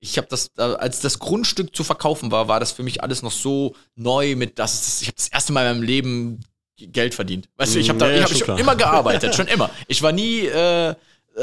[0.00, 3.32] ich habe das, als das Grundstück zu verkaufen war, war das für mich alles noch
[3.32, 6.40] so neu mit, das ist, ich habe das erste Mal in meinem Leben
[6.78, 7.48] Geld verdient.
[7.56, 9.70] Weißt du, ich habe da, Ja, ja, ich hab schon schon immer gearbeitet, schon immer.
[9.88, 10.94] Ich war nie äh, äh,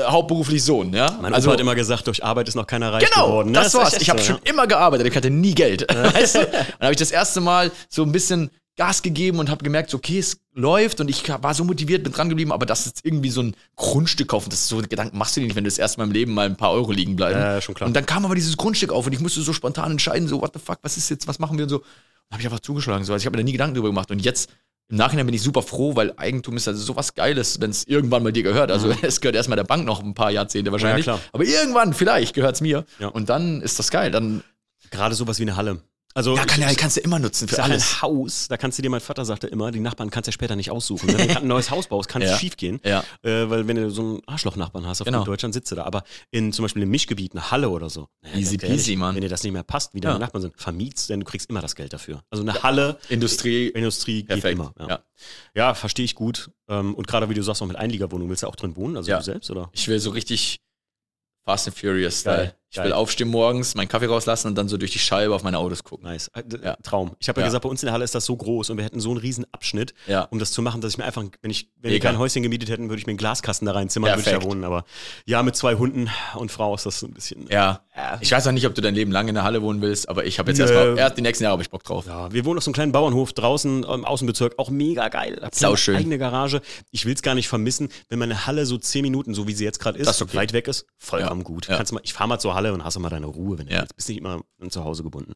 [0.06, 1.18] hauptberuflich Sohn, ja.
[1.22, 3.52] Mein also Opa hat immer gesagt, durch Arbeit ist noch keiner reich Genau, geworden.
[3.52, 3.60] ne?
[3.60, 3.94] das ist war's.
[4.02, 5.88] Ich habe so, schon immer gearbeitet, ich hatte nie Geld.
[5.94, 6.46] Weißt du?
[6.46, 10.18] Dann habe ich das erste Mal so ein bisschen Gas gegeben und habe gemerkt, okay,
[10.18, 13.42] es läuft und ich war so motiviert, bin dran geblieben, aber das ist irgendwie so
[13.44, 16.00] ein Grundstück kaufen, das ist so Gedanken machst du dir nicht, wenn du das erste
[16.00, 17.40] Mal im Leben mal ein paar Euro liegen bleiben.
[17.40, 17.88] Ja, ja, schon klar.
[17.88, 20.52] Und dann kam aber dieses Grundstück auf und ich musste so spontan entscheiden, so, what
[20.54, 21.84] the fuck, was ist jetzt, was machen wir und so.
[22.32, 23.14] Habe ich einfach zugeschlagen, so.
[23.14, 24.50] Also ich habe mir da nie Gedanken drüber gemacht und jetzt
[24.90, 28.24] im Nachhinein bin ich super froh, weil Eigentum ist also sowas Geiles, wenn es irgendwann
[28.24, 28.72] mal dir gehört.
[28.72, 31.06] Also es gehört erstmal der Bank noch ein paar Jahrzehnte wahrscheinlich.
[31.06, 31.20] klar.
[31.32, 32.86] Aber irgendwann, vielleicht, gehört es mir.
[33.00, 33.08] Ja.
[33.08, 34.12] Und dann ist das geil.
[34.12, 34.44] Dann
[34.94, 35.82] Gerade sowas wie eine Halle.
[36.16, 37.96] Also ja, kann, ja, kannst du immer nutzen für alles.
[37.96, 40.34] ein Haus, da kannst du dir, mein Vater sagte immer, die Nachbarn kannst du ja
[40.34, 41.08] später nicht aussuchen.
[41.18, 42.38] Wenn du ein neues Haus baust, kann es Ja.
[42.38, 42.80] schief gehen.
[42.86, 43.04] Ja.
[43.24, 45.24] Äh, weil wenn du so einen Arschloch-Nachbarn hast, auf Genau.
[45.24, 45.86] Deutschland sitzt du da.
[45.86, 48.10] Aber in zum Beispiel im Mischgebiet, eine Halle oder so.
[48.22, 49.16] naja, Easy peasy, Mann.
[49.16, 50.20] Wenn dir das nicht mehr passt, wie deine.
[50.20, 52.24] Nachbarn sind, vermietst, denn du kriegst immer das Geld dafür.
[52.30, 54.60] Also eine Halle, Industrie, Industrie geht perfekt.
[54.60, 55.02] immer.
[55.56, 56.52] Ja, verstehe ich gut.
[56.70, 58.98] Ähm, und gerade wie du sagst, auch mit Einliegerwohnung, willst du auch drin wohnen?
[58.98, 59.70] Also du selbst, oder?
[59.74, 60.60] Ich will so richtig
[61.46, 62.38] Fast and Furious Style.
[62.38, 62.86] Geil, Ich geil.
[62.88, 65.84] will aufstehen morgens, meinen Kaffee rauslassen und dann so durch die Scheibe auf meine Autos
[65.84, 66.08] gucken.
[66.10, 66.30] Nice.
[66.34, 66.76] Äh, Ja.
[66.82, 67.12] Traum.
[67.20, 67.50] Ich habe ja, Ja.
[67.50, 69.20] gesagt, bei uns in der Halle ist das so groß und wir hätten so einen
[69.20, 70.24] riesen Abschnitt, Ja.
[70.32, 72.70] um das zu machen, dass ich mir einfach, wenn ich, wenn wir kein Häuschen gemietet
[72.72, 74.64] hätten, würde ich mir einen Glaskasten da reinzimmern, würde ich da wohnen.
[74.64, 74.86] Aber
[75.28, 77.46] ja, mit zwei Hunden und Frau ist das so ein bisschen.
[77.48, 77.82] Ja.
[77.96, 78.18] Ja.
[78.22, 80.26] Ich weiß auch nicht, ob du dein Leben lang in der Halle wohnen willst, aber
[80.26, 82.08] ich habe jetzt erstmal, erst die nächsten Jahre habe ich Bock drauf.
[82.08, 85.38] Ja, wir wohnen auf so einem kleinen Bauernhof draußen im Außenbezirk, auch mega geil.
[85.40, 85.96] Da Sauschön.
[85.98, 86.62] Eigene Garage.
[86.90, 89.64] Ich will es gar nicht vermissen, wenn meine Halle so zehn Minuten, so wie sie
[89.64, 90.36] jetzt gerade ist, okay.
[90.38, 91.68] weit weg ist, vollkommen gut.
[91.68, 93.82] Kannst mal, ich fahr mal zur Halle und hast mal deine Ruhe, wenn du Ja.
[93.82, 93.96] willst.
[93.96, 95.34] Bist nicht immer zu Hause gebunden.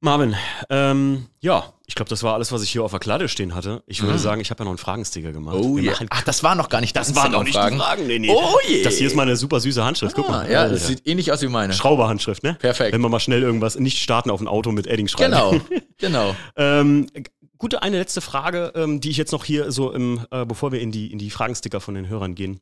[0.00, 0.36] Marvin,
[0.68, 3.82] ähm, ja, ich glaube, das war alles, was ich hier auf der Kladde stehen hatte.
[3.86, 5.56] Ich würde sagen, ich habe ja noch einen Fragensticker gemacht.
[5.56, 5.62] Mhm.
[5.64, 8.06] Oh Wir machen- Ach, das war noch gar nicht das waren noch nicht die Fragen.
[8.06, 8.28] Nee, nee.
[8.30, 8.82] Oh je.
[8.82, 10.14] Das hier ist meine super süße Handschrift.
[10.14, 10.44] Guck mal.
[10.46, 10.74] Ah, ja, Alter.
[10.74, 11.72] das sieht ähnlich aus wie meine.
[11.72, 12.54] Schrauberhandschrift, ne?
[12.60, 12.92] Perfekt.
[12.92, 15.32] Wenn man mal schnell irgendwas nicht starten auf ein Auto mit Edding schreiben.
[15.32, 15.60] Genau,
[15.98, 16.36] genau.
[16.56, 17.08] Ähm,
[17.56, 20.80] gute eine letzte Frage, ähm, die ich jetzt noch hier so im, äh, bevor wir
[20.82, 22.60] in die, in die Fragensticker von den Hörern gehen.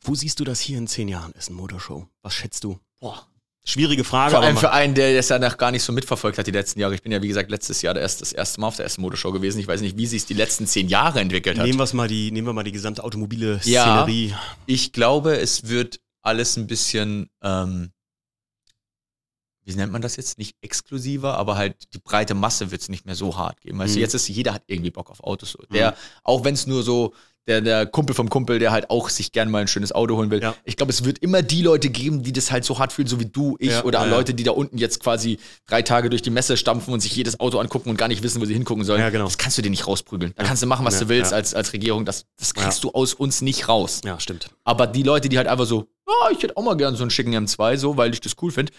[0.00, 2.06] Wo siehst du das hier in zehn Jahren, Essen Motorshow?
[2.22, 2.78] Was schätzt du?
[3.00, 3.26] Boah.
[3.66, 4.32] Schwierige Frage.
[4.32, 6.80] Vor allem für einen, der das ja noch gar nicht so mitverfolgt hat die letzten
[6.80, 6.94] Jahre.
[6.94, 9.32] Ich bin ja, wie gesagt, letztes Jahr erst das erste Mal auf der ersten Motorshow
[9.32, 9.58] gewesen.
[9.58, 11.64] Ich weiß nicht, wie sich es die letzten zehn Jahre entwickelt hat.
[11.64, 13.82] nehmen, wir's mal die, nehmen wir mal die gesamte automobile Ja.
[14.02, 14.34] Szenerie.
[14.66, 17.90] Ich glaube, es wird alles ein bisschen, ähm,
[19.64, 20.36] wie nennt man das jetzt?
[20.36, 23.78] Nicht exklusiver, aber halt die breite Masse wird es nicht mehr so hart geben.
[23.78, 24.02] Weißt du, Mhm.
[24.02, 25.52] jetzt ist jeder hat irgendwie Bock auf Autos.
[25.52, 25.64] So.
[25.72, 27.14] Der, auch wenn es nur so
[27.46, 30.30] der, der Kumpel vom Kumpel, der halt auch sich gerne mal ein schönes Auto holen
[30.30, 30.42] will.
[30.42, 30.54] Ja.
[30.64, 33.20] Ich glaube, es wird immer die Leute geben, die das halt so hart fühlen, so
[33.20, 34.06] wie du, ich Ja, oder ja.
[34.06, 37.38] Leute, die da unten jetzt quasi drei Tage durch die Messe stampfen und sich jedes
[37.40, 39.00] Auto angucken und gar nicht wissen, wo sie hingucken sollen.
[39.00, 39.24] Ja, genau.
[39.24, 40.32] Das kannst du dir nicht rausprügeln.
[40.36, 42.04] Da kannst du machen, was du willst als, als Regierung.
[42.04, 44.00] Das, das kriegst du aus uns nicht raus.
[44.04, 44.50] Ja, stimmt.
[44.64, 47.10] Aber die Leute, die halt einfach so, ja, ich hätte auch mal gern so einen
[47.10, 48.72] schicken M2, so, weil ich das cool finde.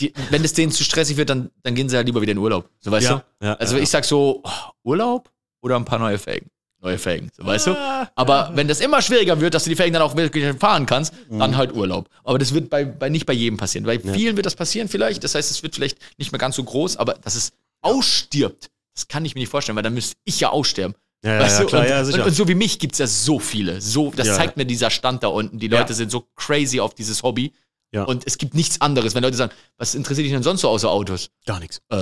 [0.00, 2.38] Die, wenn es denen zu stressig wird, dann, dann gehen sie halt lieber wieder in
[2.38, 2.68] Urlaub.
[2.80, 3.46] So, weißt Ja, du?
[3.46, 4.50] ja, also ich sag so, oh,
[4.82, 5.30] Urlaub
[5.60, 6.50] oder ein paar neue Felgen?
[6.82, 7.76] Neue Felgen, so, weißt du?
[8.16, 11.14] Aber wenn das immer schwieriger wird, dass du die Felgen dann auch wirklich fahren kannst,
[11.28, 11.38] Mhm.
[11.38, 12.08] dann halt Urlaub.
[12.24, 13.84] Aber das wird bei, bei nicht bei jedem passieren.
[13.86, 15.22] Bei vielen wird das passieren vielleicht.
[15.22, 17.52] Das heißt, es wird vielleicht nicht mehr ganz so groß, aber dass es
[17.82, 20.94] ausstirbt, das kann ich mir nicht vorstellen, weil dann müsste ich ja aussterben.
[21.24, 21.68] Ja, ja, weißt ja, du?
[21.68, 22.18] klar, und, ja, sicher.
[22.22, 23.80] und, und so wie mich gibt es ja so viele.
[23.80, 24.34] So, das Ja.
[24.34, 25.58] zeigt mir dieser Stand da unten.
[25.60, 25.78] Die Ja.
[25.78, 27.52] Leute sind so crazy auf dieses Hobby.
[27.92, 28.04] Ja.
[28.04, 29.14] Und es gibt nichts anderes.
[29.14, 31.30] Wenn Leute sagen, was interessiert dich denn sonst so außer Autos?
[31.46, 31.80] Gar nichts.
[31.90, 31.96] Äh,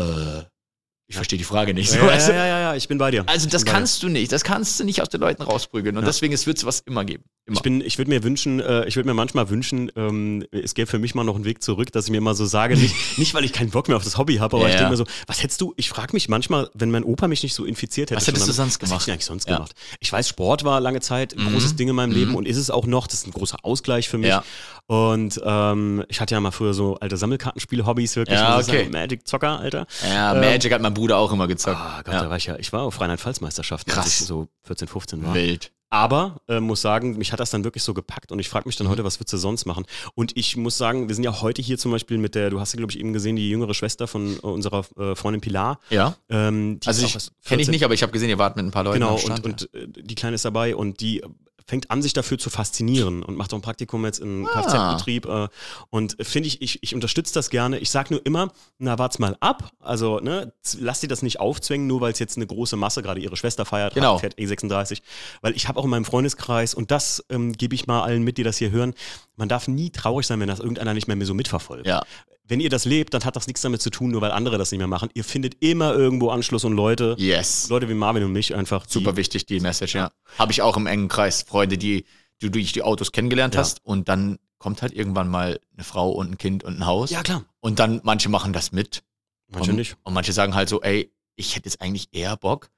[1.11, 1.93] ich verstehe die Frage nicht.
[1.93, 2.07] Ja, du?
[2.07, 3.25] ja, ja, ja, ich bin bei dir.
[3.27, 3.77] Also das bei dir.
[3.79, 4.31] kannst du nicht.
[4.31, 5.97] Das kannst du nicht aus den Leuten rausprügeln.
[5.97, 6.07] Und Ja.
[6.09, 7.25] deswegen es wird es was immer geben.
[7.51, 7.57] Immer.
[7.59, 10.87] Ich bin, ich würde mir wünschen, äh, ich würde mir manchmal wünschen, ähm, es gäbe
[10.89, 13.35] für mich mal noch einen Weg zurück, dass ich mir immer so sage, nicht, nicht
[13.35, 15.05] weil ich keinen Bock mehr auf das Hobby habe, aber Ja, ich denke mir so,
[15.27, 18.21] was hättest du, ich frage mich manchmal, wenn mein Opa mich nicht so infiziert hätte.
[18.21, 19.01] Was hättest du sonst Was gemacht?
[19.03, 19.57] hätte ich eigentlich sonst Ja.
[19.57, 19.73] gemacht?
[19.99, 21.53] Ich weiß, Sport war lange Zeit ein Mhm.
[21.55, 22.37] großes Ding in meinem Leben Mhm.
[22.37, 23.07] und ist es auch noch.
[23.09, 24.29] Das ist ein großer Ausgleich für mich.
[24.29, 24.45] Ja.
[24.87, 28.39] Und ähm, ich hatte ja mal früher so alte Sammelkartenspiel-Hobbys, wirklich.
[28.39, 28.89] Ja, okay.
[28.91, 29.87] Magic-Zocker, Alter.
[30.09, 31.77] ja, Ähm, Magic hat mein Bruder auch immer gezockt.
[31.79, 32.23] Ah Gott, ja.
[32.23, 35.35] da war ich ja, ich war auf Rheinland-Pfalz-Meisterschaften, als ich so 14, 15 war.
[35.35, 35.73] Wild.
[35.93, 38.77] Aber äh, muss sagen, mich hat das dann wirklich so gepackt und ich frage mich
[38.77, 39.85] dann heute, was würdest du sonst machen?
[40.15, 42.73] Und ich muss sagen, wir sind ja heute hier zum Beispiel mit der, du hast
[42.73, 45.81] ja, glaube ich, eben gesehen, die jüngere Schwester von äh, unserer äh, Freundin Pilar.
[45.91, 46.15] Ja.
[46.29, 47.23] Ähm, Also ich kenne
[47.63, 47.71] ich 14.
[47.73, 49.45] nicht, aber ich habe gesehen, ihr wart mit ein paar Leuten Genau, am Stand.
[49.45, 51.23] und, und äh, die Kleine ist dabei und die
[51.71, 54.51] fängt an, sich dafür zu faszinieren und macht auch ein Praktikum jetzt im Ah.
[54.63, 55.25] Kfz-Betrieb.
[55.27, 55.49] Äh,
[55.89, 57.79] und finde ich, ich, ich unterstütze das gerne.
[57.79, 59.71] Ich sage nur immer, na, wart's mal ab.
[59.81, 63.21] Also, ne, lass dir das nicht aufzwängen, nur weil es jetzt eine große Masse, gerade
[63.21, 64.19] ihre Schwester feiert, Genau.
[64.19, 65.01] fährt E36.
[65.41, 68.37] Weil ich habe auch in meinem Freundeskreis, und das ähm, gebe ich mal allen mit,
[68.37, 68.95] die das hier hören,
[69.37, 71.87] man darf nie traurig sein, wenn das irgendeiner nicht mehr, mehr so mitverfolgt.
[71.87, 72.03] ja.
[72.51, 74.73] Wenn ihr das lebt, dann hat das nichts damit zu tun, nur weil andere das
[74.73, 75.09] nicht mehr machen.
[75.15, 77.69] Ihr findet immer irgendwo Anschluss und Leute, Yes.
[77.69, 78.85] Leute wie Marvin und mich einfach.
[78.87, 80.11] die- Super wichtig, die Message, ja.
[80.39, 81.43] Habe ich auch im engen Kreis.
[81.43, 82.05] Freunde, die
[82.41, 83.61] du durch die Autos kennengelernt Ja.
[83.61, 87.11] hast und dann kommt halt irgendwann mal eine Frau und ein Kind und ein Haus.
[87.11, 87.45] Ja, klar.
[87.61, 89.03] Und dann manche machen das mit.
[89.49, 89.97] Manche und, nicht.
[90.03, 92.71] Und manche sagen halt so, ey, ich hätte jetzt eigentlich eher Bock,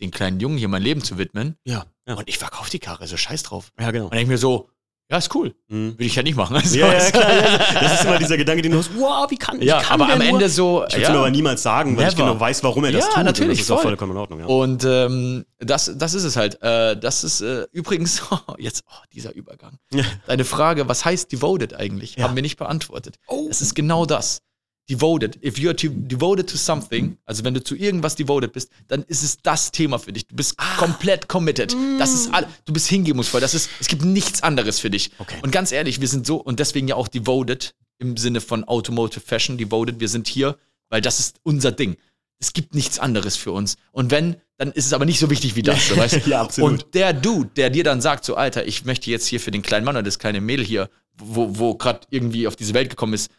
[0.00, 1.56] den kleinen Jungen hier mein Leben zu widmen.
[1.64, 2.14] Ja, ja.
[2.14, 3.72] Und ich verkaufe die Karre, so scheiß drauf.
[3.80, 4.04] Ja, genau.
[4.04, 4.68] Und dann denke ich mir so,
[5.10, 5.54] ja, ist cool.
[5.68, 5.92] Mhm.
[5.92, 6.56] Würde ich ja nicht machen.
[6.62, 7.32] Also, Ja, ja, klar.
[7.32, 10.00] Ja, das ist immer dieser Gedanke, den du hast, wow, wie kann, Ja, wie kann
[10.00, 10.28] aber am nur?
[10.28, 10.84] Ende so.
[10.86, 11.10] Ich würde ja.
[11.12, 12.28] es aber niemals sagen, weil ich Never.
[12.30, 13.24] genau weiß, warum er das Ja, tut.
[13.24, 13.90] natürlich, Und das ist auch voll.
[13.90, 14.40] vollkommen in Ordnung.
[14.40, 14.46] Ja.
[14.46, 16.60] Und ähm, das, das ist es halt.
[16.62, 18.22] Äh, das ist äh, übrigens,
[18.58, 19.78] jetzt, oh, dieser Übergang.
[19.92, 20.02] Ja.
[20.26, 22.16] Deine Frage, was heißt devoted eigentlich?
[22.16, 22.24] Ja.
[22.24, 23.16] Haben wir nicht beantwortet.
[23.28, 23.46] Oh.
[23.50, 24.42] Es ist genau das.
[24.88, 25.38] Devoted.
[25.44, 29.02] If you are to, devoted to something, also wenn du zu irgendwas devoted bist, dann
[29.04, 30.26] ist es das Thema für dich.
[30.28, 30.76] Du bist Ah.
[30.76, 31.74] komplett committed.
[31.98, 33.40] Das ist all, du bist hingebungsvoll.
[33.40, 35.10] Das ist, es gibt nichts anderes für dich.
[35.18, 35.36] Okay.
[35.42, 39.20] Und ganz ehrlich, wir sind so, und deswegen ja auch devoted im Sinne von Automotive
[39.20, 39.98] Fashion, devoted.
[39.98, 40.56] Wir sind hier,
[40.88, 41.96] weil das ist unser Ding.
[42.38, 43.76] Es gibt nichts anderes für uns.
[43.92, 45.88] Und wenn, dann ist es aber nicht so wichtig wie das.
[45.88, 46.26] So, weißt?
[46.26, 46.70] Ja, absolut.
[46.70, 49.62] Und der Dude, der dir dann sagt, so Alter, ich möchte jetzt hier für den
[49.62, 53.14] kleinen Mann oder das kleine Mädel hier, wo, wo gerade irgendwie auf diese Welt gekommen
[53.14, 53.30] ist,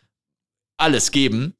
[0.77, 1.53] alles geben,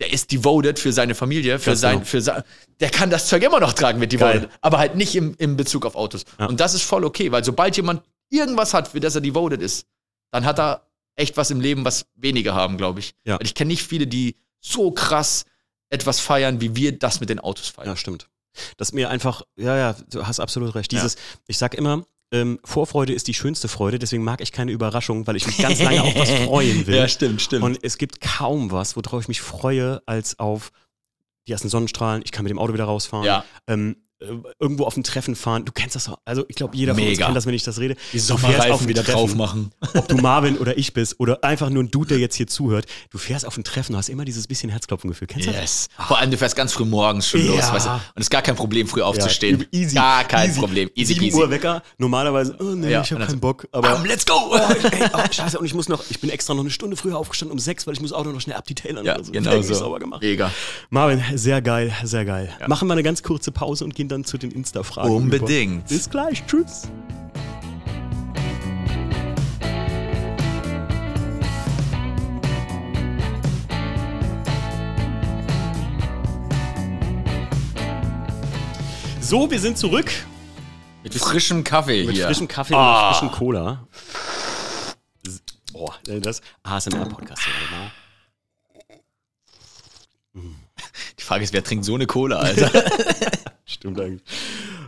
[0.00, 2.04] der ist devoted für seine Familie, für Ganz sein, genau.
[2.04, 2.42] für sein,
[2.80, 4.50] der kann das Zeug immer noch tragen mit devoted, Geil.
[4.60, 6.24] aber halt nicht im, im Bezug auf Autos.
[6.38, 6.46] Ja.
[6.46, 9.86] Und das ist voll okay, weil sobald jemand irgendwas hat, für das er devoted ist,
[10.32, 13.14] dann hat er echt was im Leben, was wenige haben, glaube ich.
[13.24, 13.38] Ja.
[13.38, 15.44] Weil ich kenne nicht viele, die so krass
[15.90, 17.88] etwas feiern, wie wir das mit den Autos feiern.
[17.88, 18.28] Ja, stimmt.
[18.76, 20.90] Das mir einfach, ja, ja, du hast absolut recht.
[20.92, 21.16] Dieses,
[21.46, 22.04] ich sag immer,
[22.34, 25.80] ähm, Vorfreude ist die schönste Freude, deswegen mag ich keine Überraschung, weil ich mich ganz
[25.80, 27.08] lange auf was freuen will.
[27.08, 27.62] stimmt, stimmt.
[27.64, 30.72] Und es gibt kaum was, worauf ich mich freue, als auf
[31.46, 33.44] die ersten Sonnenstrahlen, ich kann mit dem Auto wieder rausfahren, Ja.
[33.68, 34.03] ähm, äh,
[34.58, 35.64] irgendwo auf ein Treffen fahren.
[35.64, 36.18] Du kennst das doch.
[36.24, 37.26] Also ich glaube, jeder von uns Mega.
[37.26, 37.96] kennt das, wenn ich das rede.
[38.12, 38.42] die Du ein
[38.88, 39.12] wieder Treffen.
[39.18, 39.70] drauf machen.
[39.94, 42.86] Ob du Marvin oder ich bist oder einfach nur ein Dude, der jetzt hier zuhört.
[43.10, 45.28] Du fährst auf ein Treffen und hast immer dieses bisschen Herzklopfengefühl.
[45.28, 45.60] Kennst du das?
[45.60, 45.88] Yes.
[46.08, 47.52] Vor allem, du fährst ganz früh morgens schon Ja.
[47.54, 47.90] los, weißt du?
[47.90, 49.66] Und es ist gar kein Problem, früh aufzustehen.
[49.72, 49.94] Ja, easy.
[49.96, 50.58] Gar kein easy.
[50.60, 50.90] Problem.
[50.94, 51.36] Easy 7 peasy.
[51.40, 53.66] Uhr Wecker, normalerweise, oh nee, Ja, ich habe keinen Bock.
[53.72, 54.34] Aber Bam, let's go!
[54.50, 57.16] Oh, ey, oh, scheiße, und ich muss noch, ich bin extra noch eine Stunde früher
[57.18, 59.04] aufgestanden um sechs, weil ich muss Auto noch schnell abdetailern.
[59.04, 59.32] Ja, oder so.
[59.32, 59.74] genau so.
[59.74, 60.22] sauber gemacht.
[60.22, 60.50] Mega.
[60.90, 62.48] Marvin, sehr geil, sehr geil.
[62.68, 65.10] Machen wir eine ganz kurze Pause und gehen dann zu den Insta-Fragen.
[65.10, 65.80] Unbedingt.
[65.86, 65.88] Über.
[65.88, 66.82] Bis gleich, tschüss.
[79.20, 80.10] So, wir sind zurück
[81.02, 82.26] Mit frischem Kaffee mit hier.
[82.26, 83.08] frischem Kaffee Ah.
[83.08, 83.86] und frischem Cola.
[85.72, 87.42] Oh, das ASMR-Podcast.
[87.70, 87.90] Genau.
[91.18, 92.70] Die Frage ist, wer trinkt so eine Cola, Alter?
[93.66, 94.22] Stimmt eigentlich.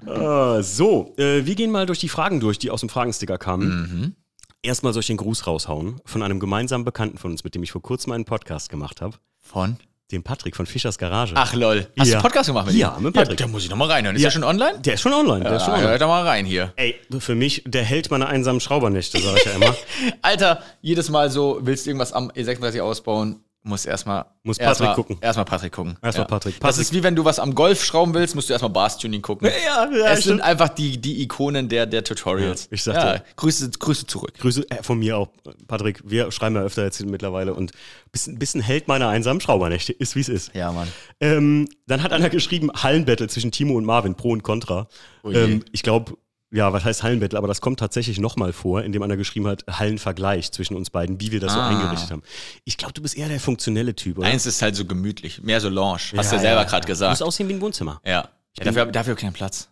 [0.07, 3.68] Äh, so, äh, wir gehen mal durch die Fragen durch, die aus dem Fragensticker kamen.
[3.68, 4.14] Mhm.
[4.62, 7.72] Erstmal soll ich den Gruß raushauen von einem gemeinsamen Bekannten von uns, mit dem ich
[7.72, 9.16] vor kurzem einen Podcast gemacht habe.
[9.41, 9.77] Von?
[10.12, 11.33] Dem Patrick von Fischers Garage.
[11.37, 11.89] Ach lol.
[11.99, 12.18] Hast du Ja.
[12.18, 13.03] einen Podcast gemacht mit Ja, ihm?
[13.05, 13.41] mit Patrick.
[13.41, 14.14] Ja, da muss ich nochmal reinhören.
[14.14, 14.29] Ist Ja.
[14.29, 14.79] ja schon online?
[14.81, 15.43] Der ist schon online.
[15.45, 15.91] Der ist schon Ja, online.
[15.91, 16.72] hört doch mal rein hier.
[16.77, 19.74] Ey, für mich der Held meiner einsamen Schraubernächte, sage ich ja immer.
[20.22, 24.95] Alter, jedes Mal so, willst du irgendwas am E36 ausbauen, muss erstmal Muss Patrick mal,
[24.95, 25.19] gucken.
[25.21, 25.99] Erstmal Patrick gucken.
[26.01, 26.55] Erstmal Patrick.
[26.55, 26.83] Das Patrick.
[26.83, 29.51] ist wie wenn du was am Golf schrauben willst, musst du erstmal Bass-Tuning gucken.
[29.67, 32.64] Ja, ja, es sind einfach die, die Ikonen der, der Tutorials.
[32.64, 33.25] Ja, ich sag ja, dir.
[33.35, 34.35] Grüße, Grüße zurück.
[34.39, 35.29] Grüße äh, von mir auch,
[35.67, 36.03] Patrick.
[36.05, 37.73] Wir schreiben ja öfter jetzt mittlerweile und
[38.12, 39.93] bisschen, bisschen Held meiner einsamen Schraubernächte.
[39.93, 40.55] Ist wie es ist.
[40.55, 40.89] Ja, Mann.
[41.21, 44.89] Ähm, dann hat einer geschrieben, Hallenbattle zwischen Timo und Marvin, Pro und Contra.
[45.25, 46.17] Oh ähm, ich glaube,
[46.57, 47.38] ja, was heißt Hallenbattle?
[47.38, 51.30] Aber das kommt tatsächlich nochmal vor, indem einer geschrieben hat, Hallenvergleich zwischen uns beiden, wie
[51.30, 51.68] wir das so Ah.
[51.68, 52.22] eingerichtet haben.
[52.64, 54.26] Ich glaube, du bist eher der funktionelle Typ, oder?
[54.26, 56.00] Eins ist halt so gemütlich, mehr so Lounge.
[56.16, 57.22] Hast du ja Ja, selber ja, gerade gesagt.
[57.22, 58.00] aussehen wie ein Wohnzimmer.
[58.04, 58.28] Ja.
[58.59, 59.68] ja dafür, dafür keinen Platz.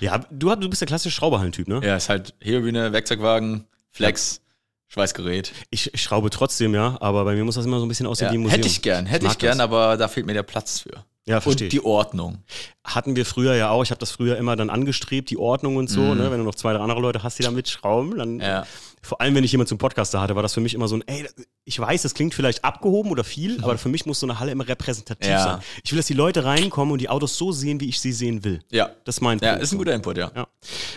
[0.00, 1.80] Ja, du, du bist der klassische Schrauberhallentyp, ne?
[1.84, 4.40] Ja, ist halt Hebebühne, Werkzeugwagen, Flex,
[4.88, 5.52] Schweißgerät.
[5.70, 8.26] Ich, ich schraube trotzdem, ja, aber bei mir muss das immer so ein bisschen aussehen
[8.28, 8.56] Ja, wie ein Museum.
[8.58, 9.64] hätte ich gern, hätte mag ich gern, das.
[9.64, 11.04] aber da fehlt mir der Platz für.
[11.28, 12.38] Ja, verstehe Und die Ordnung.
[12.84, 13.82] Hatten wir früher ja auch.
[13.82, 16.14] Ich habe das früher immer dann angestrebt, die Ordnung und so.
[16.14, 16.30] Ne?
[16.30, 18.34] Wenn du noch zwei, drei andere Leute hast, die da mitschrauben, dann.
[18.34, 18.40] Mhm.
[18.40, 18.66] Ja.
[19.02, 21.04] Vor allem, wenn ich jemanden zum Podcaster hatte, war das für mich immer so ein,
[21.06, 21.24] ey,
[21.64, 24.50] ich weiß, das klingt vielleicht abgehoben oder viel, aber für mich muss so eine Halle
[24.50, 25.32] immer repräsentativ Mhm.
[25.32, 25.44] Ja.
[25.44, 25.58] sein.
[25.84, 28.42] Ich will, dass die Leute reinkommen und die Autos so sehen, wie ich sie sehen
[28.42, 28.60] will.
[28.70, 28.90] Ja.
[29.04, 29.62] Das ist mein Ja, Punkt.
[29.62, 30.32] ist ein guter Input, ja.
[30.34, 30.46] Ja.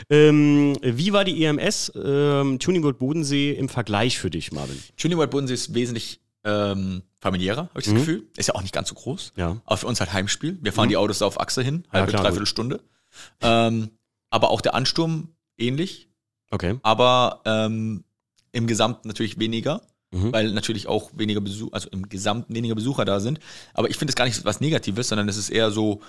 [0.09, 4.81] Ähm, wie war die EMS ähm, Tuning World Bodensee im Vergleich für dich, Marvin?
[4.97, 8.27] Tuning World Bodensee ist wesentlich ähm, familiärer, habe ich das Gefühl.
[8.37, 9.33] Ist ja auch nicht ganz so groß.
[9.35, 9.39] Mhm.
[9.41, 9.57] Ja.
[9.65, 10.57] Aber für uns halt Heimspiel.
[10.61, 12.81] Wir fahren die Autos da auf Achse hin, Ja, halbe, klar, dreiviertel Stunde.
[13.41, 13.89] Ähm,
[14.29, 16.09] aber auch der Ansturm ähnlich,
[16.51, 16.79] Okay.
[16.83, 18.03] aber ähm,
[18.51, 19.81] im Gesamten natürlich weniger.
[20.11, 20.33] Mhm.
[20.33, 23.39] Weil natürlich auch weniger Besucher, also im Gesamten weniger Besucher da sind.
[23.75, 26.01] Aber ich finde es gar nicht was Negatives, sondern es ist eher so,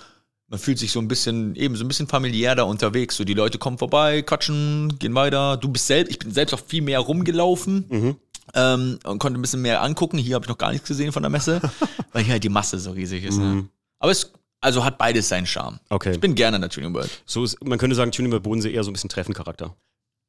[0.47, 3.15] man fühlt sich so ein bisschen, eben so ein bisschen familiär da unterwegs.
[3.15, 5.55] So die Leute kommen vorbei, quatschen, gehen weiter.
[5.57, 8.15] Du bist selbst, ich bin selbst auch viel mehr rumgelaufen Mhm.
[8.53, 10.17] Ähm, und konnte ein bisschen mehr angucken.
[10.17, 11.61] Hier habe ich noch gar nichts gesehen von der Messe,
[12.13, 13.37] weil hier halt die Masse so riesig ist.
[13.37, 13.55] Mhm.
[13.55, 13.67] Ne?
[13.99, 14.31] Aber es
[14.61, 15.79] also hat beides seinen Charme.
[15.89, 16.11] Okay.
[16.11, 17.09] Ich bin gerne in der Tuning World.
[17.25, 19.75] So ist, man könnte sagen, Tuning World Bodensee eher so ein bisschen Treffencharakter.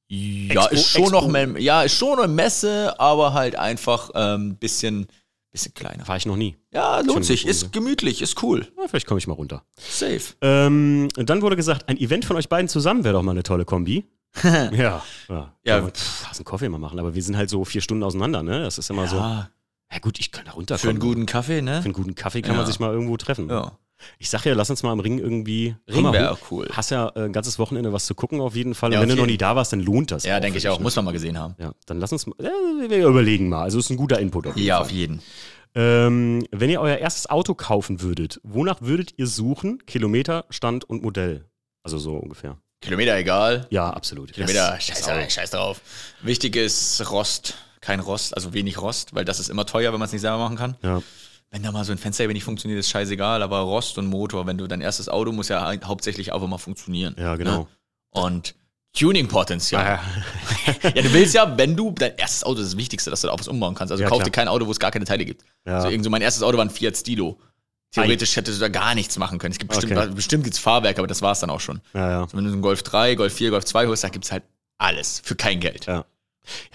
[0.08, 1.20] Ja, Expo- ist schon Expo.
[1.20, 5.06] noch mehr, ja, ist schon eine Messe, aber halt einfach ähm, bisschen,
[5.50, 6.06] bisschen kleiner.
[6.08, 6.56] War ich noch nie.
[6.72, 8.66] Ja, lohnt sich, ist gemütlich, ist cool.
[8.78, 9.64] Ja, vielleicht komme ich mal runter.
[9.78, 10.20] Safe.
[10.40, 13.64] Ähm, dann wurde gesagt, ein Event von euch beiden zusammen wäre doch mal eine tolle
[13.64, 14.04] Kombi.
[14.44, 14.72] ja.
[14.72, 15.52] Ja, Ja.
[15.64, 18.62] ja pff, einen Kaffee mal machen, aber wir sind halt so vier Stunden auseinander, ne?
[18.62, 19.16] Das ist immer so.
[19.16, 19.50] Ja,
[19.92, 20.90] Ja gut, ich kann da für runterkommen.
[20.90, 21.80] einen guten Kaffee, ne?
[21.82, 22.66] Für einen guten Kaffee kann man Ja.
[22.66, 23.48] sich mal irgendwo treffen.
[23.50, 23.72] Ja.
[24.18, 25.76] Ich sag ja, lass uns mal am Ring irgendwie.
[25.88, 26.68] Ring wäre auch cool.
[26.72, 28.92] Hast ja äh, ein ganzes Wochenende was zu gucken auf jeden Fall.
[28.92, 30.24] Ja, Und wenn auf du noch nie da warst, dann lohnt das.
[30.24, 30.76] Ja, denke ich für auch.
[30.78, 31.54] dich, Muss man mal gesehen haben.
[31.58, 31.66] Ne?
[31.66, 32.34] Ja, dann lass uns mal.
[32.40, 32.50] Ja,
[32.90, 33.62] wir überlegen mal.
[33.62, 34.86] Also ist ein guter Input auf jeden Ja, Fall.
[34.86, 35.22] auf jeden.
[35.74, 39.78] Ähm, wenn ihr euer erstes Auto kaufen würdet, wonach würdet ihr suchen?
[39.86, 41.44] Kilometer, Stand und Modell.
[41.84, 42.58] Also so ungefähr.
[42.82, 43.66] Kilometer egal.
[43.70, 44.32] Ja, absolut.
[44.32, 45.80] Kilometer, Das- scheiß, das scheiß drauf.
[46.20, 47.54] Wichtig ist Rost.
[47.80, 50.38] Kein Rost, also wenig Rost, weil das ist immer teuer, wenn man es nicht selber
[50.38, 50.76] machen kann.
[50.82, 51.02] Ja.
[51.50, 54.56] Wenn da mal so ein Fenster nicht funktioniert, ist scheißegal, aber Rost und Motor, wenn
[54.56, 57.16] du dein erstes Auto muss ja hau- hauptsächlich auch immer funktionieren.
[57.18, 57.58] Ja, genau.
[57.62, 57.66] Ne?
[58.10, 58.54] Und
[59.06, 59.84] Tuning-Potenzial.
[59.84, 60.02] Ja.
[60.94, 63.32] Ja, du willst ja, wenn du dein erstes Auto ist das Wichtigste, dass du da
[63.32, 63.90] auch was umbauen kannst.
[63.90, 64.24] Also Ja, kauf klar.
[64.26, 65.44] dir kein Auto, wo es gar keine Teile gibt.
[65.66, 65.76] Ja.
[65.76, 67.38] Also irgend so mein erstes Auto war ein Fiat Stilo.
[67.92, 69.52] Theoretisch hättest du da gar nichts machen können.
[69.52, 70.10] Es gibt bestimmt, Okay.
[70.14, 71.80] bestimmt gibt's Fahrwerk, aber das war's dann auch schon.
[71.94, 72.20] ja, ja.
[72.22, 74.42] Also wenn du so einen Golf 3, Golf 4, Golf 2 holst, da gibt's halt
[74.78, 75.86] alles für kein Geld.
[75.86, 76.04] Ja.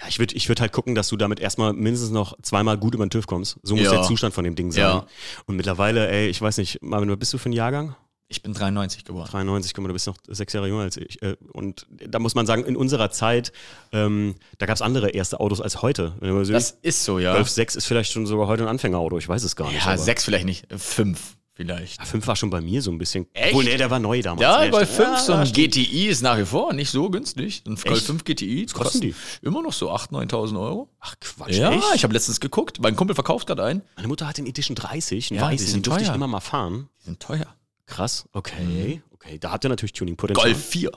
[0.00, 2.94] Ja, ich würde ich würd halt gucken, dass du damit erstmal mindestens noch zweimal gut
[2.94, 3.58] über den TÜV kommst.
[3.62, 3.90] So muss Ja.
[3.92, 4.80] der Zustand von dem Ding sein.
[4.80, 5.06] Ja.
[5.44, 7.94] Und mittlerweile, ey, ich weiß nicht, Marvin, was bist du für ein Jahrgang?
[8.30, 9.28] Ich bin 93 geworden.
[9.30, 11.22] 93, guck mal, du bist noch sechs Jahre jünger als ich.
[11.22, 13.52] Äh, Und da muss man sagen, in unserer Zeit,
[13.92, 16.12] ähm, da gab es andere erste Autos als heute.
[16.50, 17.32] Das ist so, ja.
[17.32, 19.78] Golf 6 ist vielleicht schon sogar heute ein Anfängerauto, ich weiß es gar nicht.
[19.84, 21.98] ja, aber- sechs vielleicht nicht, fünf vielleicht.
[21.98, 23.26] Ja, 5 war schon bei mir so ein bisschen.
[23.32, 23.48] Echt?
[23.52, 24.42] Obwohl, nee, der war neu damals.
[24.42, 25.08] Ja, Golf stimmt.
[25.08, 25.72] 5, so Ja, ein stimmt.
[25.74, 27.62] GTI ist nach wie vor nicht so günstig.
[27.66, 28.06] Ein Golf Echt?
[28.06, 29.14] 5 GTI Was kosten die?
[29.42, 30.88] immer noch so 8.000, 9.000 Euro.
[31.00, 31.82] Ach, Quatsch, Ja, echt?
[31.96, 32.78] ich habe letztens geguckt.
[32.80, 33.82] Mein Kumpel verkauft gerade einen.
[33.96, 36.38] Meine Mutter hat den Edition 30, einen Ja, die weißen, den durfte ich immer mal
[36.40, 36.90] fahren.
[37.00, 37.46] Die sind teuer.
[37.88, 39.02] Krass, okay.
[39.10, 40.52] Okay, da habt ihr natürlich Tuning-Potenzial.
[40.52, 40.92] Golf 4.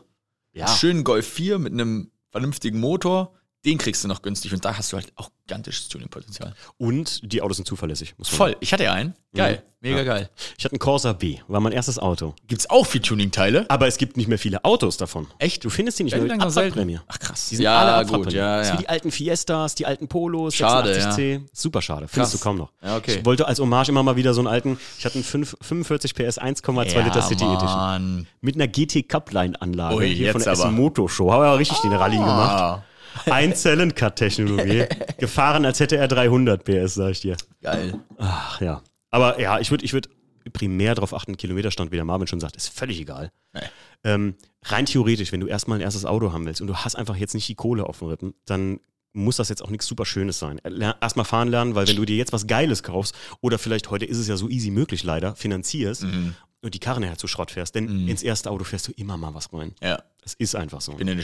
[0.54, 0.68] ja.
[0.68, 3.34] Schönen Golf 4 mit einem vernünftigen Motor.
[3.64, 6.56] Den kriegst du noch günstig und da hast du halt auch gigantisches Tuning-Potenzial.
[6.80, 8.16] Und die Autos sind zuverlässig.
[8.18, 8.58] Muss man Voll.
[8.60, 9.14] Ich hatte ja einen.
[9.36, 9.62] Geil.
[9.82, 10.04] Mega Ja.
[10.04, 10.30] geil.
[10.58, 12.34] Ich hatte einen Corsa B, war mein erstes Auto.
[12.48, 13.66] Gibt's auch viel Tuning-Teile?
[13.70, 15.28] Aber es gibt nicht mehr viele Autos davon.
[15.40, 15.64] Echt?
[15.64, 16.80] Du findest die nicht Ja, mehr die langsam selten.
[16.80, 17.00] Abwrackprämie.
[17.08, 17.50] Ach krass.
[17.50, 18.38] Die sind ja, alle gut, Abwrackprämie.
[18.38, 18.78] ja, Das ist ja.
[18.80, 21.42] wie die alten Fiestas, die alten Polos, Schade, 86C.
[21.54, 22.08] Super schade.
[22.08, 22.42] Findest Krass.
[22.42, 22.72] du kaum noch.
[22.84, 23.18] Ja, okay.
[23.20, 26.16] Ich wollte als Hommage immer mal wieder so einen alten, ich hatte einen 5, 45
[26.16, 27.68] PS 1,2 Liter City Edition.
[27.68, 28.28] Mann.
[28.42, 30.72] Mit einer GT Cupline Anlage Ui, hier von der Essen aber.
[30.72, 31.32] Motor Show.
[31.32, 32.84] Haben wir ja richtig den Rallye gemacht.
[33.26, 34.86] Ein-Zellen-Cut-Technologie.
[35.18, 37.38] Gefahren, als hätte er 300 PS, sag ich dir.
[37.62, 38.00] geil.
[38.18, 38.82] Ach ja.
[39.10, 40.10] Aber ja, ich würde, ich würde,
[40.54, 43.32] primär darauf achten, Kilometerstand, wie der Marvin schon sagt, ist völlig egal.
[43.54, 43.62] Nee.
[44.04, 44.36] Ähm,
[44.66, 47.34] rein theoretisch, wenn du erstmal ein erstes Auto haben willst und du hast einfach jetzt
[47.36, 48.80] nicht die Kohle auf dem Rippen, dann
[49.14, 50.60] muss das jetzt auch nichts super Schönes sein.
[50.64, 54.06] Ler- Erstmal fahren lernen, weil wenn du dir jetzt was Geiles kaufst oder vielleicht heute
[54.06, 56.34] ist es ja so easy möglich leider, finanzierst Mhm.
[56.62, 59.34] und die Karre nachher zu Schrott fährst, denn ins erste Auto fährst du immer mal
[59.34, 59.76] was rein.
[59.84, 60.02] Ja.
[60.24, 60.94] Es ist einfach so.
[60.94, 61.24] Bin in eine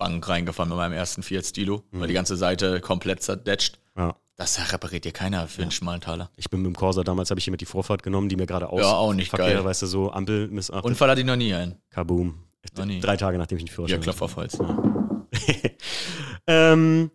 [0.00, 3.78] Schneebank reingefahren mit meinem ersten Fiat Stilo, weil die ganze Seite komplett zerdetscht.
[3.96, 4.16] Ja.
[4.36, 6.30] Das repariert dir keiner für einen schmalen Taler.
[6.36, 8.46] Ich bin mit dem Corsa damals, habe ich hier mit die Vorfahrt genommen, die mir
[8.46, 9.64] gerade aus Ja, auch nicht Verkehr, geil.
[9.64, 10.84] weißt du, so Ampel missachtet.
[10.86, 11.76] Unfall hatte ich noch nie einen.
[11.90, 12.34] Kaboom.
[12.76, 13.00] Noch nie.
[13.00, 14.58] Drei Tage, nachdem ich den Ja, Führerschein Klopf auf Holz.
[16.46, 17.10] ähm,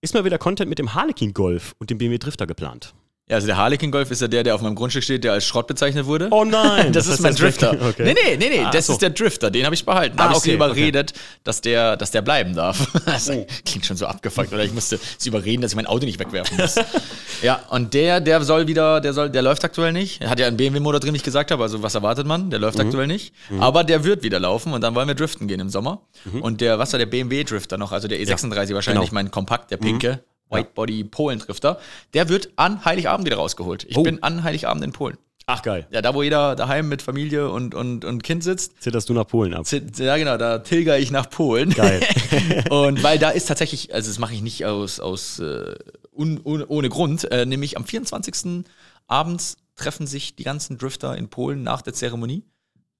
[0.00, 2.94] ist mal wieder Content mit dem Harlequin Golf und dem BMW Drifter geplant.
[3.28, 5.46] Ja, also der Harlequin Golf ist ja der, der auf meinem Grundstück steht, der als
[5.46, 6.26] Schrott bezeichnet wurde.
[6.32, 6.92] Oh nein!
[6.92, 7.70] das, ist mein Drifter.
[7.80, 8.02] Okay.
[8.02, 8.94] Nee, nee, nee, nee, Ah, das so.
[8.94, 10.16] ist der Drifter, den habe ich behalten.
[10.16, 11.12] Da Ah, habe ich sie okay, überredet,
[11.44, 12.88] dass, der, dass der bleiben darf.
[13.06, 13.46] Das Oh.
[13.64, 16.56] klingt schon so abgefuckt, oder ich musste sie überreden, dass ich mein Auto nicht wegwerfen
[16.58, 16.74] muss.
[17.42, 20.20] ja, und der, der soll wieder, der soll, der läuft aktuell nicht.
[20.20, 22.50] Er hat ja einen BMW-Motor drin, wie ich gesagt habe, also was erwartet man?
[22.50, 22.64] Der Mhm.
[22.64, 23.32] läuft aktuell nicht.
[23.60, 26.02] Aber der wird wieder laufen und dann wollen wir driften gehen im Sommer.
[26.24, 26.42] Mhm.
[26.42, 27.92] Und der, was war der BMW-Drifter noch?
[27.92, 29.14] Also der E36 wahrscheinlich, genau.
[29.14, 30.24] mein Kompakt, der pinke.
[30.52, 31.78] Whitebody Polen-Drifter,
[32.14, 33.84] der wird an Heiligabend wieder rausgeholt.
[33.88, 34.02] Ich Oh.
[34.02, 35.18] bin an Heiligabend in Polen.
[35.46, 35.88] Ach geil.
[35.90, 38.80] Ja, da wo jeder daheim mit Familie und, und, und Kind sitzt.
[38.80, 39.66] Zitterst du nach Polen ab.
[39.66, 41.70] zi- Ja, genau, da tilger ich nach Polen.
[41.70, 42.00] Geil.
[42.70, 45.74] und weil da ist tatsächlich, also das mache ich nicht aus, aus äh,
[46.12, 48.64] un, un, ohne Grund, äh, nämlich am 24.
[49.08, 52.44] abends treffen sich die ganzen Drifter in Polen nach der Zeremonie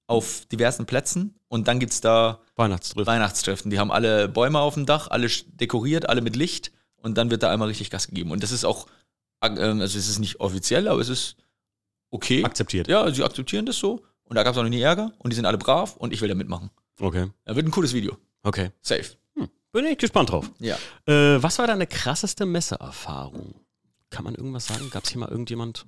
[0.07, 3.07] auf diversen Plätzen und dann gibt's da Weihnachtsdrift.
[3.07, 3.71] Weihnachtsdriften.
[3.71, 6.71] Die haben alle Bäume auf dem Dach, alle dekoriert, alle mit Licht
[7.03, 8.31] und dann wird da einmal richtig Gas gegeben.
[8.31, 8.87] Und das ist auch,
[9.41, 11.35] äh, also es ist nicht offiziell, aber es ist
[12.09, 12.43] okay.
[12.43, 12.87] Akzeptiert.
[12.87, 14.01] Ja, sie akzeptieren das so.
[14.23, 15.11] Und da gab es auch noch nie Ärger.
[15.19, 16.71] Und die sind alle brav und ich will da mitmachen.
[16.99, 17.29] Okay.
[17.45, 18.17] Da wird ein cooles Video.
[18.41, 18.71] Okay.
[18.81, 19.05] Safe.
[19.73, 20.51] Bin ich gespannt drauf.
[20.59, 20.77] Ja.
[21.07, 23.55] Äh, was war deine krasseste Messeerfahrung?
[24.11, 24.89] Kann man irgendwas sagen?
[24.91, 25.87] Gab es hier mal irgendjemand?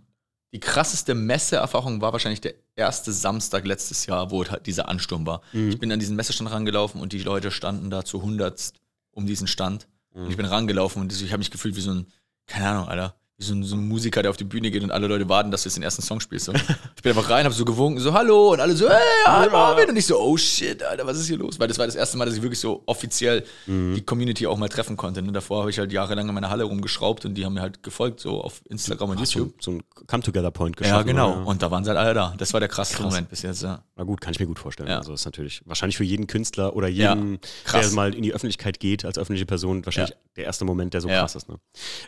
[0.52, 5.42] Die krasseste Messeerfahrung war wahrscheinlich der erste Samstag letztes Jahr, wo halt dieser Ansturm war.
[5.54, 8.80] Ich bin an diesen Messestand rangelaufen und die Leute standen da zu hundertst
[9.12, 9.88] um diesen Stand.
[10.24, 12.08] Und ich bin rangelaufen und ich habe mich gefühlt wie so ein,
[12.48, 14.92] keine Ahnung, Alter, wie so ein, so ein Musiker, der auf die Bühne geht und
[14.92, 16.46] alle Leute warten, dass du jetzt den ersten Song spielst.
[16.46, 16.54] So.
[16.54, 19.90] Ich bin einfach rein, habe so gewunken, so Hallo und alle so, hey, hi Marvin.
[19.90, 21.60] Und ich so, oh shit, Alter, was ist hier los?
[21.60, 24.70] Weil das war das erste Mal, dass ich wirklich so offiziell die Community auch mal
[24.70, 25.20] treffen konnte.
[25.20, 27.84] Und davor habe ich halt jahrelang in meiner Halle rumgeschraubt und die haben mir halt
[27.84, 29.62] gefolgt, so auf Instagram und So, YouTube.
[29.62, 31.08] so ein Come-Together-Point Ja, geschaffen.
[31.08, 31.34] genau.
[31.34, 31.48] oder?
[31.48, 32.34] Und da waren sie halt alle da.
[32.38, 33.84] Das war der krasseste Moment bis jetzt, ja.
[33.98, 34.88] Na gut, kann ich mir gut vorstellen.
[34.90, 34.98] Ja.
[35.00, 37.88] Also ist natürlich wahrscheinlich für jeden Künstler oder jeden, krass.
[37.88, 40.22] der mal in die Öffentlichkeit geht als öffentliche Person, wahrscheinlich Ja.
[40.38, 41.20] der erste Moment, der so Ja.
[41.20, 41.50] krass ist.
[41.50, 41.56] Ne?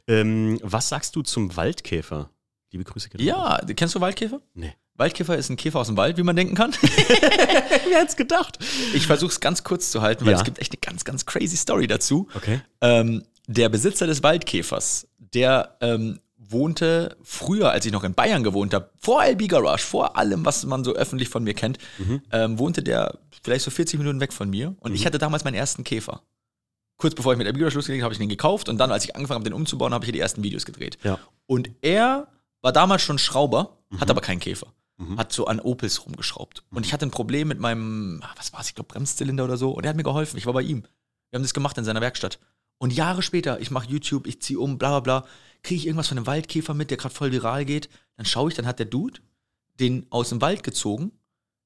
[0.07, 2.29] Ähm, was sagst du zum Waldkäfer?
[2.71, 3.09] Liebe Grüße.
[3.09, 3.59] gehen raus.
[3.67, 4.41] Ja, kennst du Waldkäfer?
[4.53, 4.73] Nee.
[4.95, 6.71] Waldkäfer ist ein Käfer aus dem Wald, wie man denken kann.
[6.81, 8.57] Wer hätte gedacht?
[8.93, 10.37] Ich versuche es ganz kurz zu halten, weil Ja.
[10.39, 12.27] es gibt echt eine ganz, ganz crazy Story dazu.
[12.35, 12.61] Okay.
[12.81, 18.73] Ähm, der Besitzer des Waldkäfers, der ähm, wohnte früher, als ich noch in Bayern gewohnt
[18.73, 21.77] habe, vor LB Garage, vor allem, was man so öffentlich von mir kennt,
[22.31, 24.75] ähm, wohnte der vielleicht so 40 Minuten weg von mir.
[24.79, 26.21] Und ich hatte damals meinen ersten Käfer.
[26.97, 29.03] Kurz bevor ich mit LB Garage losgelegt habe, habe ich den gekauft und dann, als
[29.05, 30.97] ich angefangen habe, den umzubauen, habe ich hier die ersten Videos gedreht.
[31.03, 31.19] Ja.
[31.45, 32.27] Und er
[32.61, 33.99] war damals schon Schrauber, Mhm.
[34.01, 34.67] hat aber keinen Käfer.
[35.15, 36.63] Hat so an Opels rumgeschraubt.
[36.71, 39.55] Und ich hatte ein Problem mit meinem, ah, was war es, ich glaube Bremszylinder oder
[39.55, 39.69] so.
[39.69, 40.37] Und er hat mir geholfen.
[40.37, 40.81] Ich war bei ihm.
[41.29, 42.39] Wir haben das gemacht in seiner Werkstatt.
[42.79, 45.27] Und Jahre später, ich mache YouTube, ich ziehe um, bla bla bla,
[45.61, 47.89] kriege ich irgendwas von einem Waldkäfer mit, der gerade voll viral geht.
[48.15, 49.19] Dann schaue ich, dann hat der Dude
[49.79, 51.11] den aus dem Wald gezogen.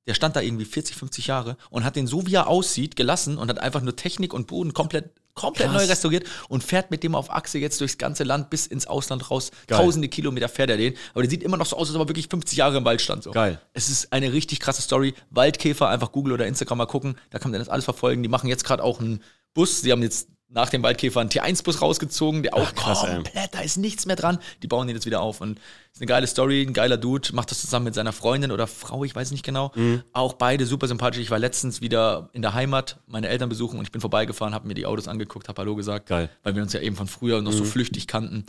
[0.07, 3.37] Der stand da irgendwie 40, 50 Jahre und hat den so, wie er aussieht, gelassen
[3.37, 5.81] und hat einfach nur Technik und Boden komplett, komplett Krass.
[5.81, 9.29] neu restauriert und fährt mit dem auf Achse jetzt durchs ganze Land bis ins Ausland
[9.31, 9.51] raus.
[9.67, 9.79] Geil.
[9.79, 10.95] Tausende Kilometer fährt er den.
[11.13, 13.01] Aber der sieht immer noch so aus, als ob er wirklich 50 Jahre im Wald
[13.01, 13.23] stand.
[13.23, 13.31] So.
[13.31, 13.61] Geil.
[13.73, 15.13] Es ist eine richtig krasse Story.
[15.29, 17.15] Waldkäfer, einfach Google oder Instagram mal gucken.
[17.29, 18.23] Da kann man das alles verfolgen.
[18.23, 19.23] Die machen jetzt gerade auch einen
[19.53, 19.81] Bus.
[19.81, 23.15] Die haben jetzt nach dem Waldkäfer einen T1-Bus rausgezogen, der auch Ach, krass, ey.
[23.15, 24.37] komplett, da ist nichts mehr dran.
[24.61, 25.39] Die bauen den jetzt wieder auf.
[25.41, 25.59] Und
[25.93, 29.03] ist eine geile Story, ein geiler Dude, macht das zusammen mit seiner Freundin oder Frau,
[29.03, 29.71] ich weiß nicht genau.
[29.75, 30.03] Mhm.
[30.13, 31.21] Auch beide super sympathisch.
[31.21, 34.67] Ich war letztens wieder in der Heimat, meine Eltern besuchen und ich bin vorbeigefahren, habe
[34.67, 36.07] mir die Autos angeguckt, habe Hallo gesagt.
[36.07, 36.25] Geil.
[36.25, 36.29] Mhm.
[36.43, 38.45] Weil wir uns ja eben von früher noch so flüchtig kannten.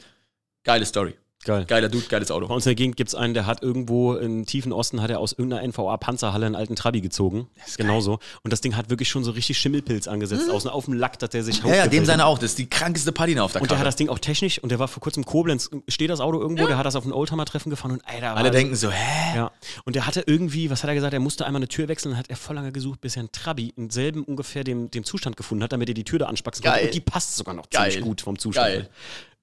[0.64, 1.14] Geile Story.
[1.45, 1.64] Geil.
[1.66, 2.47] Geiler Dude, geiles Bei Auto.
[2.47, 5.18] uns in der Gegend gibt es einen, der hat irgendwo im tiefen Osten hat er
[5.18, 7.49] aus irgendeiner NVA-Panzerhalle einen alten Trabi gezogen.
[7.76, 8.20] Genauso.
[8.45, 10.49] Und das Ding hat wirklich schon so richtig Schimmelpilz angesetzt.
[10.51, 11.68] Außen auf dem Lack, dass der sich Mhm.
[11.70, 12.38] Ja, ja, dem seine auch.
[12.38, 14.68] Das ist die krankeste Patina auf der Und der hat das Ding auch technisch und
[14.70, 17.12] der war vor kurzem in Koblenz, steht das Auto irgendwo, der hat das auf ein
[17.12, 19.36] Oldtimer-Treffen gefahren und Alter, Alle war- denken so, hä?
[19.36, 19.51] Ja,
[19.84, 22.30] und der hatte irgendwie, was hat er gesagt, er musste einmal eine Tür wechseln, hat
[22.30, 25.64] er voll lange gesucht, bis er einen Trabi in selben ungefähr dem, dem Zustand gefunden
[25.64, 26.76] hat, damit er die Tür da anspacken konnte.
[26.78, 26.86] Geil.
[26.86, 27.90] Und die passt sogar noch Geil.
[27.90, 28.66] ziemlich gut vom Zustand.
[28.66, 28.88] Geil.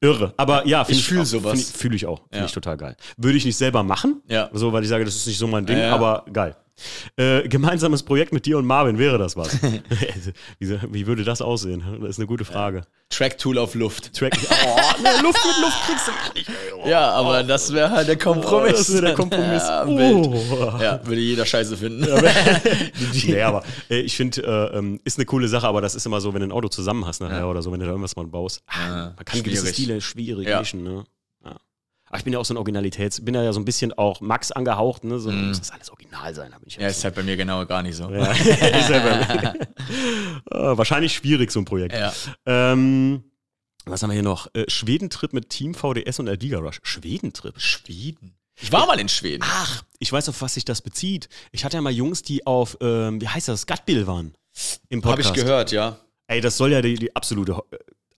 [0.01, 0.33] Irre.
[0.37, 1.59] Aber ja, finde Ich fühl auch- sowas.
[1.59, 2.19] ich- Fühle ich auch.
[2.29, 2.45] Finde Ja.
[2.45, 2.95] ich total geil.
[3.17, 4.49] Würde ich nicht selber machen, Ja.
[4.53, 5.93] so, weil ich sage, das ist nicht so mein Ding, ja.
[5.93, 6.55] aber geil.
[7.15, 9.61] Äh, gemeinsames Projekt mit dir und Marvin, wäre das was?
[10.59, 11.83] wie, wie, würde das aussehen?
[12.01, 12.83] Das ist eine gute Frage.
[13.09, 14.13] Track-Tool auf Luft.
[14.13, 16.49] Track oh, ne, Luft mit Luft kriegst du nicht.
[16.77, 18.73] Oh, ja, aber das wäre halt der Kompromiss.
[18.73, 19.63] Oh, das wäre der Kompromiss.
[19.63, 20.77] Ja, oh.
[20.79, 22.07] ja, würde jeder Scheiße finden.
[23.25, 26.21] Nee, aber äh, ich finde, äh, ähm, ist eine coole Sache, aber das ist immer
[26.21, 27.45] so, wenn du ein Auto zusammen hast nachher ja.
[27.45, 28.61] oder so, wenn du da irgendwas mal baust.
[28.67, 31.03] Ah, man kann gewisse Stile schwierig mischen, ne?
[32.09, 34.51] Aber ich bin ja auch so ein Originalitäts, bin ja so ein bisschen auch Max
[34.51, 35.19] angehaucht, ne?
[35.19, 35.47] So, mm.
[35.49, 36.53] muss das alles original sein.
[36.65, 38.09] ich ja, ist halt bei mir genau gar nicht so.
[38.09, 39.67] Ja, ist halt bei mir.
[40.51, 41.93] oh, wahrscheinlich schwierig, so ein Projekt.
[41.93, 42.11] Ja.
[42.45, 43.23] Ähm,
[43.85, 44.47] was haben wir hier noch?
[44.53, 46.79] Äh, Schwedentrip mit Team VDS und Aldiga Rush.
[46.83, 47.59] Schwedentrip?
[47.59, 48.35] Schweden?
[48.61, 49.43] Ich war mal in Schweden.
[49.45, 51.29] Ach, ich weiß, auf was sich das bezieht.
[51.51, 54.35] Ich hatte ja mal Jungs, die auf, ähm, wie heißt das, Gutbill waren.
[54.89, 55.29] Im Podcast.
[55.29, 55.97] Habe ich gehört, ja.
[56.27, 57.55] Ey, das soll ja die, die absolute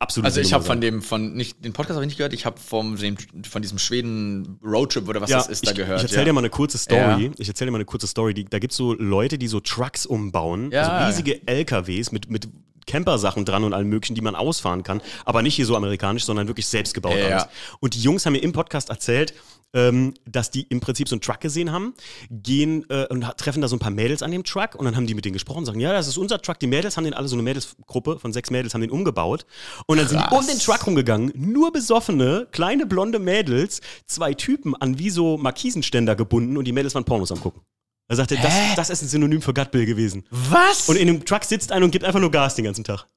[0.01, 0.25] absolut.
[0.25, 2.59] Also ich habe von dem, von nicht den Podcast habe ich nicht gehört, ich habe
[2.59, 3.17] vom dem,
[3.49, 5.99] von diesem Schweden Roadtrip oder was ja, das ist, da gehört.
[5.99, 6.25] Ich erzähle ja.
[6.25, 7.25] dir mal eine kurze Story.
[7.25, 7.31] Ja.
[7.37, 8.33] Ich erzähle dir mal eine kurze Story.
[8.33, 10.87] Die, da gibt es so Leute, die so Trucks umbauen, ja.
[10.87, 12.47] also riesige LKWs mit, mit
[12.87, 16.47] Camper-Sachen dran und allem möglichen, die man ausfahren kann, aber nicht hier so amerikanisch, sondern
[16.47, 17.47] wirklich selbst gebaut alles.
[17.79, 19.33] Und die Jungs haben mir im Podcast erzählt,
[19.73, 21.93] ähm, dass die im Prinzip so einen Truck gesehen haben,
[22.29, 25.07] gehen äh, und treffen da so ein paar Mädels an dem Truck und dann haben
[25.07, 26.59] die mit denen gesprochen und sagen, ja, das ist unser Truck.
[26.59, 29.45] Die Mädels haben den alle, so eine Mädelsgruppe von sechs Mädels haben den umgebaut
[29.85, 30.19] und dann Krass.
[30.19, 35.09] sind die um den Truck rumgegangen, nur besoffene, kleine blonde Mädels, zwei Typen an wie
[35.09, 37.61] so Markisenständer gebunden und die Mädels waren Pornos am gucken.
[38.07, 40.25] Er sagte, das, das ist ein Synonym für Gutbill gewesen.
[40.31, 40.89] Was?
[40.89, 43.07] Und in dem Truck sitzt einer und gibt einfach nur Gas den ganzen Tag.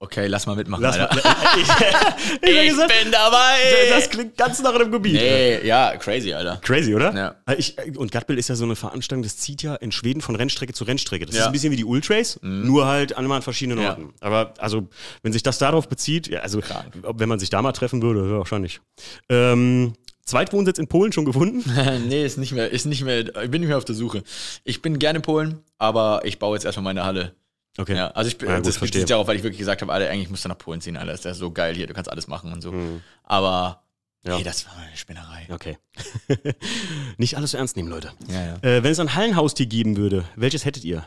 [0.00, 1.14] Okay, lass mal mitmachen, lass Alter.
[1.14, 3.56] Mal, ich, ich, ich gesagt, bin dabei.
[3.90, 5.14] Das klingt ganz nach einem Gebiet.
[5.14, 6.58] Nee, ja, crazy, Alter.
[6.62, 7.14] Crazy, oder?
[7.14, 7.36] Ja.
[7.46, 10.36] Äh, ich, und Gutbill ist ja so eine Veranstaltung, das zieht ja in Schweden von
[10.36, 11.26] Rennstrecke zu Rennstrecke.
[11.26, 11.42] Das ja.
[11.42, 12.66] ist ein bisschen wie die Ultrace, mhm.
[12.66, 13.90] nur halt an verschiedenen ja.
[13.90, 14.12] Orten.
[14.20, 14.88] Aber also,
[15.22, 16.92] wenn sich das darauf bezieht, ja, also, Krank.
[17.02, 18.80] wenn man sich da mal treffen würde, wahrscheinlich.
[19.28, 19.94] Ähm,
[20.24, 21.62] Zweitwohnsitz in Polen schon gefunden?
[22.08, 24.22] nee, ist nicht mehr, ist nicht mehr, ich bin nicht mehr auf der Suche.
[24.64, 27.34] Ich bin gerne in Polen, aber ich baue jetzt erstmal meine Halle.
[27.76, 27.96] Okay.
[27.96, 30.30] Ja, also ich bin, ja, das bezieht darauf, weil ich wirklich gesagt habe, Alter, eigentlich
[30.30, 32.52] musst du nach Polen ziehen, Alter, ist ja so geil hier, du kannst alles machen
[32.52, 32.72] und so.
[32.72, 33.02] Mhm.
[33.24, 33.84] Aber
[34.26, 34.38] ja.
[34.38, 35.46] Nee, das war eine Spinnerei.
[35.50, 35.76] Okay.
[37.18, 38.10] Nicht alles so ernst nehmen, Leute.
[38.28, 38.54] Ja, ja.
[38.62, 41.04] Äh, wenn es ein Hallenhaustier geben würde, welches hättet ihr?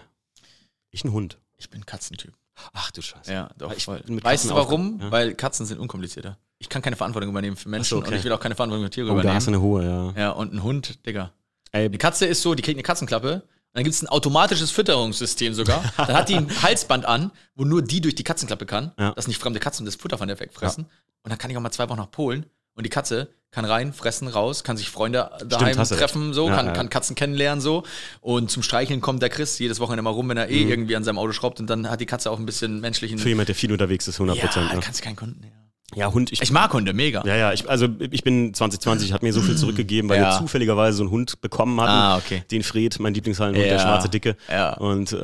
[0.91, 1.39] Ich ein Hund.
[1.57, 2.34] Ich bin Katzentyp.
[2.73, 3.31] Ach du Scheiße.
[3.31, 3.72] Ja, doch.
[3.76, 4.99] Ich weißt du warum?
[5.02, 5.11] Ja?
[5.11, 6.38] Weil Katzen sind unkomplizierter.
[6.60, 8.10] Ich kann keine Verantwortung übernehmen für Menschen so, okay.
[8.10, 9.31] und ich will auch keine Verantwortung für Tiere oh, übernehmen.
[9.31, 10.14] Da hast du eine hohe, ja.
[10.15, 11.31] Ja, und ein Hund, Digga.
[11.72, 11.89] Ey.
[11.89, 13.44] Die Katze ist so, die kriegt eine Katzenklappe
[13.78, 15.84] dann gibt es ein automatisches Fütterungssystem sogar.
[15.98, 19.12] Dann hat die ein Halsband an, wo nur die durch die Katzenklappe kann, ja.
[19.12, 20.86] dass nicht fremde Katzen das Futter von der wegfressen.
[20.86, 20.95] Ja.
[21.22, 23.94] Und dann kann ich auch mal zwei Wochen nach Polen und die Katze kann rein,
[23.94, 27.84] fressen, raus, kann sich Freunde daheim Stimmt, treffen, so, ja, kann, kann Katzen kennenlernen, so.
[28.20, 30.72] Und zum Streicheln kommt der Chris jedes Wochenende mal rum, wenn er eh mhm.
[30.72, 33.20] irgendwie an seinem Auto schraubt und dann hat die Katze auch ein bisschen menschlichen.
[33.20, 34.70] Für jemand, der viel unterwegs ist, 100 Prozent.
[34.70, 34.82] Ja, ja.
[34.82, 35.66] kannst keinen Kunden, ja.
[35.96, 36.34] Ja, Hund.
[36.34, 37.24] Ich, ich, mag Hunde, mega.
[37.26, 37.54] Ja, ja.
[37.54, 40.32] Ich, also ich bin 2020, hat mir so viel zurückgegeben, weil ja.
[40.32, 41.92] wir zufälligerweise so einen Hund bekommen hatten.
[41.92, 42.44] Ah, okay.
[42.52, 43.74] Den Fred, mein Lieblingshallenhund, ja.
[43.74, 44.36] der schwarze Dicke.
[44.50, 44.74] Ja.
[44.74, 45.18] Und äh,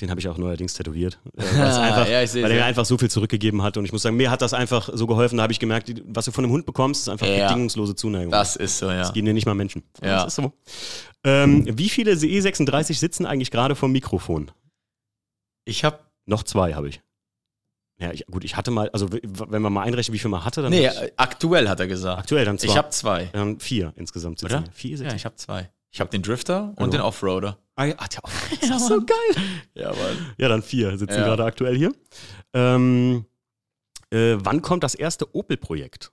[0.00, 1.18] den habe ich auch neuerdings tätowiert.
[1.42, 3.76] Äh, einfach, ja, weil er mir einfach so viel zurückgegeben hat.
[3.76, 5.36] Und ich muss sagen, mir hat das einfach so geholfen.
[5.36, 8.30] Da habe ich gemerkt, was du von einem Hund bekommst, ist einfach bedingungslose Zuneigung.
[8.30, 8.98] Das ist so, ja.
[8.98, 9.82] Das gehen dir nicht mal Menschen.
[10.02, 10.24] Ja.
[10.24, 10.52] Das ist so.
[11.24, 14.50] Ähm, wie viele E36 sitzen eigentlich gerade vom Mikrofon?
[15.64, 17.00] Ich habe noch zwei, habe ich.
[18.02, 20.60] Ja, ich, gut, ich hatte mal, also wenn man mal einrechnet, wie viel man hatte,
[20.60, 20.72] dann.
[20.72, 22.18] Nee, aktuell hat er gesagt.
[22.18, 22.66] Aktuell dann zwei.
[22.66, 23.26] Ich habe zwei.
[23.26, 24.56] Dann vier insgesamt sitzen.
[24.56, 24.64] Oder?
[24.72, 25.10] Vier sitzen.
[25.10, 25.70] Ja, ich habe zwei.
[25.92, 26.90] Ich habe den Drifter und genau.
[26.90, 27.58] den Offroader.
[27.76, 28.68] Ah, ja, der Offroader.
[28.68, 29.44] Das ist so geil.
[29.74, 30.34] Ja, Mann.
[30.36, 31.24] Ja, dann vier sitzen ja.
[31.24, 31.92] gerade aktuell hier.
[32.54, 33.24] Ähm,
[34.10, 36.10] äh, wann kommt das erste Opel-Projekt?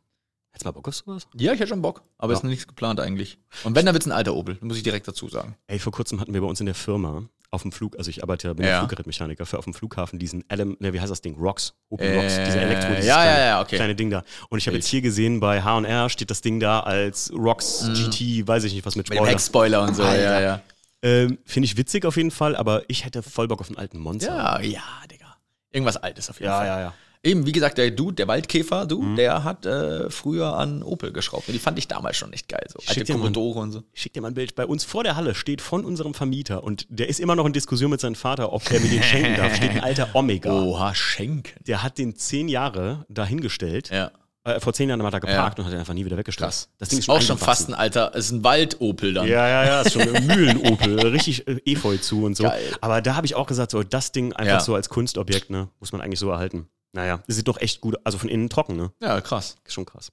[0.51, 1.27] Hättest du mal Bock auf sowas?
[1.33, 2.37] Ja, ich hätte schon Bock, aber ja.
[2.37, 3.39] ist noch nichts geplant eigentlich.
[3.63, 5.55] Und wenn, dann wird es ein alter Opel, muss ich direkt dazu sagen.
[5.65, 8.21] Ey, vor kurzem hatten wir bei uns in der Firma auf dem Flug, also ich
[8.21, 8.79] arbeite ja, bin ja.
[8.79, 11.35] Fluggerätmechaniker für auf dem Flughafen diesen Adam, ne, wie heißt das Ding?
[11.35, 13.75] Rocks, Opel äh, Rocks, diese Elektro, dieses ja, kleine, ja, ja, okay.
[13.75, 14.23] kleine Ding da.
[14.49, 17.93] Und ich habe jetzt hier gesehen, bei H&R steht das Ding da als Rocks mhm.
[17.93, 19.21] GT, weiß ich nicht, was mit Spoiler.
[19.21, 20.21] Mit Heckspoiler und so, Alter.
[20.21, 20.61] ja, ja.
[21.01, 23.99] Ähm, Finde ich witzig auf jeden Fall, aber ich hätte voll Bock auf einen alten
[23.99, 24.35] Monster.
[24.35, 25.37] Ja, ja, Digga.
[25.71, 26.67] Irgendwas Altes auf jeden Fall.
[26.67, 26.93] Ja, ja, ja.
[27.21, 29.15] Eben, wie gesagt, der Dude, der Waldkäfer, du, mhm.
[29.17, 31.49] der hat äh, früher an Opel geschraubt.
[31.49, 32.65] Und die fand ich damals schon nicht geil.
[32.69, 32.79] So.
[32.87, 33.83] Alte Commodore und so.
[33.91, 34.55] Ich schick dir mal ein Bild.
[34.55, 37.51] Bei uns vor der Halle steht von unserem Vermieter und der ist immer noch in
[37.51, 39.53] Diskussion mit seinem Vater, ob er mir den schenken darf.
[39.53, 40.51] Steht ein alter Omega.
[40.51, 41.51] Oha, schenken.
[41.67, 43.89] Der hat den zehn Jahre dahingestellt.
[43.89, 44.11] Ja.
[44.45, 45.63] Äh, vor zehn Jahren hat er geparkt ja.
[45.63, 46.47] und hat ihn einfach nie wieder weggestellt.
[46.47, 46.69] Krass.
[46.77, 49.27] Das Ding ist, ist auch schon fast ein alter, ist ein Wald-Opel dann.
[49.27, 50.99] Ja, ja, ja, ist schon ein Mühlen-Opel.
[51.07, 52.43] Richtig äh, Efeu zu und so.
[52.43, 52.61] Geil.
[52.79, 54.59] Aber da habe ich auch gesagt, so das Ding einfach ja.
[54.61, 56.69] so als Kunstobjekt, ne, muss man eigentlich so erhalten.
[56.91, 58.91] Naja, sieht doch echt gut, also von innen trocken, ne?
[58.99, 59.57] Ja, krass.
[59.67, 60.11] Schon krass.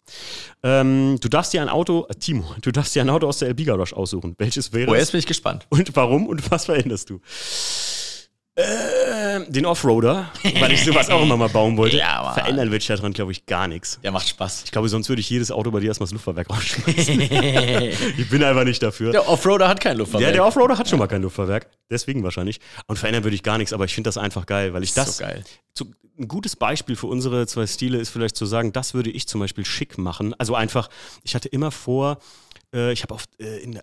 [0.63, 3.49] Ähm, du darfst dir ein Auto, äh, Timo, du darfst dir ein Auto aus der
[3.49, 4.35] Elbiga Rush aussuchen.
[4.39, 5.67] Welches wäre Oh, jetzt bin ich gespannt.
[5.71, 7.21] Und warum und was veränderst du?
[8.59, 8.63] Äh,
[9.37, 10.31] Ähm, den Offroader,
[10.61, 11.97] weil ich sowas auch immer mal bauen wollte.
[11.99, 12.35] Ja, Mann.
[12.35, 13.99] Verändern würde ich daran, glaube ich, gar nichts.
[14.03, 14.63] Der macht Spaß.
[14.65, 17.21] Ich glaube, sonst würde ich jedes Auto bei dir erstmal das Luftfahrwerk rausschmeißen.
[18.19, 19.13] ich bin einfach nicht dafür.
[19.13, 20.33] Der Offroader hat kein Ja, Luftfahrwerk.
[20.33, 21.69] der Offroader hat schon mal kein Luftfahrwerk.
[21.91, 22.61] Deswegen wahrscheinlich.
[22.87, 25.17] Und verändern würde ich gar nichts, aber ich finde das einfach geil, weil ich das.
[25.19, 25.45] so geil.
[25.75, 25.87] Zu,
[26.19, 29.41] ein gutes Beispiel für unsere zwei Stile ist vielleicht zu sagen, das würde ich zum
[29.41, 30.35] Beispiel schick machen.
[30.39, 30.89] Also einfach,
[31.25, 32.19] ich hatte immer vor,
[32.75, 33.81] äh, ich habe auf, äh, in, äh,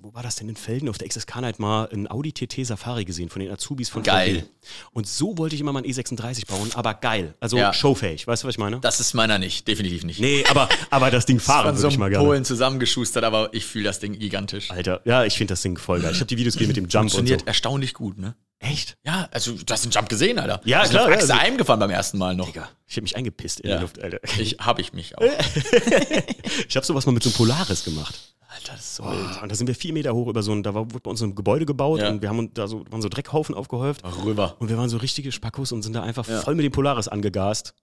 [0.00, 3.04] wo war das denn in Felden, auf der XSK Night mal einen Audi TT Safari
[3.04, 4.40] gesehen von den Azubis von Geil.
[4.40, 4.46] VW.
[4.92, 7.34] Und so wollte ich immer mal einen E36 bauen, aber geil.
[7.40, 7.72] Also Ja.
[7.72, 8.26] showfähig.
[8.26, 8.80] Weißt du, was ich meine?
[8.80, 10.20] Das ist meiner nicht, definitiv nicht.
[10.20, 12.24] nee, aber, aber das Ding fahren würde so ich mal gerne.
[12.24, 14.70] Polen zusammengeschustert, aber ich fühle das Ding gigantisch.
[14.70, 16.12] Alter, ja, ich finde das Ding voll geil.
[16.12, 17.16] Ich habe die Videos gesehen mit dem Jump und so.
[17.18, 18.34] Funktioniert erstaunlich gut, ne?
[18.64, 18.96] Echt?
[19.04, 20.60] Ja, also du hast den Jump gesehen, Alter.
[20.64, 22.46] Ja, Ich bin klar, auf ja, Achse also- heimgefahren beim ersten Mal noch.
[22.46, 23.76] Digga, ich habe mich eingepisst in Ja.
[23.76, 24.18] die Luft, Alter.
[24.38, 25.22] Ich hab ich mich auch.
[26.68, 28.18] Ich habe sowas mal mit so einem Polaris gemacht.
[28.48, 30.74] Alter, das ist so Und da sind wir vier Meter hoch über so ein, da
[30.74, 32.08] war, wurde bei uns ein Gebäude gebaut Ja.
[32.10, 34.04] und wir haben uns da so, waren so Dreckhaufen aufgehäuft.
[34.04, 34.24] wild.
[34.24, 34.56] Rüber.
[34.58, 36.40] Und wir waren so richtige Spackos und sind da einfach Ja.
[36.40, 37.74] voll mit dem Polaris angegast.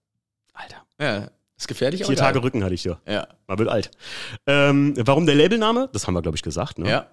[0.54, 0.76] Alter.
[1.00, 2.16] Ja, ist gefährlich, Vier geil.
[2.16, 2.98] Tage Rücken hatte ich ja.
[3.06, 3.28] Ja.
[3.46, 3.90] War wird alt.
[4.46, 5.88] Ähm, warum der Labelname?
[5.92, 6.78] Das haben wir, glaube ich, gesagt.
[6.78, 6.88] Ne?
[6.88, 7.06] Ja.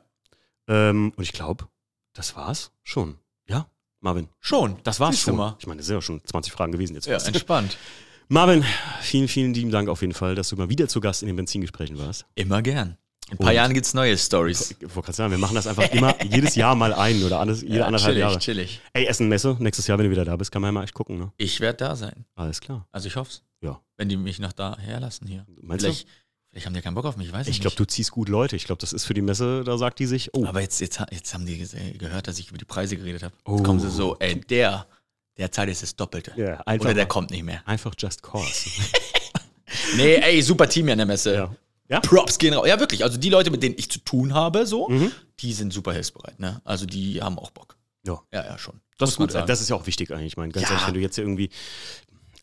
[0.67, 1.67] Ähm, und ich glaube,
[2.13, 3.15] das war's schon.
[3.49, 3.67] Ja,
[4.01, 4.27] Marvin.
[4.39, 4.77] Schon.
[4.83, 5.35] Das war's du schon.
[5.37, 5.55] mal.
[5.59, 7.07] Ich meine, das sind ja schon 20 Fragen gewesen jetzt.
[7.07, 7.77] Ja, entspannt.
[8.29, 8.63] Marvin,
[9.01, 11.35] vielen, vielen lieben Dank auf jeden Fall, dass du mal wieder zu Gast in den
[11.37, 12.25] Benzingesprächen warst.
[12.35, 12.97] Immer gern.
[13.29, 14.71] In ein paar Und- Jahren gibt's neue Stories.
[14.71, 17.61] Ich wollte gerade sagen, wir machen das einfach immer, jedes Jahr mal ein oder alles,
[17.61, 18.39] jede anderthalb chillig, Jahre.
[18.39, 18.81] chillig.
[18.93, 20.93] Ey, Essen Messe, nächstes Jahr, wenn du wieder da bist, kann man ja mal echt
[20.93, 21.31] gucken, ne?
[21.37, 22.25] Ich werde da sein.
[22.35, 22.87] Alles klar.
[22.91, 23.43] Also ich hoff's.
[23.61, 23.81] Ja.
[23.97, 25.45] Wenn die mich nach da herlassen hier.
[25.61, 26.07] Meinst vielleicht,
[26.57, 27.79] vielleicht haben die keinen Bock auf mich, weiß ich, Ich glaube, nicht.
[27.79, 28.55] du ziehst gut Leute.
[28.55, 30.99] Ich glaube, das ist für die Messe, da sagt die sich, oh, Aber jetzt, jetzt,
[31.11, 31.57] jetzt haben die
[31.97, 33.33] gehört, dass ich über die Preise geredet habe.
[33.45, 33.55] Oh.
[33.57, 34.87] Jetzt kommen sie so, ey, der,
[35.37, 36.31] der zahlt jetzt das Doppelte.
[36.65, 37.61] einfach, Oder der mal- kommt nicht mehr.
[37.67, 38.69] einfach just cause.
[39.95, 41.33] Nee, ey, super Team hier an der Messe.
[41.33, 41.55] ja.
[41.89, 42.01] Ja?
[42.01, 42.67] Props gehen raus.
[42.67, 43.03] Ja, wirklich.
[43.03, 45.11] Also die Leute, mit denen ich zu tun habe, so, Mhm.
[45.39, 46.37] die sind super hilfsbereit.
[46.39, 46.59] Ne?
[46.65, 47.77] Also die haben auch Bock.
[48.05, 48.19] Ja.
[48.33, 48.81] Ja, ja, schon.
[48.97, 49.33] Das ist gut.
[49.33, 50.27] Das ist ja auch wichtig eigentlich.
[50.33, 50.73] Ich meine, ganz Ja.
[50.73, 51.49] ehrlich, wenn du jetzt irgendwie.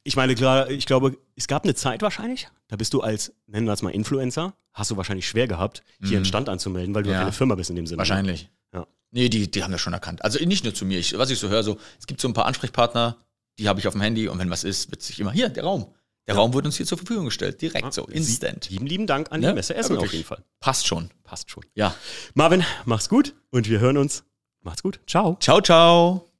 [0.06, 3.66] Ich meine, klar, ich glaube, es gab eine Zeit wahrscheinlich, da bist du als, nennen
[3.66, 7.08] wir es mal Influencer, hast du wahrscheinlich schwer gehabt, hier einen Stand anzumelden, weil du
[7.08, 7.14] Mhm.
[7.14, 7.20] Ja.
[7.20, 7.98] keine Firma bist in dem Sinne.
[7.98, 8.50] Wahrscheinlich.
[8.74, 8.86] Ja.
[9.12, 10.22] Nee, die, die haben das schon erkannt.
[10.22, 10.98] Also nicht nur zu mir.
[10.98, 13.16] Ich, was ich so höre, so, es gibt so ein paar Ansprechpartner,
[13.58, 15.64] die habe ich auf dem Handy und wenn was ist, wird sich immer, hier, der
[15.64, 15.86] Raum.
[16.26, 17.60] Der Raum wird uns hier zur Verfügung gestellt.
[17.62, 18.68] Direkt so, instant.
[18.70, 19.48] Lieben, lieben Dank an Ne?
[19.48, 20.42] die Messe Ja, Essen auf jeden Fall.
[20.58, 21.10] Passt schon.
[21.22, 21.64] Passt schon.
[21.74, 21.94] Ja.
[22.34, 24.24] Marvin, mach's gut und wir hören uns.
[24.62, 25.00] Macht's gut.
[25.06, 25.36] Ciao.
[25.40, 26.30] Ciao, ciao.